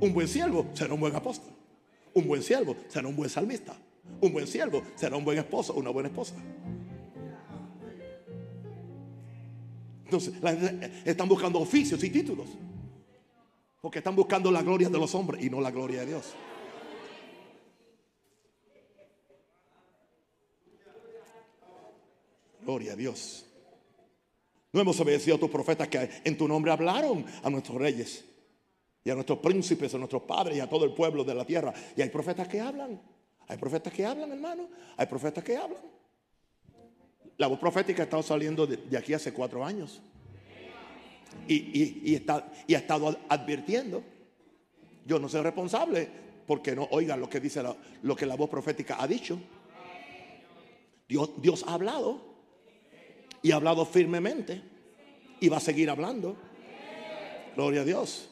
Un 0.00 0.12
buen 0.12 0.26
siervo 0.26 0.66
será 0.74 0.92
un 0.92 0.98
buen 0.98 1.14
apóstol. 1.14 1.52
Un 2.14 2.26
buen 2.26 2.42
siervo 2.42 2.74
será 2.88 3.06
un 3.06 3.14
buen 3.14 3.30
salmista. 3.30 3.76
Un 4.20 4.32
buen 4.32 4.48
siervo 4.48 4.82
será 4.96 5.16
un 5.16 5.24
buen 5.24 5.38
esposo, 5.38 5.74
una 5.74 5.90
buena 5.90 6.08
esposa. 6.08 6.34
Entonces, 10.04 10.34
están 11.04 11.28
buscando 11.28 11.60
oficios 11.60 12.02
y 12.02 12.10
títulos. 12.10 12.48
Porque 13.80 13.98
están 13.98 14.16
buscando 14.16 14.50
la 14.50 14.62
gloria 14.62 14.88
de 14.88 14.98
los 14.98 15.14
hombres 15.14 15.44
y 15.44 15.48
no 15.48 15.60
la 15.60 15.70
gloria 15.70 16.00
de 16.00 16.06
Dios. 16.06 16.34
Gloria 22.70 22.92
a 22.92 22.96
Dios. 22.96 23.44
No 24.72 24.80
hemos 24.80 25.00
obedecido 25.00 25.34
a 25.34 25.40
tus 25.40 25.50
profetas 25.50 25.88
que 25.88 26.08
en 26.22 26.38
tu 26.38 26.46
nombre 26.46 26.70
hablaron 26.70 27.26
a 27.42 27.50
nuestros 27.50 27.76
reyes 27.76 28.24
y 29.02 29.10
a 29.10 29.14
nuestros 29.16 29.40
príncipes, 29.40 29.92
a 29.92 29.98
nuestros 29.98 30.22
padres 30.22 30.56
y 30.56 30.60
a 30.60 30.68
todo 30.68 30.84
el 30.84 30.92
pueblo 30.92 31.24
de 31.24 31.34
la 31.34 31.44
tierra. 31.44 31.74
Y 31.96 32.00
hay 32.00 32.10
profetas 32.10 32.46
que 32.46 32.60
hablan. 32.60 33.02
Hay 33.48 33.56
profetas 33.56 33.92
que 33.92 34.06
hablan, 34.06 34.30
hermano. 34.30 34.68
Hay 34.96 35.06
profetas 35.06 35.42
que 35.42 35.56
hablan. 35.56 35.82
La 37.38 37.48
voz 37.48 37.58
profética 37.58 38.02
ha 38.02 38.04
estado 38.04 38.22
saliendo 38.22 38.68
de, 38.68 38.96
aquí 38.96 39.14
hace 39.14 39.32
cuatro 39.32 39.64
años. 39.64 40.00
Y, 41.48 42.14
está, 42.14 42.52
y 42.68 42.76
ha 42.76 42.78
estado 42.78 43.18
advirtiendo. 43.28 44.04
Yo 45.04 45.18
no 45.18 45.28
soy 45.28 45.40
responsable 45.40 46.08
porque 46.46 46.76
no 46.76 46.86
oigan 46.92 47.18
lo 47.18 47.28
que 47.28 47.40
dice 47.40 47.64
lo 48.02 48.14
que 48.14 48.26
la 48.26 48.36
voz 48.36 48.48
profética 48.48 49.02
ha 49.02 49.08
dicho. 49.08 49.40
Dios, 51.08 51.30
Dios 51.42 51.64
ha 51.66 51.74
hablado 51.74 52.29
y 53.42 53.52
ha 53.52 53.56
hablado 53.56 53.84
firmemente 53.86 54.62
y 55.40 55.48
va 55.48 55.56
a 55.56 55.60
seguir 55.60 55.90
hablando. 55.90 56.36
Gloria 57.56 57.80
a 57.80 57.84
Dios. 57.84 58.30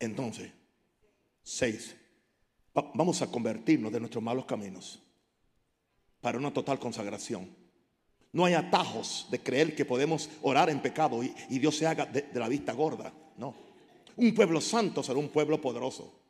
Entonces, 0.00 0.52
seis, 1.42 1.96
vamos 2.72 3.20
a 3.20 3.30
convertirnos 3.30 3.92
de 3.92 3.98
nuestros 3.98 4.22
malos 4.22 4.44
caminos 4.44 5.02
para 6.20 6.38
una 6.38 6.52
total 6.52 6.78
consagración. 6.78 7.48
No 8.32 8.44
hay 8.44 8.54
atajos 8.54 9.26
de 9.30 9.40
creer 9.40 9.74
que 9.74 9.84
podemos 9.84 10.30
orar 10.42 10.70
en 10.70 10.80
pecado 10.80 11.22
y, 11.24 11.58
Dios 11.58 11.76
se 11.76 11.86
haga 11.86 12.06
de, 12.06 12.22
de 12.22 12.38
la 12.38 12.48
vista 12.48 12.72
gorda. 12.72 13.12
No. 13.36 13.54
Un 14.16 14.34
pueblo 14.34 14.60
santo 14.60 15.02
será 15.02 15.18
un 15.18 15.30
pueblo 15.30 15.60
poderoso. 15.60 16.27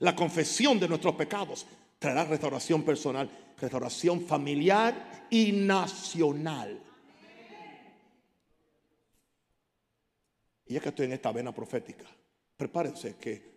La 0.00 0.14
confesión 0.14 0.78
de 0.78 0.88
nuestros 0.88 1.14
pecados 1.14 1.66
traerá 1.98 2.24
restauración 2.24 2.82
personal, 2.82 3.30
restauración 3.58 4.20
familiar 4.20 5.26
y 5.30 5.52
nacional. 5.52 6.82
Y 10.66 10.74
ya 10.74 10.80
que 10.80 10.88
estoy 10.88 11.06
en 11.06 11.12
esta 11.12 11.32
vena 11.32 11.54
profética, 11.54 12.04
prepárense 12.56 13.16
que 13.16 13.56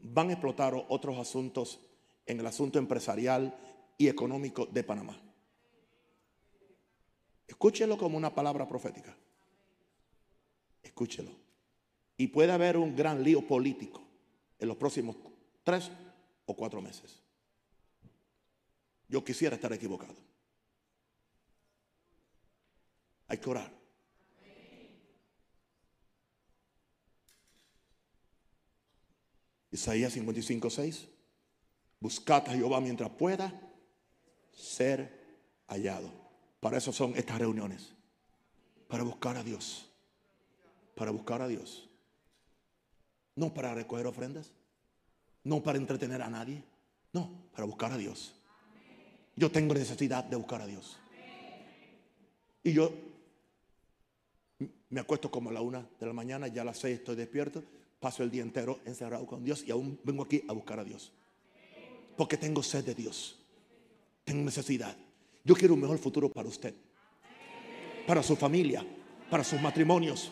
van 0.00 0.30
a 0.30 0.32
explotar 0.32 0.74
otros 0.88 1.18
asuntos 1.18 1.80
en 2.26 2.40
el 2.40 2.46
asunto 2.46 2.78
empresarial 2.78 3.56
y 3.96 4.08
económico 4.08 4.66
de 4.66 4.82
Panamá. 4.82 5.18
Escúchelo 7.46 7.96
como 7.96 8.16
una 8.16 8.34
palabra 8.34 8.68
profética. 8.68 9.16
Escúchelo. 10.82 11.30
Y 12.16 12.28
puede 12.28 12.52
haber 12.52 12.76
un 12.76 12.94
gran 12.94 13.22
lío 13.22 13.46
político 13.46 14.09
en 14.60 14.68
los 14.68 14.76
próximos 14.76 15.16
tres 15.64 15.90
o 16.46 16.54
cuatro 16.54 16.80
meses. 16.80 17.20
Yo 19.08 19.24
quisiera 19.24 19.56
estar 19.56 19.72
equivocado. 19.72 20.14
Hay 23.26 23.38
que 23.38 23.50
orar. 23.50 23.80
Isaías 29.72 30.12
55, 30.12 30.70
6. 30.70 31.08
Buscad 32.00 32.48
a 32.48 32.52
Jehová 32.52 32.80
mientras 32.80 33.10
pueda 33.10 33.52
ser 34.52 35.20
hallado. 35.68 36.10
Para 36.60 36.78
eso 36.78 36.92
son 36.92 37.16
estas 37.16 37.38
reuniones. 37.38 37.94
Para 38.88 39.02
buscar 39.02 39.36
a 39.36 39.42
Dios. 39.42 39.88
Para 40.94 41.10
buscar 41.10 41.42
a 41.42 41.48
Dios. 41.48 41.89
No 43.36 43.54
para 43.54 43.74
recoger 43.74 44.06
ofrendas. 44.06 44.52
No 45.44 45.62
para 45.62 45.78
entretener 45.78 46.22
a 46.22 46.30
nadie. 46.30 46.62
No, 47.12 47.30
para 47.52 47.64
buscar 47.64 47.92
a 47.92 47.96
Dios. 47.96 48.34
Yo 49.36 49.50
tengo 49.50 49.74
necesidad 49.74 50.24
de 50.24 50.36
buscar 50.36 50.62
a 50.62 50.66
Dios. 50.66 50.98
Y 52.62 52.72
yo 52.72 52.92
me 54.90 55.00
acuesto 55.00 55.30
como 55.30 55.50
a 55.50 55.52
la 55.52 55.62
una 55.62 55.86
de 55.98 56.06
la 56.06 56.12
mañana, 56.12 56.48
ya 56.48 56.62
a 56.62 56.64
las 56.64 56.78
seis 56.78 56.98
estoy 56.98 57.16
despierto, 57.16 57.62
paso 57.98 58.22
el 58.22 58.30
día 58.30 58.42
entero 58.42 58.80
encerrado 58.84 59.26
con 59.26 59.44
Dios 59.44 59.64
y 59.66 59.70
aún 59.70 59.98
vengo 60.04 60.24
aquí 60.24 60.42
a 60.48 60.52
buscar 60.52 60.80
a 60.80 60.84
Dios. 60.84 61.12
Porque 62.16 62.36
tengo 62.36 62.62
sed 62.62 62.84
de 62.84 62.94
Dios. 62.94 63.38
Tengo 64.24 64.44
necesidad. 64.44 64.94
Yo 65.44 65.54
quiero 65.54 65.74
un 65.74 65.80
mejor 65.80 65.98
futuro 65.98 66.28
para 66.28 66.48
usted. 66.48 66.74
Para 68.06 68.22
su 68.22 68.36
familia. 68.36 68.84
Para 69.30 69.42
sus 69.42 69.60
matrimonios. 69.60 70.30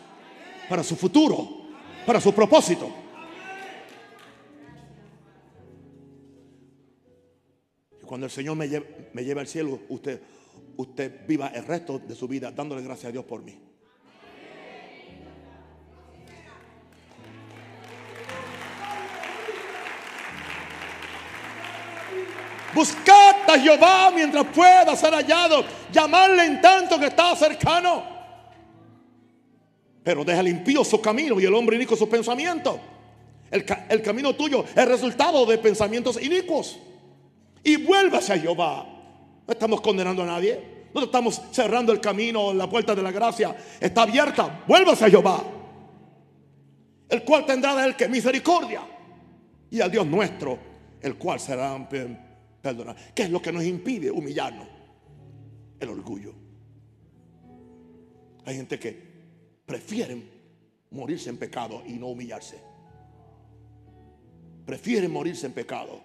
Para 0.68 0.82
su 0.82 0.96
futuro. 0.96 1.57
Para 2.08 2.22
su 2.22 2.32
propósito. 2.32 2.90
Y 8.00 8.06
cuando 8.06 8.24
el 8.24 8.32
Señor 8.32 8.56
me 8.56 8.66
lleve, 8.66 9.10
me 9.12 9.22
lleve 9.22 9.42
al 9.42 9.46
cielo, 9.46 9.80
usted, 9.90 10.18
usted 10.78 11.26
viva 11.26 11.48
el 11.48 11.66
resto 11.66 11.98
de 11.98 12.14
su 12.14 12.26
vida 12.26 12.50
dándole 12.50 12.80
gracias 12.80 13.10
a 13.10 13.12
Dios 13.12 13.26
por 13.26 13.42
mí. 13.42 13.60
Buscad 22.74 23.50
a 23.50 23.58
Jehová 23.60 24.10
mientras 24.14 24.46
pueda 24.46 24.96
ser 24.96 25.12
hallado. 25.12 25.62
Llamarle 25.92 26.46
en 26.46 26.62
tanto 26.62 26.98
que 26.98 27.08
está 27.08 27.36
cercano. 27.36 28.17
Pero 30.08 30.24
deja 30.24 30.42
limpio 30.42 30.82
su 30.84 31.02
camino 31.02 31.38
y 31.38 31.44
el 31.44 31.52
hombre 31.52 31.76
inicuo 31.76 31.94
sus 31.94 32.08
pensamientos. 32.08 32.76
El, 33.50 33.62
el, 33.90 34.00
camino 34.00 34.34
tuyo 34.34 34.64
es 34.74 34.88
resultado 34.88 35.44
de 35.44 35.58
pensamientos 35.58 36.18
inicuos. 36.22 36.78
Y 37.62 37.76
vuélvase 37.76 38.32
a 38.32 38.38
Jehová. 38.38 38.86
No 39.46 39.52
estamos 39.52 39.82
condenando 39.82 40.22
a 40.22 40.24
nadie. 40.24 40.86
No 40.94 41.02
estamos 41.02 41.42
cerrando 41.52 41.92
el 41.92 42.00
camino, 42.00 42.54
la 42.54 42.70
puerta 42.70 42.94
de 42.94 43.02
la 43.02 43.12
gracia 43.12 43.54
está 43.78 44.04
abierta. 44.04 44.64
Vuélvase 44.66 45.04
a 45.04 45.10
Jehová. 45.10 45.44
El 47.10 47.22
cual 47.22 47.44
tendrá 47.44 47.76
de 47.76 47.88
él 47.88 47.94
que 47.94 48.08
misericordia. 48.08 48.80
Y 49.70 49.82
al 49.82 49.90
Dios 49.90 50.06
nuestro, 50.06 50.58
el 51.02 51.16
cual 51.16 51.38
será 51.38 51.86
perdonar. 52.62 52.96
¿Qué 53.14 53.24
es 53.24 53.30
lo 53.30 53.42
que 53.42 53.52
nos 53.52 53.62
impide 53.62 54.10
humillarnos? 54.10 54.68
El 55.78 55.90
orgullo. 55.90 56.32
Hay 58.46 58.56
gente 58.56 58.78
que 58.78 59.07
prefieren 59.68 60.24
morirse 60.90 61.28
en 61.28 61.36
pecado 61.36 61.82
y 61.86 61.92
no 61.92 62.06
humillarse. 62.08 62.58
Prefieren 64.64 65.12
morirse 65.12 65.46
en 65.46 65.52
pecado. 65.52 66.00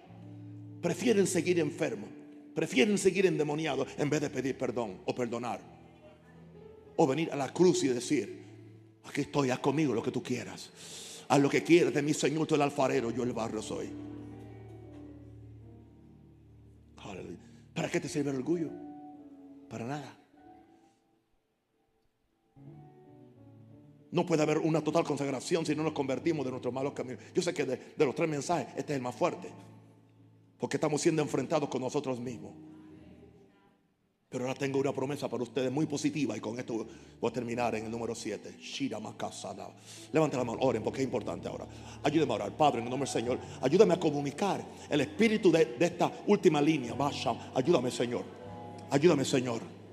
Prefieren 0.82 1.26
seguir 1.26 1.58
enfermos. 1.58 2.10
Prefieren 2.54 2.98
seguir 2.98 3.24
endemoniados 3.24 3.88
en 3.96 4.10
vez 4.10 4.20
de 4.20 4.28
pedir 4.28 4.58
perdón 4.58 5.00
o 5.06 5.14
perdonar. 5.14 5.60
O 6.96 7.06
venir 7.06 7.32
a 7.32 7.36
la 7.36 7.52
cruz 7.52 7.82
y 7.84 7.88
decir, 7.88 8.44
aquí 9.02 9.22
estoy, 9.22 9.48
haz 9.48 9.60
conmigo 9.60 9.94
lo 9.94 10.02
que 10.02 10.12
tú 10.12 10.22
quieras. 10.22 10.70
Haz 11.26 11.40
lo 11.40 11.48
que 11.48 11.64
quieras 11.64 11.94
de 11.94 12.02
mi 12.02 12.12
Señor, 12.12 12.46
tú 12.46 12.54
el 12.54 12.62
alfarero, 12.62 13.10
yo 13.10 13.22
el 13.22 13.32
barro 13.32 13.62
soy. 13.62 13.88
¿Para 17.74 17.88
qué 17.88 17.98
te 17.98 18.08
sirve 18.08 18.30
el 18.30 18.36
orgullo? 18.36 18.70
Para 19.68 19.86
nada. 19.86 20.23
No 24.14 24.24
puede 24.24 24.44
haber 24.44 24.58
una 24.58 24.80
total 24.80 25.02
consagración 25.02 25.66
si 25.66 25.74
no 25.74 25.82
nos 25.82 25.92
convertimos 25.92 26.44
de 26.44 26.52
nuestros 26.52 26.72
malos 26.72 26.92
caminos. 26.92 27.20
Yo 27.34 27.42
sé 27.42 27.52
que 27.52 27.64
de, 27.64 27.80
los 27.96 28.14
tres 28.14 28.28
mensajes 28.28 28.68
este 28.76 28.92
es 28.92 28.96
el 28.98 29.02
más 29.02 29.16
fuerte. 29.16 29.48
Porque 30.56 30.76
estamos 30.76 31.00
siendo 31.00 31.20
enfrentados 31.20 31.68
con 31.68 31.80
nosotros 31.80 32.20
mismos. 32.20 32.52
Pero 34.28 34.44
ahora 34.44 34.56
tengo 34.56 34.78
una 34.78 34.92
promesa 34.92 35.28
para 35.28 35.42
ustedes 35.42 35.72
muy 35.72 35.86
positiva 35.86 36.36
y 36.36 36.40
con 36.40 36.56
esto 36.60 36.86
voy 37.20 37.28
a 37.28 37.32
terminar 37.32 37.74
en 37.74 37.86
el 37.86 37.90
número 37.90 38.14
7. 38.14 38.56
Levanten 40.12 40.38
la 40.38 40.44
mano, 40.44 40.58
oren 40.60 40.84
porque 40.84 41.00
es 41.00 41.04
importante 41.04 41.48
ahora. 41.48 41.66
Ayúdame 42.04 42.34
a 42.34 42.36
orar, 42.36 42.56
Padre, 42.56 42.78
en 42.78 42.84
el 42.84 42.90
nombre 42.90 43.10
del 43.10 43.20
Señor. 43.20 43.40
Ayúdame 43.62 43.94
a 43.94 43.98
comunicar 43.98 44.64
el 44.88 45.00
espíritu 45.00 45.50
de, 45.50 45.64
de 45.76 45.86
esta 45.86 46.12
última 46.28 46.60
línea. 46.60 46.94
Ayúdame, 47.52 47.90
Señor. 47.90 48.22
Ayúdame, 48.90 49.24
Señor. 49.24 49.83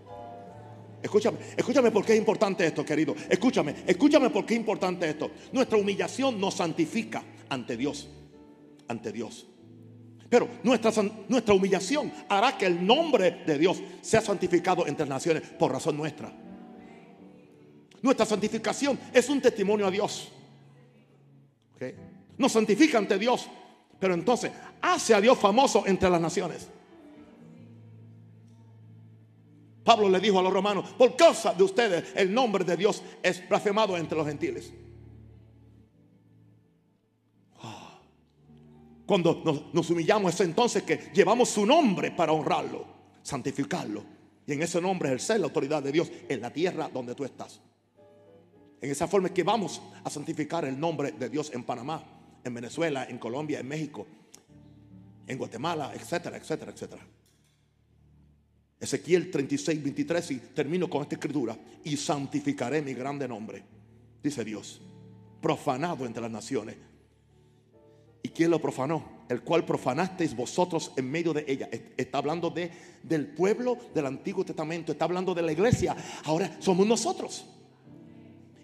Escúchame, 1.01 1.37
escúchame 1.57 1.91
porque 1.91 2.13
es 2.13 2.19
importante 2.19 2.65
esto, 2.65 2.85
querido. 2.85 3.15
Escúchame, 3.29 3.75
escúchame 3.87 4.29
porque 4.29 4.53
es 4.53 4.59
importante 4.59 5.09
esto. 5.09 5.31
Nuestra 5.51 5.77
humillación 5.77 6.39
nos 6.39 6.55
santifica 6.55 7.23
ante 7.49 7.75
Dios. 7.75 8.07
Ante 8.87 9.11
Dios. 9.11 9.47
Pero 10.29 10.47
nuestra, 10.63 10.91
nuestra 11.27 11.53
humillación 11.53 12.11
hará 12.29 12.57
que 12.57 12.65
el 12.65 12.85
nombre 12.85 13.43
de 13.45 13.57
Dios 13.57 13.81
sea 14.01 14.21
santificado 14.21 14.87
entre 14.87 15.05
naciones 15.05 15.43
por 15.59 15.71
razón 15.71 15.97
nuestra. 15.97 16.31
Nuestra 18.01 18.25
santificación 18.25 18.99
es 19.13 19.29
un 19.29 19.41
testimonio 19.41 19.87
a 19.87 19.91
Dios. 19.91 20.31
Nos 22.37 22.51
santifica 22.51 22.97
ante 22.97 23.17
Dios. 23.17 23.47
Pero 23.99 24.15
entonces 24.15 24.51
hace 24.81 25.13
a 25.13 25.21
Dios 25.21 25.37
famoso 25.37 25.83
entre 25.85 26.09
las 26.09 26.19
naciones. 26.19 26.67
Pablo 29.83 30.09
le 30.09 30.19
dijo 30.19 30.39
a 30.39 30.43
los 30.43 30.53
romanos, 30.53 30.91
por 30.97 31.15
causa 31.15 31.53
de 31.53 31.63
ustedes 31.63 32.13
el 32.15 32.33
nombre 32.33 32.63
de 32.63 32.77
Dios 32.77 33.01
es 33.23 33.47
blasfemado 33.47 33.97
entre 33.97 34.17
los 34.17 34.27
gentiles. 34.27 34.71
Cuando 39.11 39.69
nos, 39.73 39.89
humillamos 39.89 40.33
es 40.35 40.39
entonces 40.39 40.83
que 40.83 41.11
llevamos 41.13 41.49
su 41.49 41.65
nombre 41.65 42.11
para 42.11 42.31
honrarlo, 42.31 42.85
santificarlo. 43.21 44.05
Y 44.47 44.53
en 44.53 44.61
ese 44.61 44.79
nombre 44.79 45.09
ejercer 45.09 45.39
la 45.39 45.47
autoridad 45.47 45.83
de 45.83 45.91
Dios 45.91 46.09
en 46.29 46.39
la 46.39 46.51
tierra 46.51 46.89
donde 46.93 47.13
tú 47.13 47.25
estás. 47.25 47.59
En 48.79 48.89
esa 48.89 49.07
forma 49.07 49.27
es 49.27 49.33
que 49.33 49.43
vamos 49.43 49.81
a 50.03 50.09
santificar 50.09 50.63
el 50.63 50.79
nombre 50.79 51.11
de 51.11 51.29
Dios 51.29 51.51
en 51.53 51.63
Panamá, 51.65 52.03
en 52.43 52.53
Venezuela, 52.53 53.05
en 53.09 53.17
Colombia, 53.17 53.59
en 53.59 53.67
México, 53.67 54.07
en 55.27 55.37
Guatemala, 55.37 55.91
etcétera, 55.93 56.37
etcétera, 56.37 56.71
etcétera. 56.71 57.05
Ezequiel 58.81 59.31
36, 59.31 59.81
23 59.81 60.31
y 60.31 60.35
termino 60.37 60.89
con 60.89 61.03
esta 61.03 61.15
escritura. 61.15 61.57
Y 61.83 61.95
santificaré 61.95 62.81
mi 62.81 62.93
grande 62.93 63.27
nombre, 63.27 63.63
dice 64.21 64.43
Dios, 64.43 64.81
profanado 65.39 66.05
entre 66.05 66.21
las 66.21 66.31
naciones 66.31 66.75
¿Y 68.23 68.29
quién 68.29 68.51
lo 68.51 68.59
profanó? 68.59 69.21
El 69.29 69.41
cual 69.41 69.65
profanasteis 69.65 70.35
vosotros 70.35 70.91
en 70.95 71.09
medio 71.09 71.33
de 71.33 71.45
ella. 71.47 71.69
Está 71.97 72.19
hablando 72.19 72.49
de, 72.49 72.69
del 73.01 73.27
pueblo 73.27 73.77
del 73.93 74.05
Antiguo 74.05 74.45
Testamento. 74.45 74.91
Está 74.91 75.05
hablando 75.05 75.33
de 75.33 75.41
la 75.41 75.51
iglesia. 75.51 75.95
Ahora 76.25 76.57
somos 76.59 76.85
nosotros. 76.85 77.45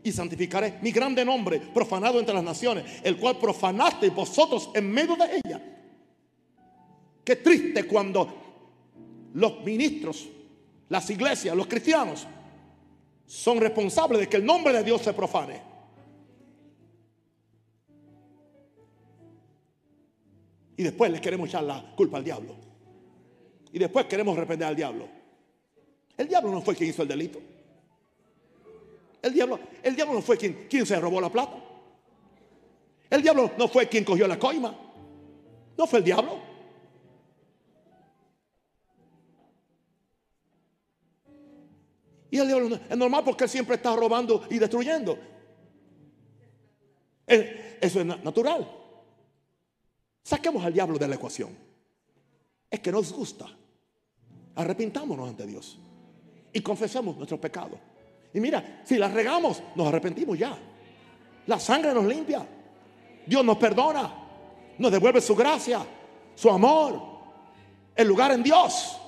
Y 0.03 0.11
santificaré 0.11 0.77
mi 0.81 0.91
grande 0.91 1.25
nombre, 1.25 1.59
profanado 1.59 2.19
entre 2.19 2.33
las 2.33 2.43
naciones, 2.43 2.85
el 3.03 3.17
cual 3.17 3.37
profanasteis 3.39 4.13
vosotros 4.13 4.69
en 4.73 4.91
medio 4.91 5.15
de 5.15 5.41
ella. 5.43 5.61
Qué 7.23 7.35
triste 7.37 7.83
cuando 7.83 8.46
los 9.37 9.63
ministros, 9.63 10.27
las 10.89 11.07
iglesias, 11.11 11.55
los 11.55 11.67
cristianos 11.67 12.25
son 13.27 13.59
responsables 13.59 14.21
de 14.21 14.27
que 14.27 14.37
el 14.37 14.45
nombre 14.45 14.73
de 14.73 14.83
Dios 14.83 14.99
se 15.03 15.13
profane. 15.13 15.61
Y 20.75 20.81
después 20.81 21.11
le 21.11 21.21
queremos 21.21 21.49
echar 21.49 21.63
la 21.63 21.93
culpa 21.95 22.17
al 22.17 22.23
diablo. 22.23 22.55
Y 23.71 23.77
después 23.77 24.07
queremos 24.07 24.35
arrepender 24.35 24.69
al 24.69 24.75
diablo. 24.75 25.07
El 26.17 26.27
diablo 26.27 26.51
no 26.51 26.61
fue 26.63 26.75
quien 26.75 26.89
hizo 26.89 27.03
el 27.03 27.07
delito. 27.07 27.39
El 29.21 29.33
diablo, 29.33 29.59
el 29.83 29.95
diablo 29.95 30.15
no 30.15 30.21
fue 30.23 30.37
quien, 30.37 30.65
quien 30.67 30.85
se 30.85 30.99
robó 30.99 31.21
la 31.21 31.31
plata. 31.31 31.57
El 33.07 33.21
diablo 33.21 33.51
no 33.55 33.67
fue 33.67 33.87
quien 33.87 34.03
cogió 34.03 34.27
la 34.27 34.39
coima. 34.39 34.75
No 35.77 35.85
fue 35.85 35.99
el 35.99 36.05
diablo. 36.05 36.46
Y 42.29 42.37
el 42.39 42.47
diablo 42.47 42.79
es 42.89 42.97
normal 42.97 43.23
porque 43.23 43.45
él 43.45 43.49
siempre 43.49 43.75
está 43.75 43.95
robando 43.95 44.45
y 44.49 44.59
destruyendo. 44.59 45.17
Eso 47.25 47.99
es 47.99 48.05
natural. 48.05 48.69
Saquemos 50.23 50.63
al 50.65 50.73
diablo 50.73 50.97
de 50.97 51.07
la 51.07 51.15
ecuación. 51.15 51.55
Es 52.69 52.79
que 52.79 52.91
nos 52.91 53.13
gusta. 53.13 53.45
Arrepintámonos 54.55 55.29
ante 55.29 55.45
Dios. 55.45 55.79
Y 56.51 56.61
confesemos 56.61 57.15
nuestros 57.15 57.39
pecados. 57.39 57.79
Y 58.33 58.39
mira, 58.39 58.81
si 58.85 58.97
las 58.97 59.13
regamos, 59.13 59.61
nos 59.75 59.87
arrepentimos 59.87 60.37
ya. 60.37 60.57
La 61.45 61.59
sangre 61.59 61.93
nos 61.93 62.05
limpia. 62.05 62.45
Dios 63.25 63.45
nos 63.45 63.57
perdona. 63.57 64.13
Nos 64.77 64.91
devuelve 64.91 65.21
su 65.21 65.35
gracia, 65.35 65.85
su 66.35 66.49
amor, 66.49 67.01
el 67.95 68.07
lugar 68.07 68.31
en 68.31 68.43
Dios. 68.43 68.99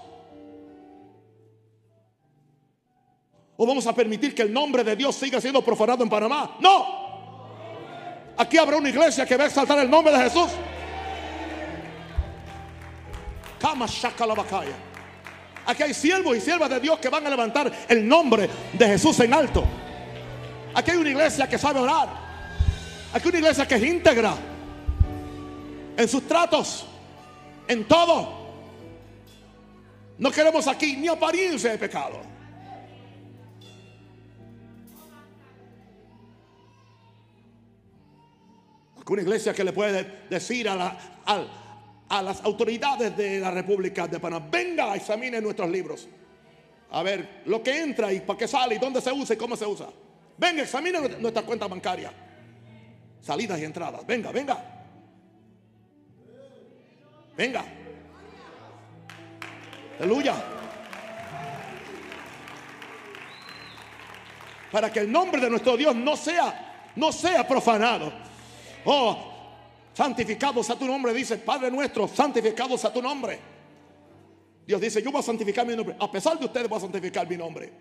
¿O 3.61 3.65
vamos 3.65 3.85
a 3.87 3.93
permitir 3.93 4.33
que 4.33 4.43
el 4.43 4.53
nombre 4.53 4.85
de 4.85 4.95
Dios 4.95 5.13
siga 5.17 5.41
siendo 5.41 5.61
profanado 5.61 6.01
en 6.01 6.09
Panamá? 6.09 6.55
No. 6.61 6.87
Aquí 8.37 8.57
habrá 8.57 8.77
una 8.77 8.87
iglesia 8.87 9.25
que 9.25 9.35
va 9.35 9.43
a 9.43 9.47
exaltar 9.47 9.77
el 9.79 9.89
nombre 9.89 10.17
de 10.17 10.23
Jesús. 10.23 10.47
Aquí 15.65 15.83
hay 15.83 15.93
siervos 15.93 16.37
y 16.37 16.39
siervas 16.39 16.69
de 16.69 16.79
Dios 16.79 16.99
que 16.99 17.09
van 17.09 17.27
a 17.27 17.29
levantar 17.29 17.69
el 17.89 18.07
nombre 18.07 18.49
de 18.71 18.87
Jesús 18.87 19.19
en 19.19 19.33
alto. 19.33 19.65
Aquí 20.73 20.91
hay 20.91 20.97
una 20.97 21.09
iglesia 21.09 21.49
que 21.49 21.57
sabe 21.57 21.81
orar. 21.81 22.07
Aquí 23.11 23.25
hay 23.25 23.29
una 23.29 23.39
iglesia 23.39 23.67
que 23.67 23.75
es 23.75 23.83
íntegra 23.83 24.35
en 25.97 26.07
sus 26.07 26.25
tratos, 26.25 26.85
en 27.67 27.85
todo. 27.85 28.39
No 30.17 30.31
queremos 30.31 30.65
aquí 30.65 30.95
ni 30.95 31.09
apariencia 31.09 31.71
de 31.71 31.77
pecado. 31.77 32.28
Una 39.09 39.21
iglesia 39.23 39.53
que 39.53 39.63
le 39.63 39.73
puede 39.73 40.25
decir 40.29 40.69
a, 40.69 40.75
la, 40.75 40.97
a 42.09 42.21
las 42.21 42.43
autoridades 42.43 43.17
de 43.17 43.39
la 43.39 43.49
República 43.49 44.07
de 44.07 44.19
Panamá, 44.19 44.47
venga, 44.51 44.95
examine 44.95 45.41
nuestros 45.41 45.69
libros. 45.69 46.07
A 46.91 47.03
ver, 47.03 47.41
lo 47.45 47.61
que 47.63 47.81
entra 47.81 48.13
y 48.13 48.19
para 48.19 48.37
qué 48.37 48.47
sale 48.47 48.75
y 48.75 48.77
dónde 48.77 49.01
se 49.01 49.11
usa 49.11 49.35
y 49.35 49.37
cómo 49.37 49.55
se 49.55 49.65
usa. 49.65 49.87
Venga, 50.37 50.63
examine 50.63 50.99
nuestra 51.19 51.41
cuenta 51.43 51.67
bancaria. 51.67 52.11
Salidas 53.21 53.59
y 53.59 53.65
entradas. 53.65 54.05
Venga, 54.05 54.31
venga. 54.31 54.63
Venga. 57.35 57.65
Aleluya. 59.99 60.35
Para 64.71 64.91
que 64.91 64.99
el 64.99 65.11
nombre 65.11 65.41
de 65.41 65.49
nuestro 65.49 65.75
Dios 65.75 65.95
no 65.95 66.15
sea, 66.15 66.91
no 66.95 67.11
sea 67.11 67.47
profanado. 67.47 68.28
Oh, 68.85 69.17
santificado 69.93 70.63
sea 70.63 70.77
tu 70.77 70.85
nombre, 70.85 71.13
dice 71.13 71.37
Padre 71.37 71.69
nuestro, 71.71 72.07
santificado 72.07 72.77
sea 72.77 72.91
tu 72.91 73.01
nombre. 73.01 73.39
Dios 74.65 74.79
dice, 74.79 75.01
yo 75.01 75.11
voy 75.11 75.19
a 75.19 75.23
santificar 75.23 75.65
mi 75.65 75.75
nombre. 75.75 75.95
A 75.99 76.11
pesar 76.11 76.37
de 76.37 76.45
ustedes 76.45 76.69
voy 76.69 76.77
a 76.77 76.81
santificar 76.81 77.27
mi 77.27 77.35
nombre. 77.35 77.73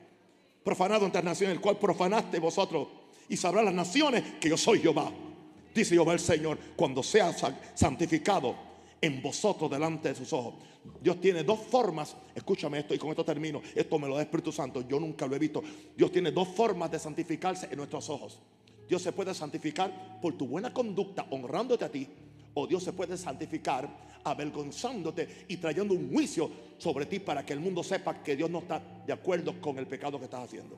Profanado 0.65 1.05
entre 1.05 1.23
naciones, 1.23 1.57
el 1.57 1.61
cual 1.61 1.79
profanaste 1.79 2.39
vosotros. 2.39 2.89
Y 3.29 3.37
sabrán 3.37 3.67
las 3.67 3.75
naciones 3.75 4.23
que 4.41 4.49
yo 4.49 4.57
soy 4.57 4.81
Jehová. 4.81 5.13
Dice 5.75 5.95
Jehová 5.95 6.15
el 6.15 6.21
Señor, 6.21 6.59
cuando 6.77 7.03
sea 7.03 7.31
santificado 7.75 8.57
en 9.01 9.21
vosotros 9.21 9.71
delante 9.71 10.09
de 10.09 10.15
sus 10.15 10.33
ojos. 10.33 10.55
Dios 11.01 11.21
tiene 11.21 11.43
dos 11.43 11.61
formas, 11.61 12.17
escúchame 12.35 12.79
esto 12.79 12.95
y 12.95 12.99
con 12.99 13.11
esto 13.11 13.25
termino, 13.25 13.61
esto 13.75 13.99
me 13.99 14.09
lo 14.09 14.17
da 14.17 14.23
Espíritu 14.23 14.51
Santo, 14.51 14.87
yo 14.89 14.99
nunca 14.99 15.27
lo 15.27 15.37
he 15.37 15.39
visto. 15.39 15.63
Dios 15.95 16.11
tiene 16.11 16.33
dos 16.33 16.49
formas 16.49 16.91
de 16.91 16.99
santificarse 16.99 17.69
en 17.71 17.77
nuestros 17.77 18.09
ojos. 18.09 18.39
Dios 18.89 19.03
se 19.03 19.13
puede 19.13 19.35
santificar 19.35 20.19
por 20.21 20.37
tu 20.37 20.47
buena 20.47 20.73
conducta, 20.73 21.27
honrándote 21.31 21.85
a 21.85 21.91
ti. 21.91 22.09
O 22.55 22.67
Dios 22.67 22.83
se 22.83 22.93
puede 22.93 23.17
santificar 23.17 23.89
avergonzándote 24.25 25.47
y 25.49 25.59
trayendo 25.59 25.95
un 25.95 26.11
juicio 26.11 26.51
sobre 26.79 27.07
ti 27.07 27.19
para 27.21 27.45
que 27.45 27.53
el 27.53 27.61
mundo 27.61 27.83
sepa 27.83 28.23
que 28.23 28.35
Dios 28.35 28.51
no 28.51 28.61
está 28.61 28.83
de 29.07 29.13
acuerdo 29.13 29.61
con 29.61 29.79
el 29.79 29.87
pecado 29.87 30.19
que 30.19 30.25
estás 30.25 30.45
haciendo. 30.45 30.77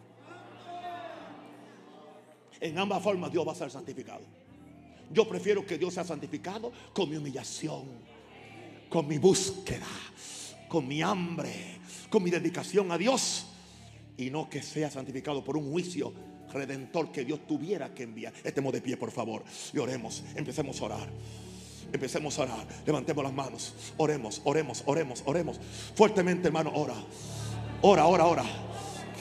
En 2.61 2.79
ambas 2.79 3.03
formas 3.03 3.33
Dios 3.33 3.47
va 3.47 3.53
a 3.53 3.55
ser 3.55 3.71
santificado. 3.71 4.23
Yo 5.13 5.27
prefiero 5.29 5.65
que 5.65 5.79
Dios 5.79 5.95
sea 5.95 6.05
santificado 6.05 6.71
con 6.93 7.09
mi 7.09 7.17
humillación, 7.17 7.85
con 8.89 9.09
mi 9.09 9.19
búsqueda, 9.19 9.87
con 10.69 10.87
mi 10.87 11.01
hambre, 11.01 11.79
con 12.11 12.23
mi 12.23 12.31
dedicación 12.31 12.93
a 12.93 12.99
Dios. 12.99 13.47
Y 14.17 14.31
no 14.31 14.51
que 14.51 14.63
sea 14.63 14.91
santificado 14.91 15.43
por 15.43 15.57
un 15.57 15.71
juicio 15.71 16.13
redentor 16.51 17.11
que 17.11 17.25
Dios 17.25 17.41
tuviera 17.47 17.95
que 17.95 18.05
enviar. 18.05 18.33
Estemos 18.45 18.73
de 18.73 18.81
pie, 18.81 18.97
por 18.97 19.11
favor, 19.11 19.45
y 19.73 19.79
oremos. 19.79 20.23
Empecemos 20.35 20.81
a 20.81 20.85
orar. 20.85 21.09
Empecemos 21.93 22.39
a 22.39 22.43
orar. 22.43 22.67
Levantemos 22.87 23.25
las 23.25 23.33
manos. 23.33 23.75
Oremos, 23.97 24.41
oremos, 24.45 24.83
oremos, 24.87 25.23
oremos. 25.27 25.61
Fuertemente, 25.95 26.49
hermano, 26.49 26.73
ora. 26.75 26.95
Ora, 27.83 28.07
ora, 28.07 28.27
ora. 28.27 28.45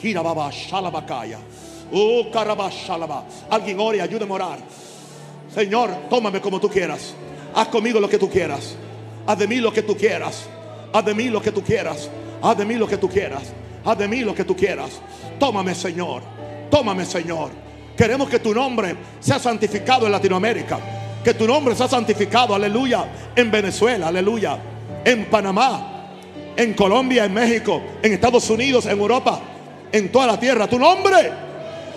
Gira 0.00 0.22
baba, 0.22 0.50
shalabakaya. 0.50 1.38
Uh, 1.92 2.24
shalaba. 2.70 3.26
Alguien 3.50 3.80
ore, 3.80 4.00
ayúdeme 4.00 4.32
a 4.32 4.34
orar. 4.34 4.58
Señor, 5.52 5.90
tómame 6.08 6.40
como 6.40 6.60
tú 6.60 6.68
quieras. 6.68 7.14
Haz 7.54 7.68
conmigo 7.68 7.98
lo 7.98 8.08
que 8.08 8.18
tú 8.18 8.28
quieras. 8.30 8.76
Haz 9.26 9.38
de 9.38 9.48
mí 9.48 9.56
lo 9.56 9.72
que 9.72 9.82
tú 9.82 9.96
quieras. 9.96 10.46
Haz 10.92 11.04
de 11.04 11.14
mí 11.14 11.28
lo 11.28 11.42
que 11.42 11.50
tú 11.50 11.62
quieras. 11.62 12.08
Haz 12.42 12.56
de 12.56 12.64
mí 12.64 12.74
lo 12.76 12.86
que 12.86 12.96
tú 12.96 13.08
quieras. 13.08 13.52
Haz 13.84 13.98
de 13.98 14.08
mí 14.08 14.20
lo 14.20 14.34
que 14.34 14.44
tú 14.44 14.54
quieras. 14.54 15.00
Tómame, 15.38 15.74
Señor. 15.74 16.22
Tómame, 16.70 17.04
Señor. 17.04 17.50
Queremos 17.96 18.28
que 18.30 18.38
tu 18.38 18.54
nombre 18.54 18.96
sea 19.20 19.38
santificado 19.38 20.06
en 20.06 20.12
Latinoamérica. 20.12 20.78
Que 21.22 21.34
tu 21.34 21.46
nombre 21.46 21.74
sea 21.74 21.88
santificado, 21.88 22.54
aleluya, 22.54 23.04
en 23.36 23.50
Venezuela, 23.50 24.08
aleluya, 24.08 24.58
en 25.04 25.26
Panamá, 25.26 26.06
en 26.56 26.72
Colombia, 26.72 27.26
en 27.26 27.34
México, 27.34 27.82
en 28.02 28.14
Estados 28.14 28.48
Unidos, 28.48 28.86
en 28.86 28.98
Europa, 28.98 29.40
en 29.92 30.10
toda 30.10 30.28
la 30.28 30.40
tierra. 30.40 30.66
Tu 30.66 30.78
nombre 30.78 31.30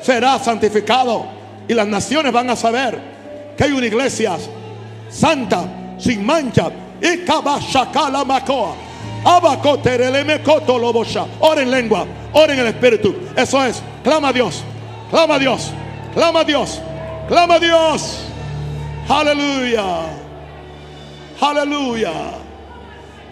será 0.02 0.38
santificado 0.40 1.26
y 1.68 1.74
las 1.74 1.88
naciones 1.88 2.34
van 2.34 2.50
a 2.50 2.56
saber 2.56 3.00
que 3.56 3.64
hay 3.64 3.72
una 3.72 3.86
iglesia 3.86 4.38
santa, 5.10 5.96
sin 5.98 6.26
mancha. 6.26 6.70
Y. 7.02 7.26
Ora 11.40 11.62
en 11.62 11.72
lengua, 11.72 12.06
ora 12.34 12.54
en 12.54 12.60
el 12.60 12.68
espíritu. 12.68 13.16
Eso 13.36 13.64
es 13.64 13.82
Clama 14.04 14.30
a 14.30 14.34
Dios. 14.34 14.64
Clama 15.10 15.36
a 15.36 15.40
Dios. 15.40 15.72
Clama 16.14 16.42
a 16.42 16.44
Dios. 16.44 16.82
Clama 17.28 17.56
a 17.56 17.60
Dios. 17.60 18.20
Aleluya. 19.08 19.84
Aleluya. 21.40 22.12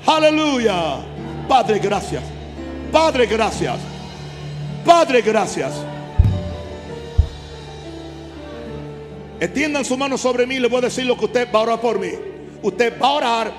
Aleluya. 0.05 0.97
Padre, 1.47 1.79
gracias. 1.79 2.23
Padre, 2.91 3.25
gracias. 3.25 3.77
Padre, 4.85 5.21
gracias. 5.21 5.73
Extiendan 9.39 9.83
su 9.83 9.97
mano 9.97 10.17
sobre 10.17 10.47
mí. 10.47 10.57
Le 10.57 10.67
voy 10.67 10.79
a 10.79 10.81
decir 10.81 11.05
lo 11.05 11.17
que 11.17 11.25
usted 11.25 11.47
va 11.53 11.59
a 11.59 11.63
orar 11.63 11.81
por 11.81 11.99
mí. 11.99 12.11
Usted 12.61 12.93
va 13.01 13.07
a 13.07 13.11
orar 13.11 13.51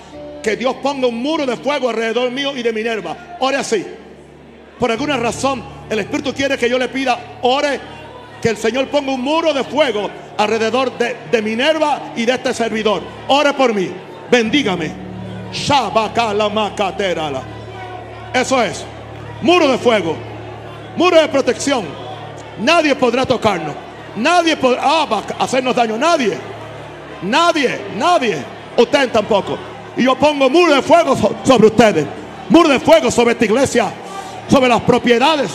que 0.43 0.57
Dios 0.57 0.77
ponga 0.83 1.07
un 1.07 1.23
muro 1.23 1.47
de 1.47 1.57
fuego 1.57 1.89
alrededor 1.89 2.31
mío 2.31 2.57
y 2.57 2.63
de 2.63 2.73
Minerva. 2.73 3.37
Ore 3.41 3.57
así. 3.57 3.85
Por 4.79 4.91
alguna 4.91 5.17
razón 5.17 5.63
el 5.89 6.01
Espíritu 6.01 6.35
quiere 6.35 6.59
que 6.59 6.69
yo 6.69 6.79
le 6.79 6.89
pida, 6.89 7.39
ore, 7.43 7.79
que 8.41 8.49
el 8.49 8.57
Señor 8.57 8.89
ponga 8.89 9.13
un 9.13 9.21
muro 9.21 9.53
de 9.55 9.63
fuego 9.63 10.11
alrededor 10.37 10.93
de, 10.99 11.43
Minerva 11.43 12.13
y 12.17 12.25
de 12.25 12.33
este 12.33 12.53
servidor. 12.53 13.03
Ore 13.29 13.53
por 13.53 13.73
mí, 13.73 13.91
bendígame. 14.31 14.91
Eso 18.35 18.63
es, 18.63 18.85
muro 19.43 19.69
de 19.69 19.79
fuego, 19.79 20.17
muro 20.97 21.21
de 21.21 21.29
protección. 21.29 21.85
Nadie 22.61 22.95
podrá 22.97 23.25
tocarnos, 23.27 23.75
nadie 24.17 24.57
podrá 24.57 24.81
ah, 24.83 25.23
hacernos 25.39 25.77
daño, 25.77 25.97
nadie, 25.97 26.37
nadie, 27.23 27.79
nadie, 27.97 28.39
usted 28.77 29.11
tampoco. 29.11 29.72
Y 29.97 30.05
yo 30.05 30.17
pongo 30.17 30.49
muro 30.49 30.75
de 30.75 30.83
fuego 30.83 31.17
sobre 31.45 31.67
ustedes, 31.67 32.07
muro 32.49 32.69
de 32.69 32.81
fuego 32.81 33.11
sobre 33.11 33.33
esta 33.33 33.45
iglesia, 33.45 33.93
sobre 34.49 34.69
las 34.69 34.81
propiedades 34.83 35.51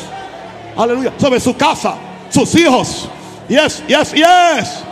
aleluya, 0.77 1.11
sobre 1.17 1.39
su 1.39 1.55
casa, 1.55 1.95
sus 2.29 2.53
hijos. 2.55 3.09
Yes, 3.49 3.83
yes, 3.88 4.13
yes, 4.13 4.83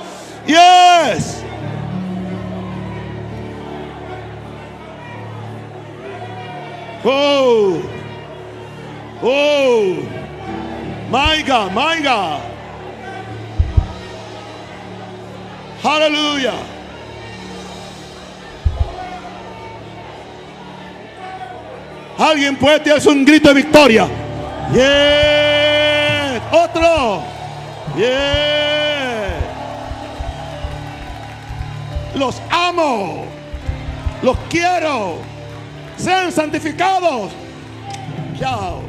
yes. 0.47 1.41
Oh, 7.07 7.81
oh, 9.21 9.95
my 11.11 11.43
God, 11.43 11.73
my 11.73 12.01
God. 12.01 12.41
Aleluya. 15.83 16.74
Alguien 22.17 22.55
puede 22.55 22.91
hacer 22.91 23.11
un 23.11 23.25
grito 23.25 23.49
de 23.49 23.55
victoria. 23.55 24.07
Yeah. 24.73 26.41
Otro. 26.51 27.23
Yeah. 27.97 29.35
Los 32.15 32.41
amo. 32.49 33.25
Los 34.21 34.37
quiero. 34.49 35.17
Sean 35.97 36.31
santificados. 36.31 37.31
Chao. 38.39 38.81